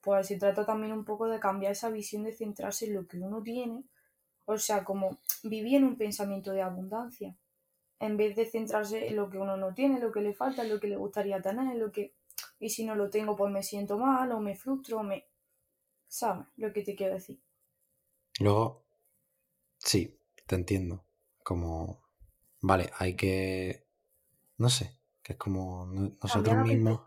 pues 0.05 0.27
se 0.27 0.39
trata 0.39 0.67
también 0.67 0.93
un 0.93 1.05
poco 1.05 1.27
de 1.27 1.41
cambiar 1.41 1.73
esa 1.73 1.91
visión 1.91 2.25
de 2.25 2.33
centrarse 2.33 2.87
en 2.87 2.95
lo 2.95 3.07
que 3.07 3.19
uno 3.19 3.43
tiene. 3.43 3.85
O 4.45 4.59
sea, 4.59 4.85
como 4.85 5.19
vivir 5.43 5.77
en 5.77 5.85
un 5.85 5.97
pensamiento 5.97 6.53
de 6.53 6.61
abundancia, 6.61 7.35
en 7.99 8.17
vez 8.17 8.37
de 8.37 8.45
centrarse 8.45 9.09
en 9.09 9.17
lo 9.17 9.31
que 9.31 9.39
uno 9.39 9.57
no 9.57 9.73
tiene, 9.73 10.01
lo 10.01 10.13
que 10.13 10.21
le 10.21 10.35
falta, 10.35 10.63
en 10.63 10.69
lo 10.69 10.79
que 10.79 10.89
le 10.89 10.97
gustaría 10.97 11.41
tener, 11.41 11.77
lo 11.77 11.91
que... 11.91 12.15
Y 12.59 12.69
si 12.69 12.85
no 12.85 12.95
lo 12.95 13.09
tengo, 13.09 13.35
pues 13.35 13.51
me 13.51 13.63
siento 13.63 13.99
mal 13.99 14.31
o 14.33 14.41
me 14.41 14.55
frustro 14.55 14.99
o 14.99 15.03
me... 15.03 15.27
¿Sabes 16.07 16.47
lo 16.57 16.73
que 16.73 16.83
te 16.83 16.95
quiero 16.95 17.15
decir? 17.15 17.41
Luego, 18.41 18.85
sí, 19.79 20.19
te 20.47 20.57
entiendo 20.57 21.05
como, 21.43 22.03
vale, 22.61 22.91
hay 22.99 23.17
que, 23.17 23.87
no 24.59 24.69
sé, 24.69 24.99
que 25.23 25.33
es 25.33 25.39
como 25.39 25.87
nosotros 25.87 26.57
mismos. 26.67 27.01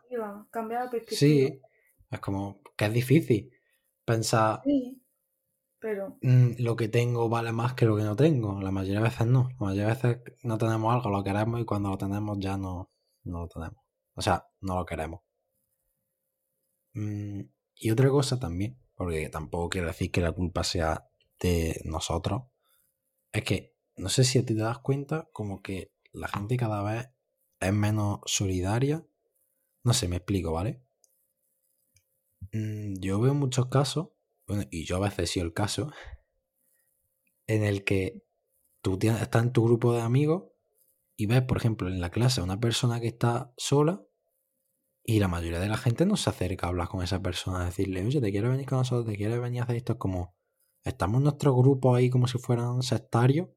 Cambiar 0.49 0.85
la 0.85 0.89
perspectiva. 0.91 1.19
Sí, 1.19 1.61
es 2.09 2.19
como 2.19 2.61
que 2.75 2.85
es 2.85 2.93
difícil 2.93 3.51
pensar. 4.05 4.61
Sí, 4.63 5.01
pero. 5.79 6.17
Mm, 6.21 6.53
lo 6.59 6.75
que 6.75 6.87
tengo 6.87 7.29
vale 7.29 7.51
más 7.51 7.73
que 7.73 7.85
lo 7.85 7.95
que 7.95 8.03
no 8.03 8.15
tengo. 8.15 8.61
La 8.61 8.71
mayoría 8.71 8.99
de 8.99 9.09
veces 9.09 9.27
no. 9.27 9.49
La 9.59 9.65
mayoría 9.67 9.87
de 9.87 9.93
veces 9.93 10.17
no 10.43 10.57
tenemos 10.57 10.93
algo, 10.93 11.09
lo 11.09 11.23
queremos 11.23 11.61
y 11.61 11.65
cuando 11.65 11.89
lo 11.89 11.97
tenemos 11.97 12.37
ya 12.39 12.57
no, 12.57 12.91
no 13.23 13.41
lo 13.41 13.47
tenemos. 13.47 13.83
O 14.15 14.21
sea, 14.21 14.47
no 14.61 14.75
lo 14.75 14.85
queremos. 14.85 15.21
Mm, 16.93 17.41
y 17.75 17.91
otra 17.91 18.09
cosa 18.09 18.39
también, 18.39 18.79
porque 18.95 19.29
tampoco 19.29 19.69
quiero 19.69 19.87
decir 19.87 20.11
que 20.11 20.21
la 20.21 20.31
culpa 20.31 20.63
sea 20.63 21.07
de 21.39 21.79
nosotros, 21.85 22.43
es 23.31 23.43
que 23.43 23.75
no 23.95 24.09
sé 24.09 24.23
si 24.23 24.39
a 24.39 24.45
ti 24.45 24.55
te 24.55 24.61
das 24.61 24.79
cuenta 24.79 25.29
como 25.31 25.61
que 25.61 25.93
la 26.11 26.27
gente 26.27 26.57
cada 26.57 26.81
vez 26.83 27.09
es 27.59 27.73
menos 27.73 28.19
solidaria. 28.25 29.05
No 29.83 29.93
sé, 29.93 30.07
me 30.07 30.17
explico, 30.17 30.51
¿vale? 30.51 30.81
Mm, 32.51 32.95
yo 32.99 33.19
veo 33.19 33.33
muchos 33.33 33.67
casos, 33.67 34.09
y 34.71 34.85
yo 34.85 34.97
a 34.97 34.99
veces 34.99 35.19
he 35.19 35.27
sido 35.27 35.45
el 35.45 35.53
caso, 35.53 35.91
en 37.47 37.63
el 37.63 37.83
que 37.83 38.23
tú 38.81 38.97
estás 39.01 39.43
en 39.43 39.53
tu 39.53 39.65
grupo 39.65 39.93
de 39.93 40.01
amigos 40.01 40.45
y 41.17 41.25
ves, 41.25 41.41
por 41.41 41.57
ejemplo, 41.57 41.87
en 41.87 41.99
la 41.99 42.09
clase 42.09 42.41
a 42.41 42.43
una 42.43 42.59
persona 42.59 42.99
que 42.99 43.07
está 43.07 43.53
sola 43.57 44.03
y 45.03 45.19
la 45.19 45.27
mayoría 45.27 45.59
de 45.59 45.69
la 45.69 45.77
gente 45.77 46.05
no 46.05 46.17
se 46.17 46.29
acerca 46.29 46.67
a 46.67 46.69
hablar 46.69 46.89
con 46.89 47.01
esa 47.03 47.21
persona, 47.21 47.61
a 47.61 47.65
decirle, 47.65 48.05
oye, 48.05 48.21
te 48.21 48.31
quiero 48.31 48.49
venir 48.49 48.65
con 48.65 48.79
nosotros, 48.79 49.05
te 49.07 49.17
quiero 49.17 49.41
venir 49.41 49.61
a 49.61 49.63
hacer 49.63 49.77
esto. 49.77 49.93
Es 49.93 49.99
como, 49.99 50.35
estamos 50.83 51.19
en 51.19 51.23
nuestro 51.23 51.55
grupo 51.55 51.95
ahí 51.95 52.09
como 52.09 52.27
si 52.27 52.37
fueran 52.37 52.81
sectarios 52.81 53.47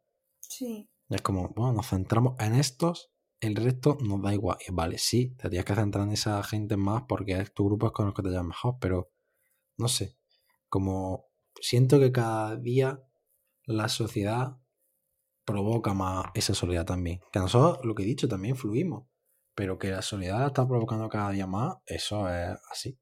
Sí. 0.50 0.90
Es 1.08 1.22
como, 1.22 1.48
bueno, 1.50 1.72
nos 1.72 1.88
centramos 1.88 2.34
en 2.38 2.54
estos, 2.54 3.12
el 3.40 3.56
resto 3.56 3.96
nos 4.00 4.22
da 4.22 4.32
igual. 4.34 4.58
vale, 4.72 4.98
sí, 4.98 5.34
te 5.36 5.48
tienes 5.48 5.64
que 5.64 5.74
centrar 5.74 6.06
en 6.06 6.12
esa 6.12 6.42
gente 6.42 6.76
más 6.76 7.04
porque 7.08 7.32
es 7.40 7.52
tu 7.52 7.66
grupo 7.66 7.86
es 7.86 7.92
con 7.92 8.08
el 8.08 8.14
que 8.14 8.22
te 8.22 8.28
llevas 8.28 8.46
mejor, 8.46 8.76
pero 8.80 9.10
no 9.78 9.88
sé, 9.88 10.16
como 10.68 11.26
siento 11.60 11.98
que 11.98 12.12
cada 12.12 12.56
día 12.56 13.02
la 13.64 13.88
sociedad 13.88 14.58
provoca 15.44 15.94
más 15.94 16.26
esa 16.34 16.54
soledad 16.54 16.84
también. 16.84 17.20
Que 17.32 17.40
nosotros, 17.40 17.84
lo 17.84 17.94
que 17.94 18.02
he 18.02 18.06
dicho, 18.06 18.28
también 18.28 18.56
fluimos, 18.56 19.08
pero 19.54 19.78
que 19.78 19.90
la 19.90 20.02
soledad 20.02 20.40
la 20.40 20.46
está 20.48 20.66
provocando 20.66 21.08
cada 21.08 21.30
día 21.30 21.46
más, 21.46 21.76
eso 21.86 22.28
es 22.28 22.56
así. 22.70 22.98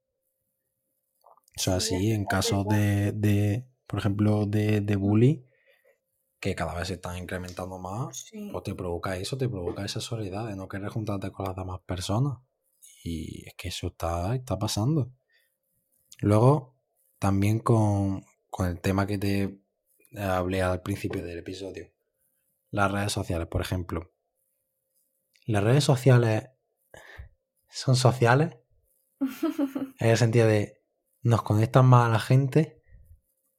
Eso 1.55 1.77
es 1.77 1.85
así 1.85 2.13
en 2.13 2.25
casos 2.25 2.67
de, 2.69 3.13
de, 3.13 3.67
por 3.89 3.99
ejemplo, 3.99 4.47
de, 4.47 4.81
de 4.81 4.97
bullying 4.97 5.48
que 6.41 6.55
cada 6.55 6.75
vez 6.75 6.89
se 6.89 6.95
están 6.95 7.19
incrementando 7.19 7.79
más, 7.79 8.31
o 8.33 8.53
pues 8.53 8.65
te 8.65 8.75
provoca 8.75 9.17
eso, 9.17 9.37
te 9.37 9.49
provoca 9.49 9.85
esa 9.85 10.01
soledad 10.01 10.47
de 10.47 10.57
no 10.57 10.69
querer 10.69 10.89
juntarte 10.89 11.33
con 11.33 11.47
las 11.47 11.57
demás 11.57 11.81
personas. 11.85 12.39
Y 13.03 13.47
es 13.47 13.55
que 13.55 13.69
eso 13.69 13.89
está, 13.89 14.35
está 14.35 14.59
pasando. 14.59 15.13
Luego, 16.21 16.77
también 17.19 17.59
con, 17.59 18.25
con 18.51 18.67
el 18.67 18.81
tema 18.81 19.07
que 19.07 19.19
te 19.19 19.61
hablé 20.17 20.63
al 20.63 20.83
principio 20.83 21.25
del 21.25 21.39
episodio. 21.39 21.93
Las 22.71 22.91
redes 22.91 23.13
sociales, 23.13 23.49
por 23.49 23.61
ejemplo. 23.61 24.13
Las 25.47 25.65
redes 25.65 25.85
sociales 25.85 26.51
son 27.69 27.97
sociales. 27.97 28.57
en 29.21 30.11
el 30.11 30.17
sentido 30.17 30.47
de 30.47 30.79
nos 31.23 31.43
conectan 31.43 31.87
más 31.87 32.07
a 32.07 32.13
la 32.13 32.21
gente 32.21 32.83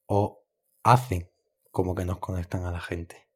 o 0.05 0.45
hacen 0.83 1.28
como 1.71 1.95
que 1.95 2.05
nos 2.05 2.19
conectan 2.19 2.65
a 2.65 2.71
la 2.71 2.79
gente. 2.79 3.27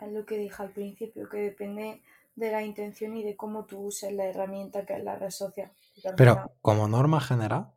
Es 0.00 0.12
lo 0.12 0.24
que 0.24 0.38
dije 0.38 0.62
al 0.62 0.72
principio, 0.72 1.28
que 1.28 1.38
depende 1.38 2.02
de 2.34 2.50
la 2.50 2.62
intención 2.62 3.16
y 3.16 3.22
de 3.22 3.36
cómo 3.36 3.66
tú 3.66 3.80
uses 3.80 4.12
la 4.12 4.24
herramienta 4.24 4.86
que 4.86 4.94
es 4.94 5.04
la 5.04 5.16
red 5.16 5.30
social. 5.30 5.70
Pero 6.16 6.52
como 6.62 6.88
norma 6.88 7.20
general. 7.20 7.72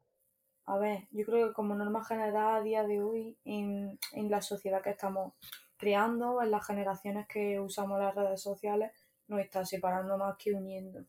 A 0.66 0.78
ver, 0.78 1.08
yo 1.12 1.26
creo 1.26 1.48
que 1.48 1.54
como 1.54 1.76
norma 1.76 2.06
general 2.06 2.56
a 2.56 2.62
día 2.62 2.84
de 2.84 3.02
hoy, 3.02 3.38
en, 3.44 4.00
en 4.14 4.32
la 4.32 4.42
sociedad 4.42 4.82
que 4.82 4.92
estamos 4.92 5.34
creando, 5.76 6.42
en 6.42 6.52
las 6.52 6.66
generaciones 6.66 7.28
que 7.28 7.60
usamos 7.60 8.00
las 8.00 8.16
redes 8.16 8.42
sociales, 8.42 8.92
nos 9.28 9.42
está 9.42 9.66
separando 9.66 10.18
más 10.18 10.38
que 10.38 10.54
uniendo. 10.54 11.06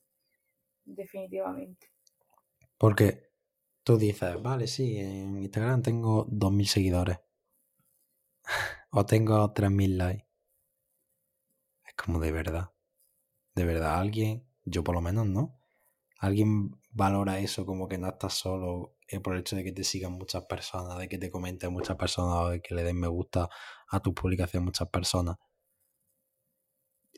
Definitivamente. 0.85 1.93
Porque 2.77 3.31
tú 3.85 3.97
dices, 3.97 4.43
vale, 4.43 4.67
sí, 4.67 4.99
en 4.99 5.39
Instagram 5.39 5.83
tengo 5.83 6.27
2.000 6.27 6.67
seguidores 6.67 7.19
o 8.91 9.07
tengo 9.07 9.53
3.000 9.53 9.99
likes. 9.99 10.27
Es 11.85 11.95
como 11.95 12.21
de 12.21 12.33
verdad. 12.33 12.71
De 13.55 13.65
verdad, 13.65 13.99
alguien, 13.99 14.47
yo 14.65 14.85
por 14.85 14.95
lo 14.95 15.01
menos 15.01 15.27
no. 15.27 15.61
Alguien 16.19 16.81
valora 16.91 17.39
eso 17.41 17.67
como 17.67 17.89
que 17.89 17.99
no 17.99 18.09
estás 18.09 18.35
solo 18.35 18.97
eh, 19.09 19.21
por 19.21 19.35
el 19.35 19.41
hecho 19.41 19.57
de 19.57 19.65
que 19.65 19.73
te 19.73 19.85
sigan 19.85 20.13
muchas 20.13 20.45
personas, 20.47 20.99
de 20.99 21.09
que 21.09 21.19
te 21.19 21.31
comenten 21.31 21.73
muchas 21.73 21.97
personas 21.97 22.51
de 22.51 22.63
que 22.63 22.75
le 22.75 22.83
den 22.85 22.99
me 22.99 23.09
gusta 23.09 23.49
a 23.89 24.01
tu 24.01 24.15
publicación 24.15 24.65
muchas 24.65 24.89
personas. 24.89 25.37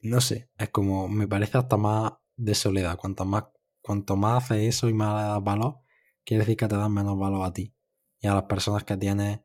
No 0.02 0.20
sé, 0.20 0.50
es 0.58 0.70
como, 0.70 1.08
me 1.08 1.28
parece 1.28 1.58
hasta 1.58 1.76
más 1.76 2.12
de 2.36 2.54
soledad. 2.54 2.98
Cuanto 2.98 3.24
más, 3.24 3.44
cuanto 3.80 4.16
más 4.16 4.44
haces 4.44 4.68
eso 4.76 4.88
y 4.88 4.94
más 4.94 5.22
le 5.22 5.28
das 5.28 5.42
valor, 5.42 5.80
quiere 6.24 6.40
decir 6.42 6.56
que 6.56 6.68
te 6.68 6.76
dan 6.76 6.92
menos 6.92 7.18
valor 7.18 7.44
a 7.46 7.52
ti 7.52 7.74
y 8.20 8.26
a 8.26 8.34
las 8.34 8.44
personas 8.44 8.84
que 8.84 8.96
tienes 8.96 9.40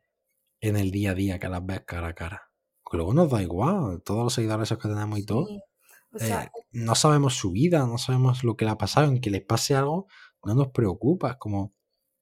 en 0.61 0.77
el 0.77 0.91
día 0.91 1.11
a 1.11 1.15
día 1.15 1.39
que 1.39 1.49
las 1.49 1.65
ves 1.65 1.81
cara 1.85 2.09
a 2.09 2.13
cara. 2.13 2.43
Que 2.89 2.97
luego 2.97 3.13
nos 3.13 3.29
da 3.29 3.41
igual, 3.41 4.01
todos 4.03 4.23
los 4.23 4.33
seguidores 4.33 4.69
que 4.69 4.87
tenemos 4.87 5.19
y 5.19 5.25
todo. 5.25 5.47
Eh, 6.19 6.49
no 6.71 6.95
sabemos 6.95 7.35
su 7.35 7.51
vida, 7.51 7.85
no 7.87 7.97
sabemos 7.97 8.43
lo 8.43 8.55
que 8.55 8.65
le 8.65 8.71
ha 8.71 8.77
pasado, 8.77 9.07
en 9.07 9.21
que 9.21 9.29
les 9.29 9.43
pase 9.43 9.75
algo, 9.75 10.07
no 10.43 10.55
nos 10.55 10.69
preocupa. 10.69 11.37
como, 11.37 11.73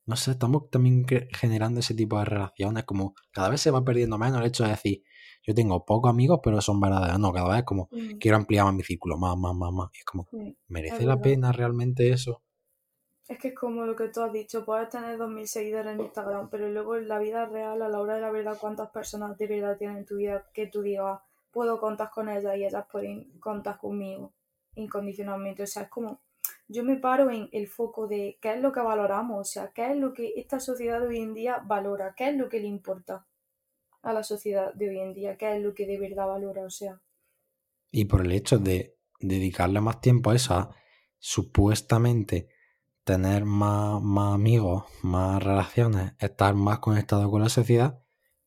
no 0.05 0.15
sé, 0.15 0.31
estamos 0.31 0.69
también 0.69 1.05
generando 1.31 1.79
ese 1.81 1.93
tipo 1.93 2.17
de 2.19 2.25
relaciones, 2.25 2.85
como 2.85 3.13
cada 3.31 3.49
vez 3.49 3.61
se 3.61 3.71
va 3.71 3.83
perdiendo 3.83 4.17
menos 4.17 4.39
el 4.39 4.47
hecho 4.47 4.63
de 4.63 4.71
decir, 4.71 5.03
yo 5.43 5.53
tengo 5.53 5.85
pocos 5.85 6.09
amigos, 6.09 6.39
pero 6.43 6.61
son 6.61 6.79
verdaderos. 6.79 7.19
No, 7.19 7.33
cada 7.33 7.55
vez 7.55 7.63
como, 7.63 7.89
mm. 7.91 8.17
quiero 8.19 8.37
ampliar 8.37 8.65
más 8.65 8.75
mi 8.75 8.83
círculo, 8.83 9.17
más, 9.17 9.37
más, 9.37 9.55
más, 9.55 9.71
más. 9.71 9.89
Y 9.93 9.99
es 9.99 10.05
como, 10.05 10.27
¿merece 10.67 11.05
la 11.05 11.19
pena 11.19 11.51
realmente 11.51 12.11
eso? 12.11 12.43
Es 13.30 13.38
que 13.38 13.49
es 13.49 13.53
como 13.53 13.86
lo 13.86 13.95
que 13.95 14.07
tú 14.07 14.21
has 14.21 14.34
dicho, 14.34 14.65
puedes 14.65 14.89
tener 14.89 15.15
2.000 15.19 15.45
seguidores 15.45 15.93
en 15.93 16.01
Instagram, 16.01 16.49
pero 16.49 16.67
luego 16.67 16.95
en 16.95 17.07
la 17.07 17.19
vida 17.19 17.45
real, 17.45 17.80
a 17.84 17.88
la 17.88 18.01
hora 18.01 18.15
de 18.15 18.21
la 18.21 18.32
verdad, 18.32 18.57
¿cuántas 18.59 18.89
personas 18.89 19.38
de 19.38 19.45
verdad 19.45 19.77
tienen 19.77 19.97
en 19.97 20.05
tu 20.05 20.15
vida 20.15 20.49
que 20.51 20.65
tú 20.65 20.82
digas, 20.82 21.19
puedo 21.51 21.80
contar 21.80 22.09
con 22.09 22.27
ellas 22.27 22.57
y 22.57 22.65
ellas 22.65 22.88
pueden 22.91 23.39
contar 23.39 23.77
conmigo 23.77 24.34
incondicionalmente? 24.73 25.61
O 25.61 25.67
sea, 25.67 25.84
es 25.84 25.89
como, 25.89 26.21
yo 26.67 26.84
me 26.84 26.95
paro 26.95 27.30
en 27.30 27.49
el 27.51 27.67
foco 27.67 28.07
de 28.07 28.39
qué 28.41 28.53
es 28.53 28.61
lo 28.61 28.71
que 28.71 28.80
valoramos, 28.80 29.39
o 29.39 29.43
sea, 29.43 29.71
qué 29.75 29.91
es 29.91 29.97
lo 29.97 30.11
que 30.11 30.34
esta 30.36 30.59
sociedad 30.59 30.99
de 30.99 31.07
hoy 31.09 31.19
en 31.19 31.36
día 31.36 31.61
valora, 31.63 32.15
qué 32.17 32.30
es 32.30 32.36
lo 32.36 32.49
que 32.49 32.59
le 32.59 32.67
importa 32.67 33.27
a 34.01 34.11
la 34.11 34.23
sociedad 34.23 34.73
de 34.73 34.89
hoy 34.89 34.99
en 35.01 35.13
día, 35.13 35.38
qué 35.38 35.55
es 35.55 35.61
lo 35.61 35.75
que 35.75 35.86
de 35.86 35.99
verdad 35.99 36.25
valora, 36.25 36.63
o 36.63 36.71
sea. 36.71 36.99
Y 37.91 38.05
por 38.05 38.21
el 38.21 38.32
hecho 38.32 38.57
de 38.57 38.97
dedicarle 39.19 39.82
más 39.82 40.01
tiempo 40.01 40.32
a 40.32 40.36
eso, 40.36 40.71
supuestamente 41.19 42.57
tener 43.10 43.43
más, 43.43 44.03
más 44.03 44.36
amigos, 44.36 44.84
más 45.01 45.41
relaciones, 45.41 46.14
estar 46.20 46.53
más 46.53 46.78
conectado 46.78 47.32
con 47.32 47.41
la 47.41 47.49
sociedad, 47.49 47.99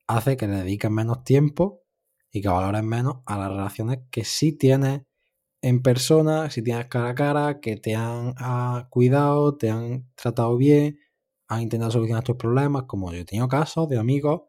hace 0.06 0.36
que 0.36 0.46
le 0.46 0.58
dediques 0.58 0.88
menos 0.88 1.24
tiempo 1.24 1.82
y 2.30 2.42
que 2.42 2.48
valores 2.48 2.84
menos 2.84 3.22
a 3.26 3.38
las 3.38 3.48
relaciones 3.48 3.98
que 4.12 4.24
sí 4.24 4.52
tienes 4.56 5.02
en 5.62 5.82
persona, 5.82 6.48
si 6.48 6.62
tienes 6.62 6.86
cara 6.86 7.08
a 7.08 7.14
cara, 7.16 7.60
que 7.60 7.76
te 7.76 7.96
han 7.96 8.34
ah, 8.38 8.86
cuidado, 8.88 9.56
te 9.56 9.68
han 9.68 10.08
tratado 10.14 10.56
bien, 10.56 11.00
han 11.48 11.62
intentado 11.62 11.90
solucionar 11.90 12.22
tus 12.22 12.36
problemas, 12.36 12.84
como 12.84 13.12
yo 13.12 13.18
he 13.18 13.24
tenido 13.24 13.48
casos 13.48 13.88
de 13.88 13.98
amigos 13.98 14.42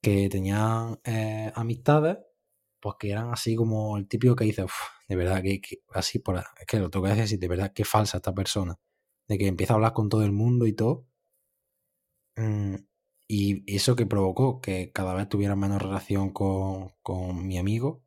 que 0.00 0.28
tenían 0.28 1.00
eh, 1.02 1.50
amistades, 1.56 2.18
pues 2.80 2.94
que 3.00 3.10
eran 3.10 3.32
así 3.32 3.56
como 3.56 3.96
el 3.96 4.06
típico 4.06 4.36
que 4.36 4.44
dice, 4.44 4.64
de 5.08 5.16
verdad 5.16 5.42
que, 5.42 5.60
así 5.92 6.20
por 6.20 6.36
es 6.36 6.44
que 6.68 6.78
lo 6.78 6.88
tengo 6.88 7.06
que 7.06 7.14
decir, 7.14 7.40
de 7.40 7.48
verdad 7.48 7.72
que 7.72 7.84
falsa 7.84 8.18
esta 8.18 8.32
persona 8.32 8.78
de 9.28 9.38
que 9.38 9.46
empieza 9.46 9.74
a 9.74 9.76
hablar 9.76 9.92
con 9.92 10.08
todo 10.08 10.24
el 10.24 10.32
mundo 10.32 10.66
y 10.66 10.72
todo. 10.72 11.06
Mm, 12.36 12.76
y 13.28 13.74
eso 13.74 13.94
que 13.96 14.06
provocó 14.06 14.60
que 14.60 14.90
cada 14.92 15.14
vez 15.14 15.28
tuviera 15.28 15.54
menos 15.56 15.82
relación 15.82 16.30
con, 16.30 17.46
mi 17.46 17.58
amigo. 17.58 18.02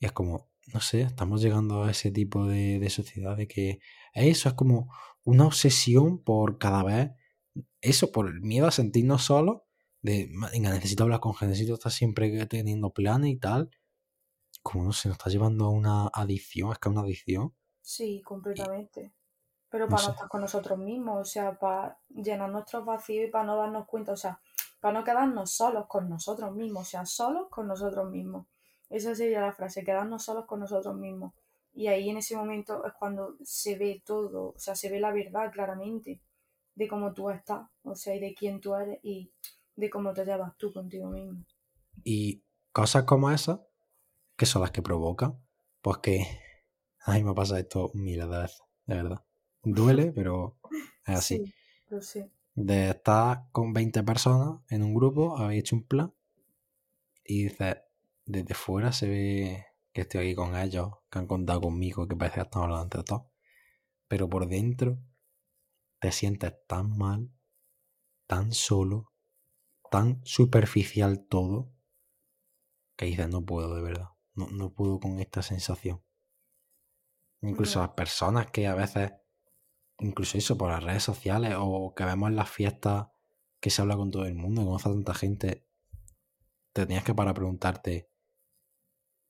Y 0.00 0.06
es 0.06 0.12
como, 0.12 0.50
no 0.72 0.80
sé, 0.80 1.02
estamos 1.02 1.40
llegando 1.42 1.84
a 1.84 1.90
ese 1.90 2.10
tipo 2.10 2.46
de, 2.46 2.88
sociedad 2.90 3.36
de 3.36 3.46
que 3.48 3.80
eso 4.12 4.48
es 4.48 4.54
como 4.54 4.92
una 5.24 5.46
obsesión 5.46 6.22
por 6.22 6.58
cada 6.58 6.82
vez, 6.82 7.10
eso, 7.80 8.12
por 8.12 8.28
el 8.28 8.40
miedo 8.42 8.66
a 8.66 8.72
sentirnos 8.72 9.24
solos, 9.24 9.62
de, 10.02 10.28
venga, 10.52 10.70
necesito 10.72 11.04
hablar 11.04 11.20
con 11.20 11.34
gente, 11.34 11.52
necesito 11.52 11.74
estar 11.74 11.92
siempre 11.92 12.46
teniendo 12.46 12.92
planes 12.92 13.30
y 13.30 13.36
tal. 13.38 13.70
Como 14.62 14.84
no 14.84 14.92
sé, 14.92 15.08
nos 15.08 15.18
está 15.18 15.30
llevando 15.30 15.66
a 15.66 15.70
una 15.70 16.08
adicción, 16.08 16.72
es 16.72 16.78
que 16.78 16.88
es 16.88 16.92
una 16.92 17.02
adicción. 17.02 17.54
Sí, 17.82 18.22
completamente 18.22 19.14
pero 19.74 19.88
para 19.88 20.04
no, 20.04 20.10
estar 20.12 20.28
con 20.28 20.40
nosotros 20.40 20.78
mismos, 20.78 21.20
o 21.20 21.24
sea, 21.24 21.58
para 21.58 21.98
llenar 22.08 22.48
nuestros 22.48 22.84
vacíos 22.84 23.26
y 23.26 23.30
para 23.32 23.42
no 23.42 23.56
darnos 23.56 23.88
cuenta, 23.88 24.12
o 24.12 24.16
sea, 24.16 24.40
para 24.78 24.96
no 24.96 25.02
quedarnos 25.02 25.50
solos 25.50 25.86
con 25.88 26.08
nosotros 26.08 26.54
mismos, 26.54 26.82
o 26.82 26.84
sea, 26.84 27.04
solos 27.04 27.48
con 27.50 27.66
nosotros 27.66 28.08
mismos. 28.08 28.46
Esa 28.88 29.16
sería 29.16 29.40
la 29.40 29.52
frase, 29.52 29.82
quedarnos 29.82 30.22
solos 30.22 30.46
con 30.46 30.60
nosotros 30.60 30.94
mismos. 30.94 31.34
Y 31.72 31.88
ahí 31.88 32.08
en 32.08 32.18
ese 32.18 32.36
momento 32.36 32.86
es 32.86 32.92
cuando 32.92 33.34
se 33.42 33.76
ve 33.76 34.00
todo, 34.06 34.50
o 34.50 34.58
sea, 34.60 34.76
se 34.76 34.88
ve 34.90 35.00
la 35.00 35.10
verdad 35.10 35.50
claramente 35.50 36.22
de 36.76 36.86
cómo 36.86 37.12
tú 37.12 37.30
estás, 37.30 37.66
o 37.82 37.96
sea, 37.96 38.14
y 38.14 38.20
de 38.20 38.32
quién 38.32 38.60
tú 38.60 38.76
eres 38.76 39.00
y 39.02 39.32
de 39.74 39.90
cómo 39.90 40.12
te 40.12 40.24
llevas 40.24 40.56
tú 40.56 40.72
contigo 40.72 41.08
mismo. 41.08 41.44
Y 42.04 42.44
cosas 42.70 43.02
como 43.02 43.28
esas, 43.32 43.58
que 44.36 44.46
son 44.46 44.62
las 44.62 44.70
que 44.70 44.82
provocan, 44.82 45.44
pues 45.82 45.98
que 45.98 46.24
a 47.06 47.14
mí 47.14 47.24
me 47.24 47.34
pasa 47.34 47.58
esto 47.58 47.90
miles 47.92 48.30
de 48.30 48.38
veces, 48.38 48.62
de 48.86 48.94
verdad 48.94 49.24
duele, 49.64 50.12
pero 50.12 50.56
es 51.06 51.16
así. 51.16 51.54
De 52.54 52.90
estar 52.90 53.48
con 53.50 53.72
20 53.72 54.02
personas 54.04 54.60
en 54.68 54.82
un 54.82 54.94
grupo, 54.94 55.36
habéis 55.36 55.60
hecho 55.60 55.76
un 55.76 55.84
plan 55.84 56.14
y 57.24 57.44
dices, 57.44 57.78
desde 58.26 58.54
fuera 58.54 58.92
se 58.92 59.08
ve 59.08 59.66
que 59.92 60.02
estoy 60.02 60.20
aquí 60.20 60.34
con 60.34 60.56
ellos, 60.56 60.90
que 61.10 61.18
han 61.18 61.26
contado 61.26 61.62
conmigo, 61.62 62.06
que 62.06 62.16
parece 62.16 62.36
que 62.36 62.42
estamos 62.42 62.66
hablando 62.66 62.84
entre 62.84 63.02
todos. 63.04 63.22
Pero 64.08 64.28
por 64.28 64.46
dentro 64.46 64.98
te 65.98 66.12
sientes 66.12 66.52
tan 66.66 66.96
mal, 66.96 67.30
tan 68.26 68.52
solo, 68.52 69.12
tan 69.90 70.20
superficial 70.24 71.26
todo, 71.26 71.72
que 72.96 73.06
dices, 73.06 73.28
no 73.28 73.44
puedo 73.44 73.74
de 73.74 73.82
verdad, 73.82 74.10
no, 74.34 74.48
no 74.48 74.72
puedo 74.72 75.00
con 75.00 75.18
esta 75.18 75.42
sensación. 75.42 76.02
Incluso 77.40 77.80
las 77.80 77.90
personas 77.90 78.50
que 78.50 78.66
a 78.66 78.74
veces 78.74 79.12
incluso 80.04 80.38
eso, 80.38 80.56
por 80.56 80.70
las 80.70 80.82
redes 80.82 81.02
sociales 81.02 81.54
o 81.58 81.94
que 81.94 82.04
vemos 82.04 82.30
en 82.30 82.36
las 82.36 82.50
fiestas 82.50 83.08
que 83.60 83.70
se 83.70 83.82
habla 83.82 83.96
con 83.96 84.10
todo 84.10 84.26
el 84.26 84.34
mundo, 84.34 84.64
conoce 84.64 84.88
a 84.88 84.92
tanta 84.92 85.14
gente, 85.14 85.66
te 86.72 86.86
tenías 86.86 87.04
que 87.04 87.14
para 87.14 87.34
preguntarte, 87.34 88.10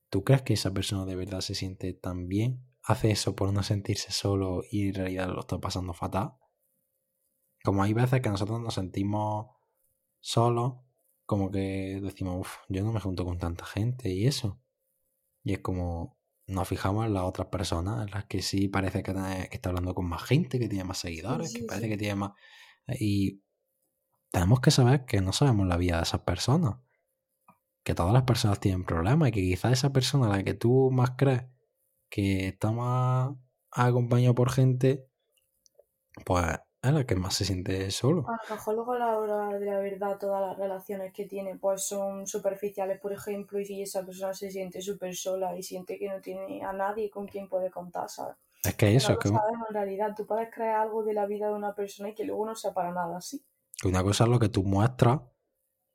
¿tú 0.09 0.23
crees 0.23 0.41
que 0.41 0.53
esa 0.53 0.73
persona 0.73 1.05
de 1.05 1.15
verdad 1.15 1.41
se 1.41 1.55
siente 1.55 1.93
tan 1.93 2.27
bien? 2.27 2.65
¿Hace 2.83 3.11
eso 3.11 3.35
por 3.35 3.51
no 3.53 3.63
sentirse 3.63 4.11
solo 4.11 4.63
y 4.69 4.89
en 4.89 4.93
realidad 4.95 5.29
lo 5.29 5.39
está 5.39 5.59
pasando 5.59 5.93
fatal? 5.93 6.33
Como 7.63 7.81
hay 7.81 7.93
veces 7.93 8.21
que 8.21 8.29
nosotros 8.29 8.59
nos 8.59 8.75
sentimos 8.75 9.47
solos, 10.19 10.75
como 11.25 11.49
que 11.49 11.99
decimos, 12.01 12.41
uff, 12.41 12.57
yo 12.69 12.83
no 12.83 12.91
me 12.91 12.99
junto 12.99 13.25
con 13.25 13.39
tanta 13.39 13.65
gente 13.65 14.09
y 14.09 14.27
eso. 14.27 14.61
Y 15.43 15.53
es 15.53 15.59
como, 15.59 16.19
nos 16.47 16.67
fijamos 16.67 17.05
en 17.05 17.13
las 17.13 17.23
otras 17.23 17.47
personas, 17.47 18.05
en 18.05 18.11
las 18.11 18.25
que 18.25 18.41
sí 18.41 18.67
parece 18.67 19.01
que, 19.03 19.11
está 19.51 19.69
hablando 19.69 19.95
con 19.95 20.07
más 20.07 20.23
gente, 20.23 20.59
que 20.59 20.67
tiene 20.67 20.83
más 20.83 20.99
seguidores, 20.99 21.53
que 21.53 21.63
parece 21.63 21.89
que 21.89 21.97
tiene 21.97 22.15
más... 22.15 22.31
Y 22.99 23.41
tenemos 24.31 24.59
que 24.59 24.71
saber 24.71 25.05
que 25.05 25.21
no 25.21 25.33
sabemos 25.33 25.67
la 25.67 25.77
vida 25.77 25.97
de 25.97 26.03
esas 26.03 26.21
personas. 26.21 26.75
Que 27.83 27.95
todas 27.95 28.13
las 28.13 28.23
personas 28.23 28.59
tienen 28.59 28.83
problemas 28.83 29.29
y 29.29 29.31
que 29.31 29.41
quizás 29.41 29.73
esa 29.73 29.93
persona 29.93 30.27
a 30.27 30.37
la 30.37 30.43
que 30.43 30.53
tú 30.53 30.91
más 30.91 31.11
crees 31.17 31.45
que 32.09 32.47
está 32.47 32.71
más 32.71 33.31
acompañado 33.71 34.35
por 34.35 34.51
gente, 34.51 35.07
pues 36.25 36.45
es 36.87 36.93
la 36.93 37.05
que 37.05 37.15
más 37.15 37.33
se 37.35 37.45
siente 37.45 37.89
solo. 37.91 38.25
A 38.27 38.39
lo 38.49 38.55
mejor 38.55 38.75
luego 38.75 38.93
a 38.93 38.99
la 38.99 39.17
hora 39.19 39.59
de 39.59 39.65
la 39.65 39.79
verdad 39.79 40.17
todas 40.17 40.41
las 40.41 40.57
relaciones 40.57 41.13
que 41.13 41.25
tiene 41.25 41.55
pues 41.55 41.87
son 41.87 42.27
superficiales, 42.27 42.99
por 42.99 43.13
ejemplo, 43.13 43.59
y 43.59 43.65
si 43.65 43.81
esa 43.81 44.05
persona 44.05 44.33
se 44.33 44.51
siente 44.51 44.81
súper 44.81 45.15
sola 45.15 45.57
y 45.57 45.63
siente 45.63 45.97
que 45.97 46.09
no 46.09 46.21
tiene 46.21 46.63
a 46.63 46.73
nadie 46.73 47.09
con 47.09 47.27
quien 47.27 47.47
puede 47.49 47.69
contar, 47.71 48.09
¿sabes? 48.09 48.35
Es 48.63 48.75
que 48.75 48.95
eso, 48.95 49.13
es 49.13 49.19
que... 49.19 49.29
Sabes, 49.29 49.53
en 49.67 49.73
realidad, 49.73 50.13
tú 50.15 50.25
puedes 50.25 50.49
crear 50.53 50.81
algo 50.81 51.03
de 51.03 51.13
la 51.13 51.25
vida 51.25 51.47
de 51.47 51.53
una 51.53 51.75
persona 51.75 52.09
y 52.09 52.15
que 52.15 52.23
luego 52.23 52.45
no 52.45 52.55
sea 52.55 52.73
para 52.73 52.91
nada 52.91 53.17
así. 53.17 53.45
Una 53.83 54.01
cosa 54.03 54.23
es 54.23 54.29
lo 54.29 54.39
que 54.39 54.49
tú 54.49 54.63
muestras 54.63 55.21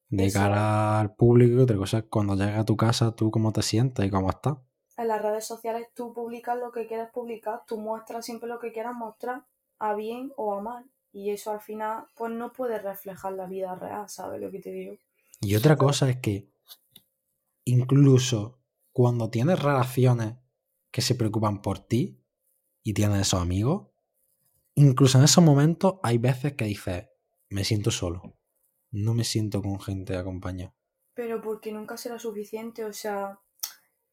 de 0.09 0.31
cara 0.33 1.01
al 1.01 1.15
público 1.15 1.55
y 1.55 1.63
otra 1.63 1.77
cosa 1.77 1.99
es 1.99 2.05
cuando 2.05 2.35
llegas 2.35 2.59
a 2.59 2.65
tu 2.65 2.77
casa 2.77 3.15
tú 3.15 3.31
cómo 3.31 3.53
te 3.53 3.63
sientes 3.63 4.05
y 4.05 4.11
cómo 4.11 4.31
estás. 4.31 4.59
En 4.97 5.09
las 5.09 5.23
redes 5.23 5.47
sociales 5.47 5.89
tú 5.95 6.13
publicas 6.13 6.59
lo 6.59 6.73
que 6.73 6.87
quieras 6.87 7.11
publicar, 7.13 7.63
tú 7.67 7.79
muestras 7.79 8.25
siempre 8.25 8.49
lo 8.49 8.59
que 8.59 8.73
quieras 8.73 8.95
mostrar 8.95 9.45
a 9.81 9.95
bien 9.95 10.33
o 10.37 10.55
a 10.55 10.61
mal. 10.61 10.85
Y 11.13 11.31
eso 11.31 11.51
al 11.51 11.61
final, 11.61 12.05
pues 12.15 12.33
no 12.33 12.53
puede 12.53 12.79
reflejar 12.79 13.33
la 13.33 13.47
vida 13.47 13.75
real, 13.75 14.09
¿sabes 14.09 14.41
lo 14.41 14.51
que 14.53 14.61
te 14.61 14.71
digo? 14.71 14.97
Y 15.41 15.57
otra 15.57 15.77
cosa 15.77 16.09
es 16.09 16.19
que 16.19 16.49
incluso 17.65 18.61
cuando 18.93 19.31
tienes 19.31 19.61
relaciones 19.61 20.35
que 20.93 21.03
se 21.03 21.15
preocupan 21.15 21.63
por 21.63 21.81
ti 21.81 22.21
y 22.83 22.95
tienes 22.95 23.23
esos 23.23 23.41
amigos, 23.41 23.89
incluso 24.75 25.19
en 25.19 25.25
esos 25.25 25.43
momentos 25.43 25.95
hay 26.03 26.19
veces 26.19 26.53
que 26.55 26.67
dices, 26.67 27.09
me 27.49 27.65
siento 27.65 27.91
solo, 27.91 28.37
no 28.91 29.15
me 29.15 29.25
siento 29.25 29.63
con 29.63 29.81
gente 29.81 30.17
acompañada. 30.17 30.75
Pero 31.15 31.41
porque 31.41 31.73
nunca 31.73 31.97
será 31.97 32.19
suficiente, 32.19 32.85
o 32.85 32.93
sea, 32.93 33.41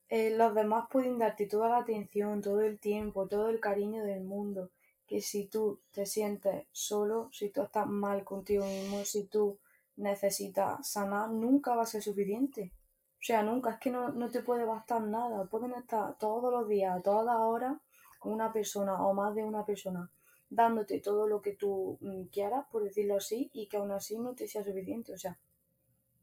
eh, 0.09 0.35
los 0.35 0.55
demás 0.55 0.85
pueden 0.89 1.19
darte 1.19 1.45
toda 1.45 1.69
la 1.69 1.77
atención, 1.79 2.41
todo 2.41 2.61
el 2.61 2.79
tiempo, 2.79 3.27
todo 3.27 3.49
el 3.49 3.59
cariño 3.59 4.03
del 4.03 4.23
mundo, 4.23 4.71
que 5.07 5.21
si 5.21 5.47
tú 5.47 5.79
te 5.91 6.05
sientes 6.05 6.67
solo, 6.71 7.29
si 7.31 7.49
tú 7.49 7.63
estás 7.63 7.87
mal 7.87 8.23
contigo 8.23 8.65
mismo, 8.65 9.05
si 9.05 9.23
tú 9.25 9.57
necesitas 9.95 10.87
sanar, 10.87 11.29
nunca 11.29 11.75
va 11.75 11.83
a 11.83 11.87
ser 11.87 12.03
suficiente. 12.03 12.73
O 13.13 13.23
sea, 13.27 13.41
nunca, 13.41 13.71
es 13.71 13.79
que 13.79 13.89
no, 13.89 14.09
no 14.09 14.29
te 14.29 14.43
puede 14.43 14.65
bastar 14.65 15.01
nada. 15.01 15.45
Pueden 15.45 15.73
estar 15.73 16.17
todos 16.17 16.51
los 16.51 16.67
días, 16.67 17.01
todas 17.01 17.37
horas, 17.39 17.77
una 18.23 18.51
persona 18.53 19.05
o 19.05 19.13
más 19.13 19.33
de 19.33 19.43
una 19.43 19.65
persona 19.65 20.11
dándote 20.49 20.99
todo 20.99 21.27
lo 21.27 21.41
que 21.41 21.55
tú 21.55 21.97
mm, 22.01 22.25
quieras, 22.25 22.65
por 22.71 22.83
decirlo 22.83 23.17
así, 23.17 23.49
y 23.53 23.67
que 23.67 23.77
aún 23.77 23.91
así 23.91 24.17
no 24.17 24.33
te 24.33 24.47
sea 24.47 24.63
suficiente. 24.63 25.13
O 25.13 25.17
sea, 25.17 25.37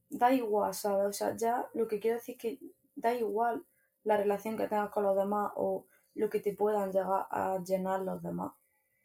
da 0.08 0.32
igual, 0.32 0.74
¿sabes? 0.74 1.06
O 1.06 1.12
sea, 1.12 1.36
ya 1.36 1.68
lo 1.74 1.88
que 1.88 2.00
quiero 2.00 2.18
decir 2.18 2.36
es 2.36 2.40
que 2.40 2.58
da 2.94 3.14
igual 3.14 3.64
la 4.04 4.16
relación 4.16 4.56
que 4.56 4.68
tengas 4.68 4.90
con 4.90 5.04
los 5.04 5.16
demás 5.16 5.52
o 5.56 5.86
lo 6.14 6.30
que 6.30 6.40
te 6.40 6.54
puedan 6.54 6.92
llegar 6.92 7.26
a 7.30 7.58
llenar 7.64 8.02
los 8.02 8.22
demás. 8.22 8.52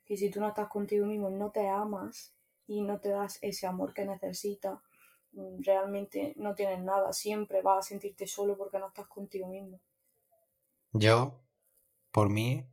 Que 0.09 0.17
si 0.17 0.29
tú 0.29 0.41
no 0.41 0.49
estás 0.49 0.67
contigo 0.69 1.05
mismo, 1.05 1.29
no 1.29 1.51
te 1.51 1.69
amas 1.69 2.35
y 2.67 2.81
no 2.81 2.99
te 2.99 3.11
das 3.11 3.39
ese 3.41 3.65
amor 3.67 3.93
que 3.93 4.05
necesitas, 4.05 4.79
mm, 5.33 5.61
realmente 5.63 6.33
no 6.37 6.53
tienes 6.55 6.81
nada. 6.83 7.13
Siempre 7.13 7.61
vas 7.61 7.79
a 7.79 7.89
sentirte 7.89 8.27
solo 8.27 8.57
porque 8.57 8.79
no 8.79 8.87
estás 8.89 9.07
contigo 9.07 9.47
mismo. 9.47 9.79
Yo, 10.93 11.47
por 12.11 12.29
mí, 12.29 12.65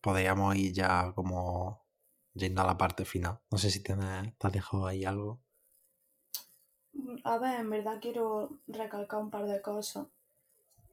podríamos 0.00 0.54
ir 0.56 0.72
ya 0.72 1.12
como 1.14 1.86
yendo 2.34 2.62
a 2.62 2.66
la 2.66 2.76
parte 2.78 3.04
final. 3.04 3.40
No 3.50 3.58
sé 3.58 3.70
si 3.70 3.82
tienes, 3.82 4.36
te 4.38 4.46
has 4.46 4.52
dejado 4.52 4.86
ahí 4.86 5.04
algo. 5.04 5.42
Mm, 6.92 7.18
A 7.24 7.36
ver, 7.38 7.60
en 7.60 7.70
verdad 7.70 7.98
quiero 8.00 8.58
recalcar 8.66 9.20
un 9.20 9.30
par 9.30 9.44
de 9.46 9.60
cosas. 9.60 10.06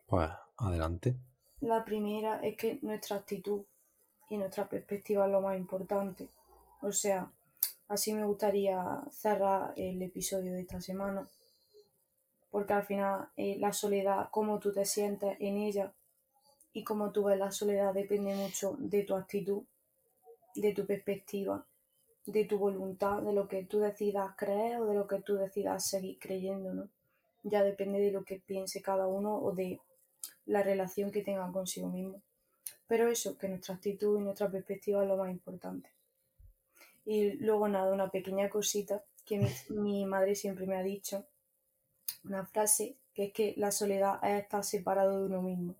Pues 0.06 0.30
adelante. 0.58 1.18
La 1.62 1.86
primera 1.86 2.42
es 2.42 2.58
que 2.58 2.80
nuestra 2.82 3.16
actitud 3.16 3.64
y 4.32 4.38
nuestra 4.38 4.70
perspectiva 4.70 5.26
es 5.26 5.32
lo 5.32 5.42
más 5.42 5.58
importante. 5.58 6.30
O 6.82 6.94
sea, 6.94 7.30
así 7.90 8.14
me 8.14 8.24
gustaría 8.24 9.04
cerrar 9.12 9.74
el 9.76 10.02
episodio 10.02 10.54
de 10.54 10.62
esta 10.62 10.80
semana. 10.80 11.28
Porque 12.50 12.72
al 12.72 12.86
final 12.86 13.28
eh, 13.36 13.58
la 13.60 13.74
soledad, 13.74 14.30
cómo 14.32 14.58
tú 14.60 14.72
te 14.72 14.86
sientes 14.86 15.36
en 15.42 15.58
ella 15.58 15.92
y 16.72 16.86
cómo 16.86 17.12
tú 17.12 17.26
ves 17.26 17.38
la 17.38 17.52
soledad 17.52 17.94
depende 17.94 18.34
mucho 18.34 18.78
de 18.80 19.04
tu 19.04 19.16
actitud, 19.16 19.64
de 20.56 20.74
tu 20.74 20.86
perspectiva, 20.86 21.66
de 22.26 22.46
tu 22.46 22.58
voluntad, 22.58 23.22
de 23.22 23.34
lo 23.34 23.50
que 23.50 23.66
tú 23.66 23.80
decidas 23.80 24.34
creer 24.38 24.78
o 24.78 24.86
de 24.86 24.94
lo 24.94 25.08
que 25.08 25.22
tú 25.22 25.36
decidas 25.36 25.90
seguir 25.90 26.18
creyendo, 26.20 26.74
¿no? 26.74 26.88
Ya 27.44 27.64
depende 27.64 28.00
de 28.00 28.12
lo 28.12 28.24
que 28.24 28.40
piense 28.40 28.82
cada 28.82 29.08
uno 29.08 29.36
o 29.36 29.52
de 29.52 29.82
la 30.46 30.64
relación 30.64 31.12
que 31.12 31.22
tenga 31.22 31.52
consigo 31.52 31.90
mismo. 31.90 32.22
Pero 32.92 33.08
eso, 33.08 33.38
que 33.40 33.48
nuestra 33.48 33.76
actitud 33.76 34.18
y 34.20 34.24
nuestra 34.24 34.52
perspectiva 34.52 35.02
es 35.02 35.08
lo 35.08 35.18
más 35.18 35.32
importante. 35.32 35.90
Y 37.06 37.34
luego 37.34 37.68
nada, 37.68 37.94
una 37.94 38.10
pequeña 38.10 38.50
cosita 38.50 39.04
que 39.26 39.38
mi, 39.38 39.50
mi 39.70 40.06
madre 40.06 40.34
siempre 40.36 40.66
me 40.66 40.76
ha 40.78 40.84
dicho, 40.84 41.26
una 42.26 42.46
frase 42.46 42.98
que 43.14 43.26
es 43.26 43.34
que 43.34 43.54
la 43.58 43.72
soledad 43.72 44.20
es 44.24 44.42
estar 44.44 44.64
separado 44.64 45.20
de 45.20 45.26
uno 45.28 45.42
mismo. 45.44 45.76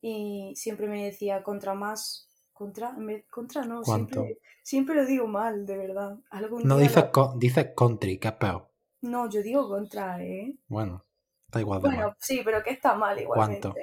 Y 0.00 0.52
siempre 0.56 0.86
me 0.86 1.04
decía, 1.04 1.42
contra 1.42 1.74
más, 1.74 2.28
contra, 2.52 2.92
me- 2.92 3.22
contra 3.24 3.64
no, 3.64 3.82
¿Cuánto? 3.84 4.20
siempre, 4.20 4.38
siempre 4.62 4.94
lo 4.96 5.06
digo 5.06 5.26
mal, 5.26 5.66
de 5.66 5.76
verdad. 5.76 6.18
Algún 6.30 6.64
No 6.64 6.76
dices, 6.78 7.04
co- 7.12 7.34
dices 7.36 7.70
country, 7.76 8.18
que 8.18 8.28
es 8.28 8.34
peor. 8.34 8.68
No, 9.02 9.28
yo 9.30 9.42
digo 9.42 9.68
contra, 9.68 10.22
¿eh? 10.22 10.54
Bueno, 10.68 11.04
está 11.46 11.60
igual 11.60 11.82
de 11.82 11.88
Bueno, 11.88 12.06
mal. 12.06 12.16
sí, 12.18 12.40
pero 12.44 12.62
que 12.62 12.70
está 12.70 12.94
mal 12.94 13.18
igualmente. 13.20 13.62
¿Cuánto? 13.68 13.74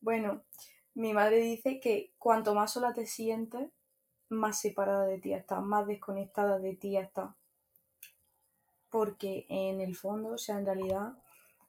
Bueno, 0.00 0.42
mi 0.96 1.12
madre 1.12 1.40
dice 1.40 1.78
que 1.78 2.14
cuanto 2.18 2.54
más 2.54 2.72
sola 2.72 2.94
te 2.94 3.04
sientes, 3.04 3.70
más 4.30 4.58
separada 4.58 5.06
de 5.06 5.18
ti 5.18 5.34
estás, 5.34 5.62
más 5.62 5.86
desconectada 5.86 6.58
de 6.58 6.74
ti 6.74 6.96
estás. 6.96 7.34
Porque 8.88 9.44
en 9.50 9.82
el 9.82 9.94
fondo, 9.94 10.30
o 10.30 10.38
sea, 10.38 10.58
en 10.58 10.64
realidad, 10.64 11.12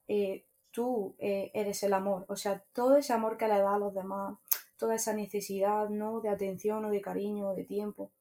eh, 0.07 0.45
tú 0.71 1.15
eh, 1.19 1.51
eres 1.53 1.83
el 1.83 1.93
amor. 1.93 2.25
O 2.29 2.37
sea, 2.37 2.63
todo 2.71 2.95
ese 2.95 3.11
amor 3.11 3.35
que 3.35 3.49
le 3.49 3.59
da 3.59 3.75
a 3.75 3.79
los 3.79 3.93
demás, 3.93 4.37
toda 4.77 4.95
esa 4.95 5.13
necesidad, 5.13 5.89
¿no? 5.89 6.21
De 6.21 6.29
atención 6.29 6.85
o 6.85 6.89
de 6.89 7.01
cariño 7.01 7.49
o 7.49 7.55
de 7.55 7.65
tiempo. 7.65 8.11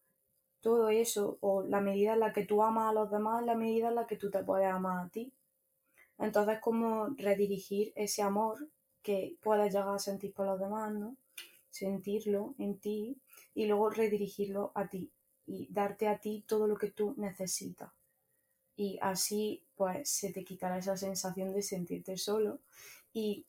Todo 0.60 0.88
eso, 0.88 1.38
o 1.40 1.62
la 1.62 1.80
medida 1.80 2.14
en 2.14 2.20
la 2.20 2.32
que 2.32 2.44
tú 2.44 2.64
amas 2.64 2.90
a 2.90 2.94
los 2.94 3.12
demás, 3.12 3.44
la 3.44 3.54
medida 3.54 3.88
en 3.88 3.94
la 3.94 4.08
que 4.08 4.16
tú 4.16 4.28
te 4.28 4.42
puedes 4.42 4.66
amar 4.66 5.06
a 5.06 5.08
ti. 5.08 5.32
Entonces, 6.18 6.58
como 6.60 7.10
redirigir 7.16 7.92
ese 7.94 8.22
amor 8.22 8.68
que 9.06 9.36
puedes 9.40 9.72
llegar 9.72 9.94
a 9.94 10.00
sentir 10.00 10.32
por 10.34 10.46
los 10.46 10.58
demás, 10.58 10.92
¿no? 10.92 11.16
Sentirlo 11.70 12.56
en 12.58 12.80
ti 12.80 13.16
y 13.54 13.66
luego 13.66 13.88
redirigirlo 13.88 14.72
a 14.74 14.88
ti 14.88 15.12
y 15.46 15.68
darte 15.70 16.08
a 16.08 16.18
ti 16.18 16.42
todo 16.44 16.66
lo 16.66 16.76
que 16.76 16.90
tú 16.90 17.14
necesitas. 17.16 17.92
Y 18.74 18.98
así, 19.00 19.62
pues, 19.76 20.10
se 20.10 20.32
te 20.32 20.42
quitará 20.42 20.78
esa 20.78 20.96
sensación 20.96 21.52
de 21.52 21.62
sentirte 21.62 22.16
solo. 22.16 22.58
Y, 23.12 23.46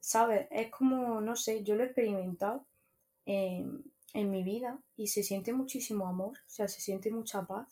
¿sabes? 0.00 0.48
Es 0.50 0.70
como, 0.70 1.20
no 1.20 1.36
sé, 1.36 1.62
yo 1.62 1.74
lo 1.74 1.82
he 1.82 1.86
experimentado 1.86 2.64
en, 3.26 3.84
en 4.14 4.30
mi 4.30 4.42
vida 4.42 4.80
y 4.96 5.08
se 5.08 5.22
siente 5.22 5.52
muchísimo 5.52 6.08
amor, 6.08 6.38
o 6.38 6.50
sea, 6.50 6.66
se 6.66 6.80
siente 6.80 7.10
mucha 7.10 7.42
paz, 7.42 7.68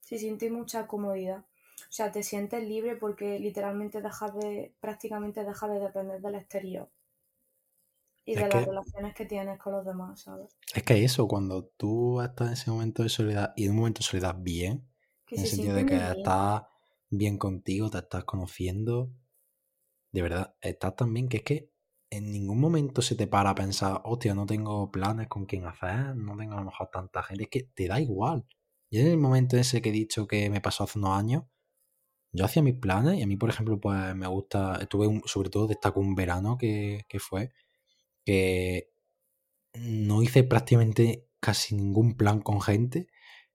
se 0.00 0.18
siente 0.18 0.50
mucha 0.50 0.88
comodidad. 0.88 1.44
O 1.90 1.92
sea, 1.92 2.10
te 2.10 2.22
sientes 2.22 2.66
libre 2.66 2.96
porque 2.96 3.38
literalmente 3.38 4.00
dejas 4.00 4.34
de, 4.34 4.74
prácticamente 4.80 5.44
dejas 5.44 5.70
de 5.70 5.80
depender 5.80 6.22
del 6.22 6.36
exterior 6.36 6.90
y 8.24 8.34
Es 8.34 8.42
de 8.42 8.48
las 8.48 8.64
relaciones 8.64 9.14
que 9.14 9.26
tienes 9.26 9.58
con 9.58 9.74
los 9.74 9.84
demás, 9.84 10.22
¿sabes? 10.22 10.58
Es 10.74 10.82
que 10.84 11.04
eso, 11.04 11.26
cuando 11.28 11.64
tú 11.76 12.20
estás 12.20 12.48
en 12.48 12.52
ese 12.54 12.70
momento 12.70 13.02
de 13.02 13.08
soledad 13.08 13.52
y 13.56 13.64
en 13.64 13.70
un 13.72 13.76
momento 13.78 13.98
de 14.00 14.04
soledad 14.04 14.36
bien, 14.38 14.88
Que 15.26 15.36
en 15.36 15.42
el 15.42 15.46
se 15.46 15.48
sentido 15.48 15.74
de 15.74 15.86
que 15.86 15.96
bien. 15.96 16.10
estás 16.10 16.62
bien 17.10 17.38
contigo, 17.38 17.90
te 17.90 17.98
estás 17.98 18.24
conociendo, 18.24 19.12
de 20.12 20.22
verdad, 20.22 20.56
estás 20.60 20.96
tan 20.96 21.12
bien 21.14 21.28
que 21.28 21.38
es 21.38 21.42
que 21.44 21.72
en 22.10 22.32
ningún 22.32 22.60
momento 22.60 23.02
se 23.02 23.14
te 23.16 23.26
para 23.28 23.50
a 23.50 23.54
pensar, 23.54 24.00
hostia, 24.04 24.34
no 24.34 24.46
tengo 24.46 24.90
planes 24.90 25.28
con 25.28 25.46
quién 25.46 25.64
hacer, 25.66 26.16
no 26.16 26.36
tengo 26.36 26.54
a 26.54 26.58
lo 26.58 26.64
mejor 26.66 26.90
tanta 26.92 27.22
gente, 27.22 27.44
es 27.44 27.50
que 27.50 27.62
te 27.64 27.86
da 27.88 28.00
igual. 28.00 28.46
Yo 28.90 29.00
en 29.00 29.08
el 29.08 29.18
momento 29.18 29.56
ese 29.56 29.80
que 29.82 29.90
he 29.90 29.92
dicho 29.92 30.26
que 30.26 30.50
me 30.50 30.60
pasó 30.60 30.84
hace 30.84 30.98
unos 30.98 31.12
años, 31.18 31.44
yo 32.32 32.44
hacía 32.44 32.62
mis 32.62 32.74
planes 32.76 33.18
y 33.18 33.22
a 33.22 33.26
mí, 33.26 33.36
por 33.36 33.50
ejemplo, 33.50 33.80
pues 33.80 34.14
me 34.16 34.26
gusta, 34.28 34.76
estuve 34.80 35.06
un- 35.06 35.22
sobre 35.26 35.50
todo 35.50 35.66
destaco 35.68 36.00
un 36.00 36.14
verano 36.14 36.58
que, 36.58 37.04
que 37.08 37.18
fue, 37.20 37.50
que 38.24 38.90
no 39.74 40.22
hice 40.22 40.44
prácticamente 40.44 41.28
casi 41.40 41.74
ningún 41.76 42.16
plan 42.16 42.40
con 42.40 42.60
gente 42.60 43.08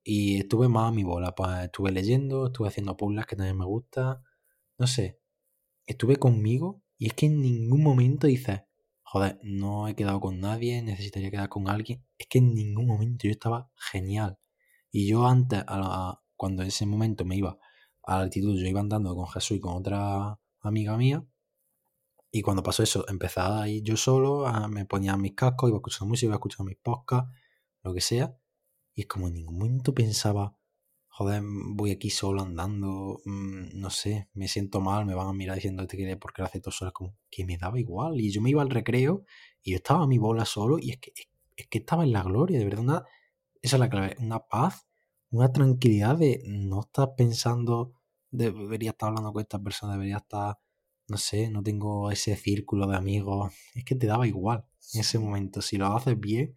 y 0.03 0.39
estuve 0.39 0.67
más 0.69 0.89
a 0.89 0.91
mi 0.95 1.03
bola. 1.03 1.34
Pues 1.36 1.65
estuve 1.65 1.91
leyendo, 1.91 2.47
estuve 2.47 2.67
haciendo 2.69 2.97
puzzles 2.97 3.26
que 3.26 3.36
también 3.36 3.57
me 3.57 3.65
gusta. 3.65 4.23
No 4.78 4.88
sé, 4.88 5.19
estuve 5.88 6.17
conmigo 6.17 6.82
y 6.97 7.07
es 7.07 7.13
que 7.13 7.28
en 7.28 7.41
ningún 7.41 7.84
momento 7.84 8.28
dices, 8.28 8.61
joder, 9.03 9.39
no 9.43 9.88
he 9.88 9.95
quedado 9.95 10.19
con 10.21 10.39
nadie, 10.39 10.82
necesitaría 10.82 11.32
quedar 11.32 11.49
con 11.49 11.69
alguien. 11.69 12.05
Es 12.17 12.28
que 12.28 12.39
en 12.39 12.53
ningún 12.55 12.88
momento 12.88 13.26
yo 13.28 13.32
estaba 13.32 13.71
genial. 13.91 14.38
Y 14.91 15.07
yo 15.07 15.28
antes, 15.28 15.63
a 15.67 15.80
la- 15.80 16.21
cuando 16.38 16.63
en 16.63 16.69
ese 16.69 16.86
momento 16.86 17.26
me 17.26 17.38
iba 17.38 17.59
a 18.06 18.18
la 18.18 18.24
altitud, 18.24 18.58
yo 18.58 18.68
iba 18.68 18.80
andando 18.80 19.16
con 19.16 19.28
Jesús 19.28 19.58
y 19.58 19.60
con 19.60 19.76
otra 19.78 20.39
amiga 20.62 20.97
mía. 20.97 21.26
Y 22.32 22.41
cuando 22.41 22.64
pasó 22.64 22.84
eso, 22.84 23.06
empezaba 23.08 23.64
a 23.64 23.70
ir 23.70 23.84
yo 23.84 23.95
solo, 23.95 24.45
me 24.70 24.86
ponía 24.86 25.16
mis 25.16 25.36
cascos, 25.36 25.70
iba 25.70 25.78
escuchando 25.78 26.10
música, 26.10 26.28
iba 26.28 26.36
escuchando 26.36 26.70
mis 26.70 26.78
podcasts, 26.78 27.32
lo 27.84 27.93
que 27.93 28.01
sea. 28.01 28.36
Y 28.93 29.01
es 29.01 29.08
como 29.08 29.28
en 29.28 29.36
ningún 29.36 29.58
momento 29.58 29.93
pensaba, 29.93 30.58
joder, 31.08 31.41
voy 31.45 31.91
aquí 31.91 32.10
solo 32.10 32.41
andando, 32.41 33.22
mm, 33.24 33.80
no 33.80 33.89
sé, 33.89 34.30
me 34.34 34.49
siento 34.49 34.82
mal, 34.82 35.06
me 35.06 35.16
van 35.16 35.28
a 35.28 35.34
mirar 35.34 35.56
diciendo 35.56 35.88
te 35.88 35.95
quiere 35.95 36.18
porque 36.18 36.41
lo 36.41 36.47
hace 36.47 36.60
todo 36.60 36.72
solo. 36.72 36.89
Es 36.89 36.93
como 36.93 37.16
que 37.32 37.45
me 37.45 37.58
daba 37.58 37.80
igual. 37.80 38.20
Y 38.20 38.32
yo 38.32 38.41
me 38.41 38.49
iba 38.49 38.62
al 38.62 38.70
recreo 38.70 39.24
y 39.62 39.72
yo 39.72 39.78
estaba 39.78 40.03
a 40.03 40.08
mi 40.08 40.18
bola 40.18 40.43
solo 40.43 40.78
y 40.78 40.91
es 40.91 40.97
que, 40.97 41.14
es 41.56 41.68
que 41.68 41.78
estaba 41.78 42.03
en 42.03 42.12
la 42.12 42.22
gloria, 42.24 42.60
de 42.60 42.66
verdad. 42.66 42.82
Una, 42.82 43.03
esa 43.62 43.78
es 43.78 43.80
la 43.80 43.89
clave, 43.89 44.16
una 44.20 44.39
paz, 44.39 44.86
una 45.32 45.51
tranquilidad 45.51 46.17
de 46.17 46.41
no 46.45 46.82
estar 46.82 47.15
pensando, 47.15 47.93
debería 48.32 48.91
estar 48.91 49.09
hablando 49.09 49.34
con 49.34 49.41
esta 49.41 49.59
persona, 49.59 49.93
debería 49.93 50.17
estar 50.17 50.57
no 51.07 51.17
sé, 51.17 51.49
no 51.49 51.61
tengo 51.61 52.11
ese 52.11 52.36
círculo 52.36 52.88
de 52.88 52.97
amigos. 52.97 53.53
Es 53.76 53.86
que 53.86 53.95
te 53.95 54.07
daba 54.07 54.28
igual 54.28 54.65
en 54.93 55.01
ese 55.01 55.19
momento. 55.19 55.61
Si 55.61 55.78
lo 55.78 55.88
haces 55.88 56.19
bien, 56.19 56.55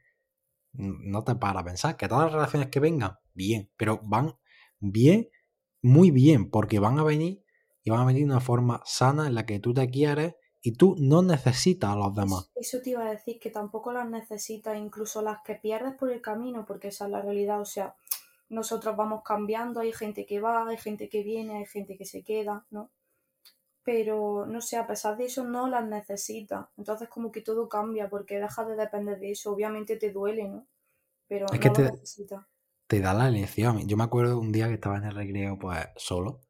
no 0.72 1.24
te 1.24 1.34
para 1.34 1.60
a 1.60 1.64
pensar. 1.64 1.96
Que 1.96 2.08
todas 2.08 2.24
las 2.24 2.32
relaciones 2.32 2.68
que 2.68 2.80
vengan, 2.80 3.18
bien, 3.34 3.70
pero 3.76 4.00
van 4.04 4.36
bien, 4.80 5.28
muy 5.82 6.10
bien, 6.10 6.50
porque 6.50 6.78
van 6.78 6.98
a 6.98 7.04
venir 7.04 7.44
y 7.82 7.90
van 7.90 8.00
a 8.00 8.06
venir 8.06 8.22
de 8.22 8.32
una 8.32 8.40
forma 8.40 8.82
sana 8.84 9.26
en 9.26 9.34
la 9.34 9.44
que 9.44 9.60
tú 9.60 9.74
te 9.74 9.88
quieres 9.90 10.34
y 10.60 10.72
tú 10.72 10.96
no 10.98 11.22
necesitas 11.22 11.90
a 11.90 11.96
los 11.96 12.14
demás. 12.14 12.50
Eso 12.54 12.80
te 12.82 12.90
iba 12.90 13.06
a 13.06 13.10
decir, 13.10 13.38
que 13.38 13.50
tampoco 13.50 13.92
las 13.92 14.08
necesitas, 14.08 14.76
incluso 14.76 15.22
las 15.22 15.38
que 15.44 15.54
pierdes 15.54 15.94
por 15.94 16.10
el 16.10 16.20
camino, 16.20 16.64
porque 16.66 16.88
esa 16.88 17.04
es 17.04 17.10
la 17.10 17.22
realidad. 17.22 17.60
O 17.60 17.64
sea, 17.64 17.96
nosotros 18.50 18.96
vamos 18.96 19.22
cambiando, 19.24 19.80
hay 19.80 19.92
gente 19.92 20.26
que 20.26 20.40
va, 20.40 20.68
hay 20.68 20.78
gente 20.78 21.08
que 21.08 21.22
viene, 21.22 21.58
hay 21.58 21.66
gente 21.66 21.96
que 21.96 22.04
se 22.04 22.22
queda, 22.24 22.66
¿no? 22.70 22.90
Pero, 23.84 24.46
no 24.46 24.60
sé, 24.60 24.76
a 24.76 24.86
pesar 24.86 25.16
de 25.16 25.24
eso 25.26 25.44
no 25.44 25.68
las 25.68 25.86
necesitas. 25.88 26.68
Entonces 26.76 27.08
como 27.08 27.32
que 27.32 27.40
todo 27.42 27.68
cambia 27.68 28.08
porque 28.10 28.38
dejas 28.40 28.68
de 28.68 28.76
depender 28.76 29.18
de 29.20 29.32
eso. 29.32 29.52
Obviamente 29.52 29.96
te 29.96 30.12
duele, 30.12 30.48
¿no? 30.48 30.66
Pero 31.28 31.46
Es 31.52 31.58
no 31.58 31.58
que 31.60 31.70
lo 31.74 31.82
te- 31.82 31.90
necesitas. 31.90 32.46
te 32.88 33.00
da 33.00 33.14
la 33.14 33.28
elección. 33.28 33.86
Yo 33.88 33.96
me 33.96 34.04
acuerdo 34.04 34.38
un 34.40 34.52
día 34.52 34.68
que 34.68 34.74
estaba 34.74 34.98
en 34.98 35.04
el 35.04 35.14
recreo, 35.14 35.58
pues 35.58 35.86
solo, 35.96 36.40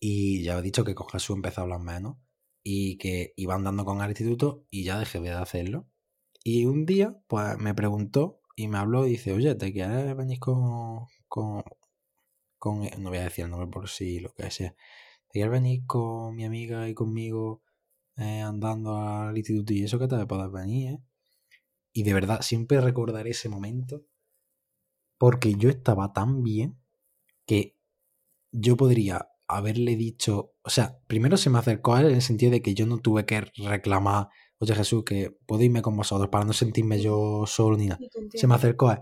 y 0.00 0.42
ya 0.44 0.58
he 0.58 0.62
dicho 0.62 0.84
que 0.84 0.94
con 0.94 1.08
Jesús 1.08 1.36
empecé 1.36 1.60
a 1.60 1.64
hablar 1.64 1.80
menos, 1.80 2.18
y 2.64 2.98
que 2.98 3.34
iba 3.36 3.54
andando 3.54 3.84
con 3.84 4.02
el 4.02 4.10
instituto 4.10 4.66
y 4.70 4.84
ya 4.84 4.98
dejé 4.98 5.20
de 5.20 5.32
hacerlo. 5.32 5.88
Y 6.44 6.66
un 6.66 6.86
día, 6.86 7.18
pues 7.28 7.58
me 7.58 7.74
preguntó 7.74 8.42
y 8.56 8.68
me 8.68 8.78
habló 8.78 9.06
y 9.06 9.10
dice, 9.10 9.32
oye, 9.32 9.54
¿te 9.54 9.72
quieres 9.72 10.16
venir 10.16 10.38
con, 10.38 11.06
con, 11.28 11.62
con, 12.58 12.82
no 12.98 13.10
voy 13.10 13.18
a 13.18 13.24
decir 13.24 13.44
el 13.44 13.50
nombre 13.50 13.68
por 13.68 13.88
si 13.88 14.20
lo 14.20 14.32
que 14.34 14.50
sea, 14.50 14.70
¿te 15.28 15.32
quieres 15.32 15.52
venir 15.52 15.84
con 15.86 16.34
mi 16.34 16.44
amiga 16.44 16.88
y 16.88 16.94
conmigo 16.94 17.62
eh, 18.16 18.40
andando 18.40 18.96
al 18.96 19.36
instituto 19.36 19.72
y 19.72 19.84
eso 19.84 19.98
que 19.98 20.08
te 20.08 20.26
puedes 20.26 20.50
venir, 20.52 20.94
¿eh? 20.94 20.98
Y 21.92 22.02
de 22.02 22.12
verdad, 22.12 22.42
siempre 22.42 22.80
recordaré 22.80 23.30
ese 23.30 23.48
momento 23.48 24.04
porque 25.16 25.54
yo 25.54 25.70
estaba 25.70 26.12
tan 26.12 26.42
bien 26.42 26.76
que 27.46 27.76
yo 28.50 28.76
podría 28.76 29.28
haberle 29.46 29.96
dicho, 29.96 30.54
o 30.62 30.70
sea, 30.70 30.98
primero 31.06 31.36
se 31.36 31.50
me 31.50 31.58
acercó 31.58 31.94
a 31.94 32.00
él 32.00 32.08
en 32.08 32.14
el 32.16 32.22
sentido 32.22 32.50
de 32.50 32.62
que 32.62 32.74
yo 32.74 32.86
no 32.86 32.98
tuve 32.98 33.26
que 33.26 33.42
reclamar, 33.56 34.28
oye 34.58 34.74
Jesús, 34.74 35.04
que 35.04 35.36
puedo 35.46 35.62
irme 35.62 35.82
con 35.82 35.96
vosotros 35.96 36.28
para 36.30 36.44
no 36.44 36.52
sentirme 36.52 37.00
yo 37.00 37.44
solo 37.46 37.76
ni 37.76 37.86
nada. 37.86 38.00
Se 38.34 38.46
me 38.46 38.54
acercó 38.54 38.88
a 38.88 38.94
él 38.94 39.00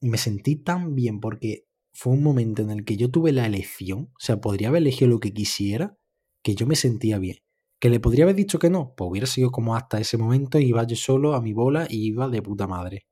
y 0.00 0.08
me 0.08 0.18
sentí 0.18 0.56
tan 0.56 0.94
bien 0.94 1.20
porque 1.20 1.66
fue 1.92 2.12
un 2.12 2.22
momento 2.22 2.62
en 2.62 2.70
el 2.70 2.84
que 2.84 2.96
yo 2.96 3.10
tuve 3.10 3.32
la 3.32 3.46
elección, 3.46 4.10
o 4.14 4.18
sea, 4.18 4.40
podría 4.40 4.68
haber 4.68 4.82
elegido 4.82 5.10
lo 5.10 5.20
que 5.20 5.32
quisiera, 5.32 5.96
que 6.42 6.54
yo 6.54 6.66
me 6.66 6.76
sentía 6.76 7.18
bien. 7.18 7.38
¿Que 7.80 7.90
le 7.90 8.00
podría 8.00 8.24
haber 8.24 8.36
dicho 8.36 8.58
que 8.58 8.70
no? 8.70 8.94
Pues 8.94 9.10
hubiera 9.10 9.26
sido 9.26 9.50
como 9.50 9.74
hasta 9.74 9.98
ese 10.00 10.18
momento, 10.18 10.58
iba 10.58 10.86
yo 10.86 10.96
solo 10.96 11.34
a 11.34 11.40
mi 11.40 11.52
bola 11.52 11.86
y 11.88 12.08
iba 12.08 12.28
de 12.28 12.42
puta 12.42 12.66
madre. 12.66 13.06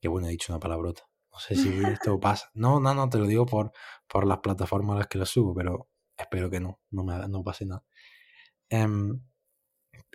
Qué 0.00 0.08
bueno, 0.08 0.28
he 0.28 0.30
dicho 0.30 0.52
una 0.52 0.60
palabrota. 0.60 1.02
No 1.32 1.38
sé 1.38 1.56
si 1.56 1.68
esto 1.84 2.18
pasa. 2.18 2.50
No, 2.54 2.80
no, 2.80 2.94
no, 2.94 3.08
te 3.08 3.18
lo 3.18 3.26
digo 3.26 3.44
por, 3.46 3.72
por 4.08 4.26
las 4.26 4.38
plataformas 4.38 4.94
a 4.94 4.98
las 5.00 5.08
que 5.08 5.18
lo 5.18 5.26
subo, 5.26 5.54
pero 5.54 5.90
espero 6.16 6.48
que 6.48 6.60
no, 6.60 6.80
no, 6.90 7.04
me, 7.04 7.28
no 7.28 7.42
pase 7.42 7.66
nada. 7.66 7.84
Em, 8.68 9.20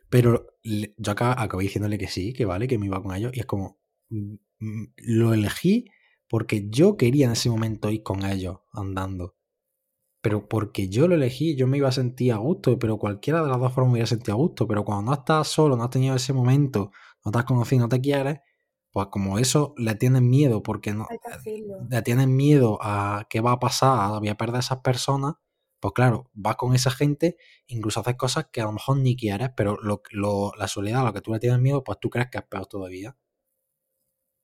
pero 0.09 0.47
yo 0.63 1.11
acá 1.11 1.41
acabé 1.41 1.63
diciéndole 1.63 1.97
que 1.97 2.07
sí, 2.07 2.33
que 2.33 2.45
vale, 2.45 2.67
que 2.67 2.77
me 2.77 2.87
iba 2.87 3.01
con 3.01 3.15
ellos, 3.15 3.31
y 3.33 3.39
es 3.39 3.45
como, 3.45 3.79
mm, 4.09 4.33
mm, 4.59 4.93
lo 4.97 5.33
elegí 5.33 5.85
porque 6.31 6.69
yo 6.69 6.95
quería 6.95 7.25
en 7.25 7.33
ese 7.33 7.49
momento 7.49 7.89
ir 7.89 8.03
con 8.03 8.23
ellos 8.23 8.59
andando. 8.71 9.35
Pero 10.21 10.47
porque 10.47 10.87
yo 10.87 11.07
lo 11.07 11.15
elegí, 11.15 11.57
yo 11.57 11.67
me 11.67 11.77
iba 11.77 11.89
a 11.89 11.91
sentir 11.91 12.31
a 12.31 12.37
gusto, 12.37 12.79
pero 12.79 12.97
cualquiera 12.97 13.41
de 13.43 13.49
las 13.49 13.59
dos 13.59 13.73
formas 13.73 13.93
me 13.93 13.99
iba 13.99 14.05
a 14.05 14.07
sentir 14.07 14.31
a 14.31 14.35
gusto, 14.35 14.67
pero 14.67 14.85
cuando 14.85 15.11
no 15.11 15.13
estás 15.13 15.49
solo, 15.49 15.75
no 15.75 15.83
has 15.83 15.89
tenido 15.89 16.15
ese 16.15 16.31
momento, 16.31 16.91
no 17.25 17.31
te 17.31 17.39
has 17.39 17.45
conocido, 17.45 17.81
no 17.81 17.89
te 17.89 17.99
quieres, 17.99 18.39
pues 18.91 19.07
como 19.07 19.39
eso 19.39 19.73
le 19.77 19.95
tienes 19.95 20.21
miedo, 20.21 20.63
porque 20.63 20.93
no, 20.93 21.07
le 21.89 22.01
tienes 22.01 22.27
miedo 22.27 22.77
a 22.81 23.25
qué 23.29 23.41
va 23.41 23.53
a 23.53 23.59
pasar, 23.59 24.19
voy 24.19 24.29
a 24.29 24.37
perder 24.37 24.57
a 24.57 24.59
esas 24.59 24.79
personas, 24.79 25.35
pues 25.81 25.93
claro, 25.93 26.29
vas 26.33 26.55
con 26.55 26.73
esa 26.75 26.91
gente, 26.91 27.35
incluso 27.67 27.99
haces 27.99 28.15
cosas 28.15 28.47
que 28.51 28.61
a 28.61 28.65
lo 28.65 28.71
mejor 28.71 28.97
ni 28.97 29.17
quieres, 29.17 29.49
pero 29.55 29.77
lo, 29.81 30.01
lo, 30.11 30.53
la 30.57 30.67
soledad 30.67 31.01
a 31.01 31.05
lo 31.05 31.13
que 31.13 31.21
tú 31.21 31.33
le 31.33 31.39
tienes 31.39 31.59
miedo, 31.59 31.83
pues 31.83 31.99
tú 31.99 32.09
crees 32.09 32.29
que 32.29 32.37
es 32.37 32.45
peor 32.45 32.67
todavía. 32.67 33.17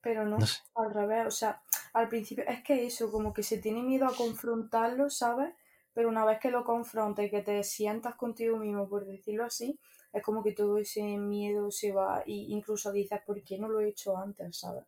Pero 0.02 0.26
no, 0.26 0.36
al 0.74 0.94
revés, 0.94 1.26
o 1.26 1.30
sea, 1.30 1.62
al 1.94 2.08
principio 2.08 2.44
es 2.46 2.62
que 2.62 2.86
eso, 2.86 3.10
como 3.10 3.32
que 3.32 3.42
se 3.42 3.58
tiene 3.58 3.82
miedo 3.82 4.06
a 4.06 4.14
confrontarlo, 4.14 5.10
¿sabes? 5.10 5.54
pero 5.98 6.10
una 6.10 6.24
vez 6.24 6.38
que 6.38 6.52
lo 6.52 6.62
confrontas 6.62 7.24
y 7.24 7.30
que 7.30 7.42
te 7.42 7.64
sientas 7.64 8.14
contigo 8.14 8.56
mismo, 8.56 8.88
por 8.88 9.04
decirlo 9.04 9.44
así, 9.44 9.80
es 10.12 10.22
como 10.22 10.44
que 10.44 10.52
todo 10.52 10.78
ese 10.78 11.02
miedo 11.02 11.72
se 11.72 11.90
va 11.90 12.22
e 12.24 12.32
incluso 12.32 12.92
dices, 12.92 13.20
¿por 13.26 13.42
qué 13.42 13.58
no 13.58 13.68
lo 13.68 13.80
he 13.80 13.88
hecho 13.88 14.16
antes? 14.16 14.58
¿sabes? 14.58 14.84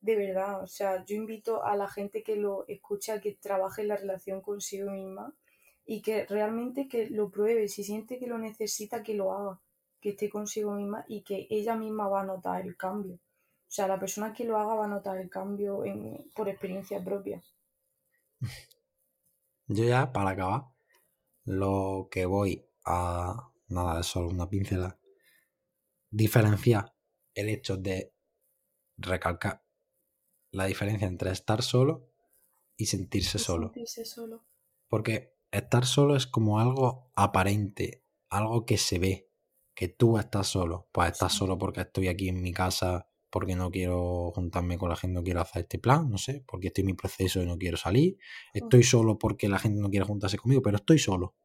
De 0.00 0.14
verdad, 0.14 0.62
o 0.62 0.68
sea, 0.68 1.04
yo 1.04 1.16
invito 1.16 1.64
a 1.64 1.74
la 1.74 1.88
gente 1.88 2.22
que 2.22 2.36
lo 2.36 2.64
escucha 2.68 3.14
a 3.14 3.20
que 3.20 3.34
trabaje 3.34 3.82
en 3.82 3.88
la 3.88 3.96
relación 3.96 4.40
consigo 4.40 4.92
misma 4.92 5.34
y 5.90 6.02
que 6.02 6.24
realmente 6.24 6.86
que 6.86 7.10
lo 7.10 7.30
pruebe, 7.30 7.66
si 7.66 7.82
siente 7.82 8.16
que 8.16 8.28
lo 8.28 8.38
necesita, 8.38 9.02
que 9.02 9.14
lo 9.14 9.32
haga, 9.32 9.60
que 10.00 10.10
esté 10.10 10.30
consigo 10.30 10.72
misma 10.76 11.04
y 11.08 11.22
que 11.22 11.48
ella 11.50 11.74
misma 11.74 12.06
va 12.06 12.20
a 12.20 12.24
notar 12.24 12.62
el 12.64 12.76
cambio. 12.76 13.14
O 13.14 13.18
sea, 13.66 13.88
la 13.88 13.98
persona 13.98 14.32
que 14.32 14.44
lo 14.44 14.56
haga 14.56 14.74
va 14.74 14.84
a 14.84 14.88
notar 14.88 15.18
el 15.18 15.28
cambio 15.28 15.82
por 16.36 16.48
experiencia 16.48 17.02
propia. 17.02 17.42
Yo 19.66 19.82
ya, 19.82 20.12
para 20.12 20.30
acabar, 20.30 20.66
lo 21.44 22.06
que 22.08 22.24
voy 22.24 22.64
a... 22.84 23.50
Nada, 23.66 23.98
es 23.98 24.06
solo 24.06 24.28
una 24.28 24.48
pincela. 24.48 24.96
Diferenciar 26.08 26.94
el 27.34 27.48
hecho 27.48 27.76
de 27.76 28.14
recalcar 28.96 29.64
la 30.52 30.66
diferencia 30.66 31.08
entre 31.08 31.32
estar 31.32 31.62
solo 31.62 32.06
y 32.76 32.86
sentirse 32.86 33.40
solo. 33.40 33.72
Sentirse 33.72 34.04
solo. 34.04 34.44
Porque 34.88 35.39
estar 35.50 35.84
solo 35.84 36.16
es 36.16 36.26
como 36.26 36.60
algo 36.60 37.10
aparente, 37.14 38.04
algo 38.28 38.64
que 38.64 38.78
se 38.78 38.98
ve, 38.98 39.30
que 39.74 39.88
tú 39.88 40.18
estás 40.18 40.48
solo. 40.48 40.88
Pues 40.92 41.12
estás 41.12 41.32
solo 41.32 41.58
porque 41.58 41.82
estoy 41.82 42.08
aquí 42.08 42.28
en 42.28 42.42
mi 42.42 42.52
casa 42.52 43.06
porque 43.30 43.54
no 43.54 43.70
quiero 43.70 44.32
juntarme 44.32 44.76
con 44.76 44.88
la 44.88 44.96
gente, 44.96 45.14
no 45.14 45.22
quiero 45.22 45.40
hacer 45.40 45.62
este 45.62 45.78
plan, 45.78 46.10
no 46.10 46.18
sé, 46.18 46.44
porque 46.46 46.66
estoy 46.66 46.82
en 46.82 46.86
mi 46.86 46.94
proceso 46.94 47.40
y 47.40 47.46
no 47.46 47.56
quiero 47.56 47.76
salir. 47.76 48.18
Estoy 48.52 48.82
solo 48.82 49.18
porque 49.18 49.48
la 49.48 49.58
gente 49.58 49.80
no 49.80 49.88
quiere 49.88 50.04
juntarse 50.04 50.36
conmigo, 50.36 50.62
pero 50.62 50.76
estoy 50.76 50.98
solo. 50.98 51.36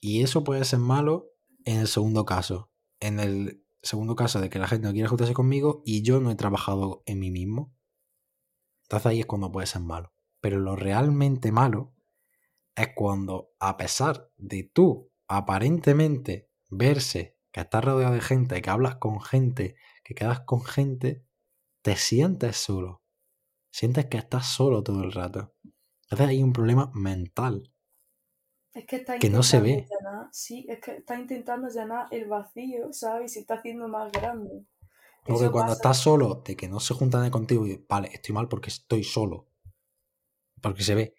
Y 0.00 0.22
eso 0.22 0.44
puede 0.44 0.64
ser 0.64 0.78
malo 0.78 1.30
en 1.64 1.80
el 1.80 1.88
segundo 1.88 2.24
caso. 2.24 2.70
En 3.00 3.20
el 3.20 3.64
segundo 3.82 4.16
caso 4.16 4.40
de 4.40 4.48
que 4.48 4.58
la 4.58 4.66
gente 4.66 4.86
no 4.86 4.92
quiere 4.92 5.08
juntarse 5.08 5.34
conmigo 5.34 5.82
y 5.84 6.02
yo 6.02 6.20
no 6.20 6.30
he 6.30 6.36
trabajado 6.36 7.02
en 7.04 7.18
mí 7.18 7.30
mismo. 7.30 7.74
Entonces 8.84 9.06
ahí 9.06 9.20
es 9.20 9.26
cuando 9.26 9.52
puede 9.52 9.66
ser 9.66 9.82
malo. 9.82 10.14
Pero 10.40 10.58
lo 10.58 10.74
realmente 10.76 11.52
malo 11.52 11.93
es 12.76 12.88
cuando, 12.94 13.52
a 13.60 13.76
pesar 13.76 14.30
de 14.36 14.64
tú 14.64 15.10
aparentemente 15.28 16.50
verse 16.70 17.38
que 17.52 17.60
estás 17.60 17.84
rodeado 17.84 18.14
de 18.14 18.20
gente, 18.20 18.60
que 18.60 18.70
hablas 18.70 18.96
con 18.96 19.20
gente, 19.20 19.76
que 20.02 20.14
quedas 20.14 20.40
con 20.40 20.64
gente, 20.64 21.24
te 21.82 21.96
sientes 21.96 22.56
solo. 22.56 23.02
Sientes 23.70 24.06
que 24.06 24.18
estás 24.18 24.46
solo 24.46 24.82
todo 24.82 25.02
el 25.02 25.12
rato. 25.12 25.54
Entonces 26.02 26.28
hay 26.28 26.42
un 26.42 26.52
problema 26.52 26.90
mental. 26.94 27.72
Es 28.72 28.86
que, 28.86 28.96
está 28.96 29.18
que 29.18 29.30
no 29.30 29.44
se 29.44 29.60
ve. 29.60 29.86
sí, 30.32 30.66
es 30.68 30.80
que 30.80 30.96
está 30.96 31.18
intentando 31.18 31.68
llenar 31.68 32.08
el 32.10 32.26
vacío, 32.26 32.92
¿sabes? 32.92 33.30
Y 33.30 33.34
se 33.34 33.40
está 33.40 33.54
haciendo 33.54 33.86
más 33.86 34.10
grande. 34.10 34.66
Porque 35.24 35.50
cuando 35.50 35.72
estás 35.72 35.98
solo, 35.98 36.42
de 36.44 36.56
que 36.56 36.68
no 36.68 36.80
se 36.80 36.92
juntan 36.94 37.30
contigo 37.30 37.66
y 37.66 37.84
vale, 37.88 38.10
estoy 38.12 38.34
mal 38.34 38.48
porque 38.48 38.68
estoy 38.68 39.04
solo. 39.04 39.46
Porque 40.60 40.82
se 40.82 40.94
ve. 40.94 41.14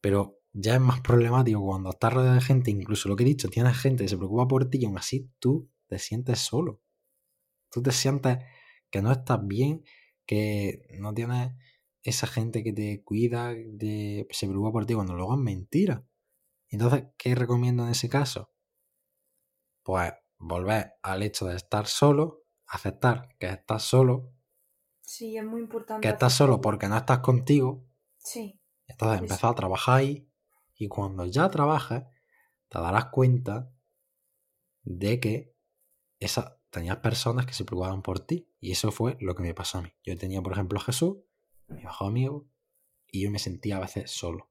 Pero 0.00 0.37
ya 0.60 0.74
es 0.74 0.80
más 0.80 1.00
problemático 1.00 1.64
cuando 1.64 1.90
estás 1.90 2.12
rodeado 2.12 2.34
de 2.34 2.40
gente, 2.40 2.72
incluso 2.72 3.08
lo 3.08 3.14
que 3.14 3.22
he 3.22 3.26
dicho, 3.26 3.48
tienes 3.48 3.78
gente 3.78 4.02
que 4.02 4.08
se 4.08 4.16
preocupa 4.16 4.48
por 4.48 4.68
ti 4.68 4.78
y 4.80 4.86
aún 4.86 4.98
así 4.98 5.30
tú 5.38 5.70
te 5.86 6.00
sientes 6.00 6.40
solo. 6.40 6.82
Tú 7.70 7.80
te 7.80 7.92
sientes 7.92 8.38
que 8.90 9.00
no 9.00 9.12
estás 9.12 9.38
bien, 9.46 9.84
que 10.26 10.88
no 10.98 11.14
tienes 11.14 11.52
esa 12.02 12.26
gente 12.26 12.64
que 12.64 12.72
te 12.72 13.04
cuida, 13.04 13.54
de, 13.54 14.26
se 14.30 14.48
preocupa 14.48 14.72
por 14.72 14.86
ti, 14.86 14.94
cuando 14.94 15.14
luego 15.14 15.34
es 15.34 15.40
mentira. 15.40 16.04
Entonces, 16.70 17.04
¿qué 17.16 17.36
recomiendo 17.36 17.84
en 17.84 17.90
ese 17.90 18.08
caso? 18.08 18.50
Pues 19.84 20.12
volver 20.38 20.94
al 21.02 21.22
hecho 21.22 21.46
de 21.46 21.54
estar 21.54 21.86
solo, 21.86 22.42
aceptar 22.66 23.28
que 23.38 23.46
estás 23.46 23.84
solo. 23.84 24.32
Sí, 25.02 25.36
es 25.36 25.44
muy 25.44 25.60
importante. 25.60 26.06
Que 26.06 26.12
estás 26.12 26.32
solo 26.32 26.60
porque 26.60 26.88
no 26.88 26.96
estás 26.96 27.20
contigo. 27.20 27.86
Sí. 28.16 28.60
Entonces 28.88 29.20
empezar 29.20 29.52
a 29.52 29.54
trabajar 29.54 29.98
ahí 29.98 30.27
y 30.78 30.88
cuando 30.88 31.26
ya 31.26 31.50
trabajes, 31.50 32.04
te 32.68 32.78
darás 32.78 33.06
cuenta 33.06 33.70
de 34.82 35.20
que 35.20 35.54
esa, 36.20 36.58
tenías 36.70 36.98
personas 36.98 37.46
que 37.46 37.52
se 37.52 37.64
preocupaban 37.64 38.02
por 38.02 38.20
ti. 38.20 38.48
Y 38.60 38.70
eso 38.70 38.92
fue 38.92 39.16
lo 39.20 39.34
que 39.34 39.42
me 39.42 39.54
pasó 39.54 39.78
a 39.78 39.82
mí. 39.82 39.92
Yo 40.04 40.16
tenía, 40.16 40.40
por 40.40 40.52
ejemplo, 40.52 40.78
a 40.78 40.82
Jesús, 40.82 41.18
mi 41.66 41.82
mejor 41.82 42.08
amigo, 42.08 42.48
y 43.10 43.22
yo 43.22 43.30
me 43.30 43.38
sentía 43.38 43.76
a 43.76 43.80
veces 43.80 44.10
solo. 44.10 44.50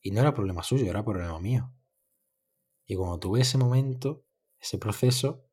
Y 0.00 0.12
no 0.12 0.20
era 0.20 0.32
problema 0.32 0.62
suyo, 0.62 0.88
era 0.88 1.04
problema 1.04 1.38
mío. 1.40 1.72
Y 2.86 2.94
cuando 2.94 3.18
tuve 3.18 3.40
ese 3.40 3.58
momento, 3.58 4.24
ese 4.60 4.78
proceso, 4.78 5.44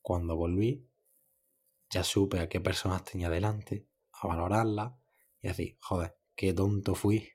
cuando 0.00 0.36
volví, 0.36 0.88
ya 1.90 2.02
supe 2.02 2.40
a 2.40 2.48
qué 2.48 2.60
personas 2.60 3.04
tenía 3.04 3.28
delante, 3.28 3.86
a 4.12 4.26
valorarlas 4.26 4.94
y 5.40 5.48
así, 5.48 5.78
joder, 5.80 6.16
qué 6.34 6.52
tonto 6.52 6.94
fui. 6.94 7.28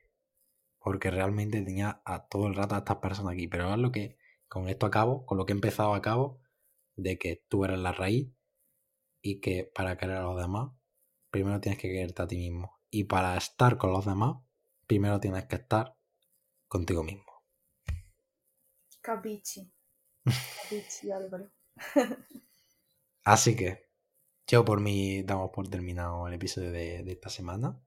Porque 0.84 1.10
realmente 1.10 1.60
tenía 1.62 2.02
a 2.04 2.28
todo 2.28 2.46
el 2.46 2.54
rato 2.54 2.76
a 2.76 2.78
estas 2.78 2.98
personas 2.98 3.32
aquí. 3.32 3.48
Pero 3.48 3.72
es 3.72 3.80
lo 3.80 3.90
que 3.90 4.16
con 4.46 4.68
esto 4.68 4.86
acabo, 4.86 5.26
con 5.26 5.38
lo 5.38 5.46
que 5.46 5.52
he 5.52 5.56
empezado 5.56 5.94
a 5.94 6.02
cabo, 6.02 6.40
de 6.94 7.18
que 7.18 7.44
tú 7.48 7.64
eres 7.64 7.80
la 7.80 7.90
raíz 7.92 8.30
y 9.20 9.40
que 9.40 9.64
para 9.74 9.96
querer 9.96 10.18
a 10.18 10.22
los 10.22 10.40
demás, 10.40 10.70
primero 11.30 11.60
tienes 11.60 11.80
que 11.80 11.90
quererte 11.90 12.22
a 12.22 12.26
ti 12.28 12.36
mismo. 12.36 12.78
Y 12.90 13.04
para 13.04 13.36
estar 13.36 13.78
con 13.78 13.90
los 13.90 14.04
demás, 14.04 14.36
primero 14.86 15.18
tienes 15.18 15.46
que 15.46 15.56
estar 15.56 15.96
contigo 16.68 17.02
mismo. 17.02 17.42
Capichi. 19.00 19.72
Capichi, 20.24 21.10
Álvaro. 21.10 21.50
Así 23.24 23.56
que, 23.56 23.90
yo 24.46 24.64
por 24.64 24.80
mí 24.80 25.22
damos 25.22 25.50
por 25.50 25.68
terminado 25.68 26.28
el 26.28 26.34
episodio 26.34 26.70
de, 26.70 27.00
esta 27.10 27.30
semana. 27.30 27.82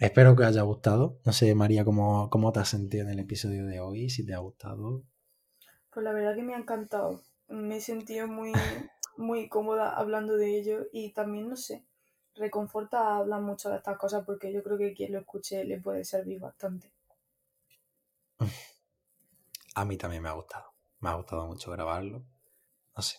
Espero 0.00 0.34
que 0.34 0.44
os 0.44 0.48
haya 0.48 0.62
gustado. 0.62 1.20
No 1.26 1.32
sé, 1.32 1.54
María, 1.54 1.84
cómo, 1.84 2.30
cómo 2.30 2.52
te 2.52 2.60
has 2.60 2.70
sentido 2.70 3.04
en 3.04 3.10
el 3.10 3.18
episodio 3.18 3.66
de 3.66 3.80
hoy, 3.80 4.08
si 4.08 4.24
te 4.24 4.32
ha 4.32 4.38
gustado. 4.38 5.02
Pues 5.92 6.02
la 6.02 6.12
verdad 6.12 6.34
que 6.34 6.42
me 6.42 6.54
ha 6.54 6.58
encantado. 6.58 7.20
Me 7.48 7.76
he 7.76 7.80
sentido 7.82 8.26
muy, 8.26 8.52
muy 9.18 9.50
cómoda 9.50 9.94
hablando 9.94 10.38
de 10.38 10.58
ello 10.58 10.86
y 10.90 11.12
también, 11.12 11.50
no 11.50 11.56
sé, 11.56 11.84
reconforta 12.34 13.18
hablar 13.18 13.42
mucho 13.42 13.68
de 13.68 13.76
estas 13.76 13.98
cosas 13.98 14.24
porque 14.24 14.50
yo 14.50 14.62
creo 14.62 14.78
que 14.78 14.94
quien 14.94 15.12
lo 15.12 15.18
escuche 15.18 15.64
le 15.64 15.78
puede 15.78 16.02
servir 16.06 16.40
bastante. 16.40 16.90
A 19.74 19.84
mí 19.84 19.98
también 19.98 20.22
me 20.22 20.30
ha 20.30 20.32
gustado. 20.32 20.72
Me 21.00 21.10
ha 21.10 21.14
gustado 21.14 21.46
mucho 21.46 21.70
grabarlo. 21.72 22.24
No 22.96 23.02
sé. 23.02 23.18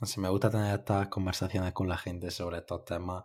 No 0.00 0.06
sé, 0.06 0.20
me 0.20 0.30
gusta 0.30 0.48
tener 0.48 0.80
estas 0.80 1.08
conversaciones 1.08 1.74
con 1.74 1.86
la 1.86 1.98
gente 1.98 2.30
sobre 2.30 2.58
estos 2.58 2.86
temas 2.86 3.24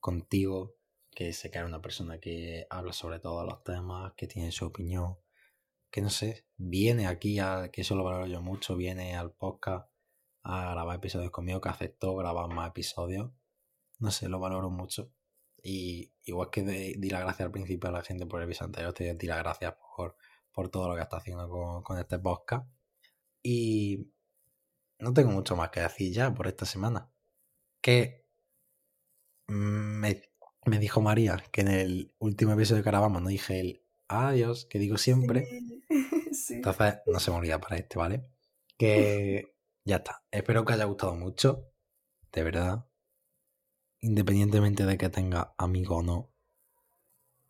contigo, 0.00 0.75
que 1.16 1.32
sé 1.32 1.50
que 1.50 1.56
eres 1.56 1.68
una 1.68 1.80
persona 1.80 2.20
que 2.20 2.66
habla 2.68 2.92
sobre 2.92 3.18
todos 3.20 3.46
los 3.46 3.64
temas, 3.64 4.12
que 4.18 4.26
tiene 4.26 4.52
su 4.52 4.66
opinión, 4.66 5.16
que 5.90 6.02
no 6.02 6.10
sé, 6.10 6.46
viene 6.58 7.06
aquí, 7.06 7.38
a, 7.38 7.70
que 7.72 7.80
eso 7.80 7.96
lo 7.96 8.04
valoro 8.04 8.26
yo 8.26 8.42
mucho, 8.42 8.76
viene 8.76 9.16
al 9.16 9.32
podcast 9.32 9.88
a 10.42 10.72
grabar 10.72 10.96
episodios 10.96 11.30
conmigo, 11.30 11.58
que 11.62 11.70
aceptó 11.70 12.14
grabar 12.16 12.48
más 12.48 12.68
episodios. 12.68 13.30
No 13.98 14.10
sé, 14.10 14.28
lo 14.28 14.38
valoro 14.38 14.68
mucho. 14.68 15.10
Y 15.62 16.12
igual 16.24 16.50
que 16.50 16.62
di 16.62 17.08
la 17.08 17.20
gracia 17.20 17.46
al 17.46 17.50
principio 17.50 17.88
a 17.88 17.92
la 17.92 18.02
gente 18.02 18.26
por 18.26 18.42
el 18.42 18.46
episodio 18.46 18.66
anterior, 18.66 18.92
te 18.92 19.14
di 19.14 19.26
las 19.26 19.38
gracias 19.38 19.74
por, 19.96 20.16
por 20.52 20.68
todo 20.68 20.86
lo 20.90 20.96
que 20.96 21.00
está 21.00 21.16
haciendo 21.16 21.48
con, 21.48 21.82
con 21.82 21.98
este 21.98 22.18
podcast. 22.18 22.68
Y 23.42 24.12
no 24.98 25.14
tengo 25.14 25.30
mucho 25.30 25.56
más 25.56 25.70
que 25.70 25.80
decir 25.80 26.12
ya 26.12 26.34
por 26.34 26.46
esta 26.46 26.66
semana. 26.66 27.10
Que 27.80 28.26
me, 29.46 30.22
me 30.66 30.78
dijo 30.78 31.00
María 31.00 31.42
que 31.52 31.62
en 31.62 31.68
el 31.68 32.14
último 32.18 32.52
episodio 32.52 32.82
que 32.82 32.90
grabamos 32.90 33.22
no 33.22 33.28
dije 33.28 33.60
el 33.60 33.82
adiós, 34.08 34.66
que 34.66 34.78
digo 34.78 34.98
siempre. 34.98 35.48
Entonces 36.50 36.98
no 37.06 37.20
se 37.20 37.30
me 37.30 37.36
olvida 37.38 37.60
para 37.60 37.76
este, 37.76 37.98
¿vale? 37.98 38.28
Que 38.76 39.54
ya 39.84 39.96
está. 39.96 40.24
Espero 40.30 40.64
que 40.64 40.74
haya 40.74 40.84
gustado 40.84 41.14
mucho. 41.14 41.72
De 42.32 42.42
verdad. 42.42 42.86
Independientemente 44.00 44.84
de 44.84 44.98
que 44.98 45.08
tenga 45.08 45.54
amigo 45.56 45.96
o 45.96 46.02
no. 46.02 46.32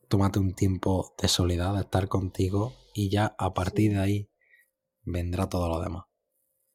Tómate 0.08 0.38
un 0.38 0.54
tiempo 0.54 1.14
de 1.20 1.28
soledad, 1.28 1.74
de 1.74 1.80
estar 1.80 2.08
contigo. 2.08 2.74
Y 2.94 3.10
ya 3.10 3.34
a 3.38 3.52
partir 3.52 3.92
de 3.92 3.98
ahí 3.98 4.30
vendrá 5.02 5.48
todo 5.48 5.68
lo 5.68 5.80
demás. 5.80 6.04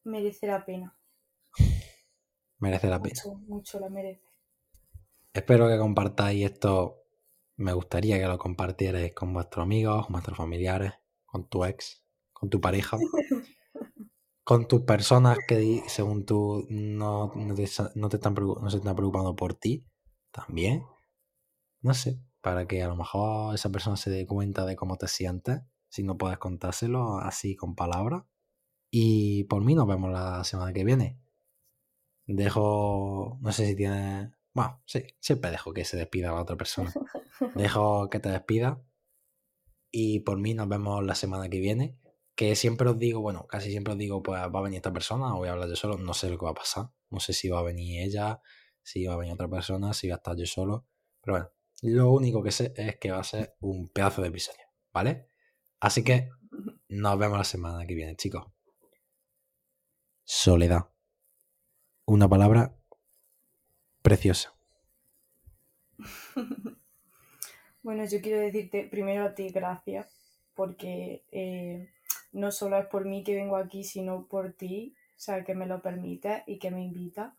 Merece 0.03 0.47
la 0.47 0.65
pena. 0.65 0.97
Merece 2.59 2.87
la 2.87 3.01
pena. 3.01 3.21
Mucho, 3.25 3.39
mucho 3.47 3.79
la 3.79 3.89
merece. 3.89 4.30
Espero 5.33 5.69
que 5.69 5.77
compartáis 5.77 6.43
esto. 6.43 7.03
Me 7.55 7.71
gustaría 7.73 8.19
que 8.19 8.27
lo 8.27 8.37
compartierais 8.37 9.13
con 9.13 9.33
vuestros 9.33 9.63
amigos, 9.63 10.05
con 10.05 10.13
vuestros 10.13 10.37
familiares, 10.37 10.93
con 11.25 11.47
tu 11.47 11.63
ex, 11.63 12.03
con 12.33 12.49
tu 12.49 12.59
pareja, 12.59 12.97
con 14.43 14.67
tus 14.67 14.81
personas 14.81 15.37
que 15.47 15.83
según 15.87 16.25
tú 16.25 16.65
no, 16.69 17.31
no, 17.35 17.55
te, 17.55 17.65
no, 17.95 18.09
te 18.09 18.17
están, 18.17 18.33
no 18.35 18.69
se 18.69 18.77
están 18.77 18.95
preocupando 18.95 19.35
por 19.35 19.53
ti 19.53 19.85
también. 20.31 20.83
No 21.81 21.93
sé, 21.93 22.19
para 22.41 22.67
que 22.67 22.83
a 22.83 22.87
lo 22.89 22.97
mejor 22.97 23.55
esa 23.55 23.69
persona 23.69 23.95
se 23.95 24.09
dé 24.09 24.25
cuenta 24.27 24.65
de 24.65 24.75
cómo 24.75 24.97
te 24.97 25.07
sientes, 25.07 25.61
si 25.89 26.03
no 26.03 26.17
puedes 26.17 26.39
contárselo 26.39 27.19
así 27.19 27.55
con 27.55 27.75
palabras. 27.75 28.23
Y 28.91 29.45
por 29.45 29.63
mí 29.63 29.75
nos 29.75 29.87
vemos 29.87 30.11
la 30.11 30.43
semana 30.43 30.73
que 30.73 30.83
viene. 30.83 31.19
Dejo, 32.25 33.37
no 33.41 33.51
sé 33.53 33.67
si 33.67 33.75
tiene 33.75 34.33
bueno, 34.53 34.81
sí, 34.85 35.03
siempre 35.19 35.51
dejo 35.51 35.73
que 35.73 35.85
se 35.85 35.97
despida 35.97 36.31
la 36.31 36.41
otra 36.41 36.57
persona. 36.57 36.93
Dejo 37.55 38.09
que 38.09 38.19
te 38.19 38.29
despida. 38.29 38.83
Y 39.91 40.21
por 40.21 40.37
mí 40.37 40.53
nos 40.53 40.67
vemos 40.67 41.03
la 41.03 41.15
semana 41.15 41.49
que 41.49 41.59
viene. 41.59 41.97
Que 42.35 42.55
siempre 42.55 42.89
os 42.89 42.97
digo, 42.97 43.21
bueno, 43.21 43.45
casi 43.47 43.71
siempre 43.71 43.93
os 43.93 43.99
digo, 43.99 44.23
pues 44.23 44.41
va 44.41 44.59
a 44.59 44.61
venir 44.61 44.77
esta 44.77 44.93
persona 44.93 45.33
o 45.35 45.39
voy 45.39 45.49
a 45.49 45.53
hablar 45.53 45.69
yo 45.69 45.75
solo. 45.75 45.97
No 45.97 46.13
sé 46.13 46.29
lo 46.29 46.37
que 46.37 46.45
va 46.45 46.51
a 46.51 46.55
pasar. 46.55 46.89
No 47.09 47.19
sé 47.19 47.33
si 47.33 47.49
va 47.49 47.59
a 47.59 47.63
venir 47.63 48.01
ella, 48.01 48.41
si 48.83 49.05
va 49.05 49.13
a 49.13 49.17
venir 49.17 49.33
otra 49.33 49.49
persona, 49.49 49.93
si 49.93 50.07
va 50.07 50.15
a 50.15 50.17
estar 50.17 50.35
yo 50.35 50.45
solo. 50.45 50.87
Pero 51.21 51.37
bueno, 51.37 51.51
lo 51.81 52.11
único 52.11 52.43
que 52.43 52.51
sé 52.51 52.73
es 52.75 52.97
que 52.97 53.11
va 53.11 53.19
a 53.19 53.23
ser 53.23 53.55
un 53.59 53.89
pedazo 53.89 54.21
de 54.21 54.29
episodio, 54.29 54.65
¿vale? 54.93 55.27
Así 55.79 56.03
que 56.03 56.29
nos 56.89 57.17
vemos 57.17 57.37
la 57.37 57.43
semana 57.43 57.85
que 57.85 57.95
viene, 57.95 58.15
chicos. 58.15 58.45
Soledad. 60.23 60.89
Una 62.05 62.27
palabra 62.27 62.80
preciosa. 64.01 64.53
bueno, 67.83 68.05
yo 68.05 68.21
quiero 68.21 68.39
decirte 68.39 68.87
primero 68.89 69.25
a 69.25 69.35
ti 69.35 69.49
gracias, 69.49 70.07
porque 70.55 71.23
eh, 71.31 71.89
no 72.31 72.51
solo 72.51 72.77
es 72.77 72.87
por 72.87 73.05
mí 73.05 73.23
que 73.23 73.35
vengo 73.35 73.57
aquí, 73.57 73.83
sino 73.83 74.25
por 74.25 74.53
ti, 74.53 74.95
o 75.15 75.19
sea, 75.19 75.43
que 75.43 75.55
me 75.55 75.67
lo 75.67 75.81
permite 75.81 76.43
y 76.47 76.57
que 76.57 76.71
me 76.71 76.83
invita. 76.83 77.35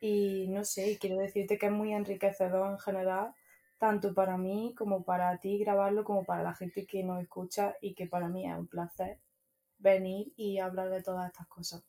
Y 0.00 0.46
no 0.48 0.64
sé, 0.64 0.98
quiero 0.98 1.18
decirte 1.18 1.58
que 1.58 1.66
es 1.66 1.72
muy 1.72 1.92
enriquecedor 1.92 2.70
en 2.70 2.78
general, 2.78 3.34
tanto 3.78 4.14
para 4.14 4.36
mí 4.36 4.74
como 4.76 5.02
para 5.04 5.36
ti 5.38 5.58
grabarlo, 5.58 6.04
como 6.04 6.24
para 6.24 6.42
la 6.42 6.54
gente 6.54 6.86
que 6.86 7.02
nos 7.02 7.20
escucha 7.20 7.76
y 7.80 7.94
que 7.94 8.06
para 8.06 8.28
mí 8.28 8.48
es 8.48 8.56
un 8.56 8.68
placer 8.68 9.18
venir 9.78 10.32
y 10.36 10.58
hablar 10.58 10.90
de 10.90 11.02
todas 11.02 11.26
estas 11.30 11.46
cosas. 11.48 11.82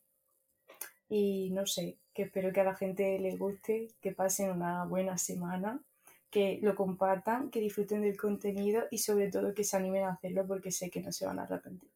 Y 1.08 1.50
no 1.52 1.66
sé, 1.66 1.98
que 2.20 2.26
espero 2.26 2.52
que 2.52 2.60
a 2.60 2.66
la 2.66 2.76
gente 2.76 3.18
le 3.18 3.38
guste, 3.38 3.88
que 4.02 4.12
pasen 4.12 4.52
una 4.52 4.84
buena 4.84 5.18
semana, 5.18 5.82
que 6.30 6.60
lo 6.62 6.76
compartan, 6.76 7.50
que 7.50 7.62
disfruten 7.62 8.02
del 8.02 8.18
contenido 8.18 8.84
y 8.92 8.98
sobre 8.98 9.32
todo 9.32 9.54
que 9.54 9.64
se 9.64 9.78
animen 9.78 10.04
a 10.04 10.12
hacerlo 10.12 10.46
porque 10.46 10.70
sé 10.70 10.90
que 10.90 11.00
no 11.00 11.14
se 11.14 11.26
van 11.26 11.40
a 11.40 11.44
arrepentir. 11.44 11.90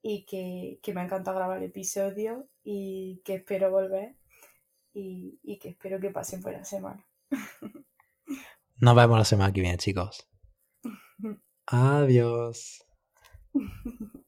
Y 0.00 0.24
que, 0.26 0.92
me 0.94 1.00
ha 1.00 1.04
encantado 1.06 1.36
grabar 1.36 1.58
el 1.58 1.64
episodio 1.64 2.46
y 2.62 3.20
que 3.24 3.34
espero 3.34 3.72
volver 3.72 4.14
y, 4.94 5.40
y 5.42 5.58
que 5.58 5.70
espero 5.70 5.98
que 5.98 6.10
pasen 6.10 6.40
buena 6.40 6.64
semana. 6.64 7.04
Nos 8.76 8.94
vemos 8.94 9.18
la 9.18 9.24
semana 9.24 9.52
que 9.52 9.60
viene, 9.60 9.76
chicos. 9.76 10.28
Adiós. 11.66 12.86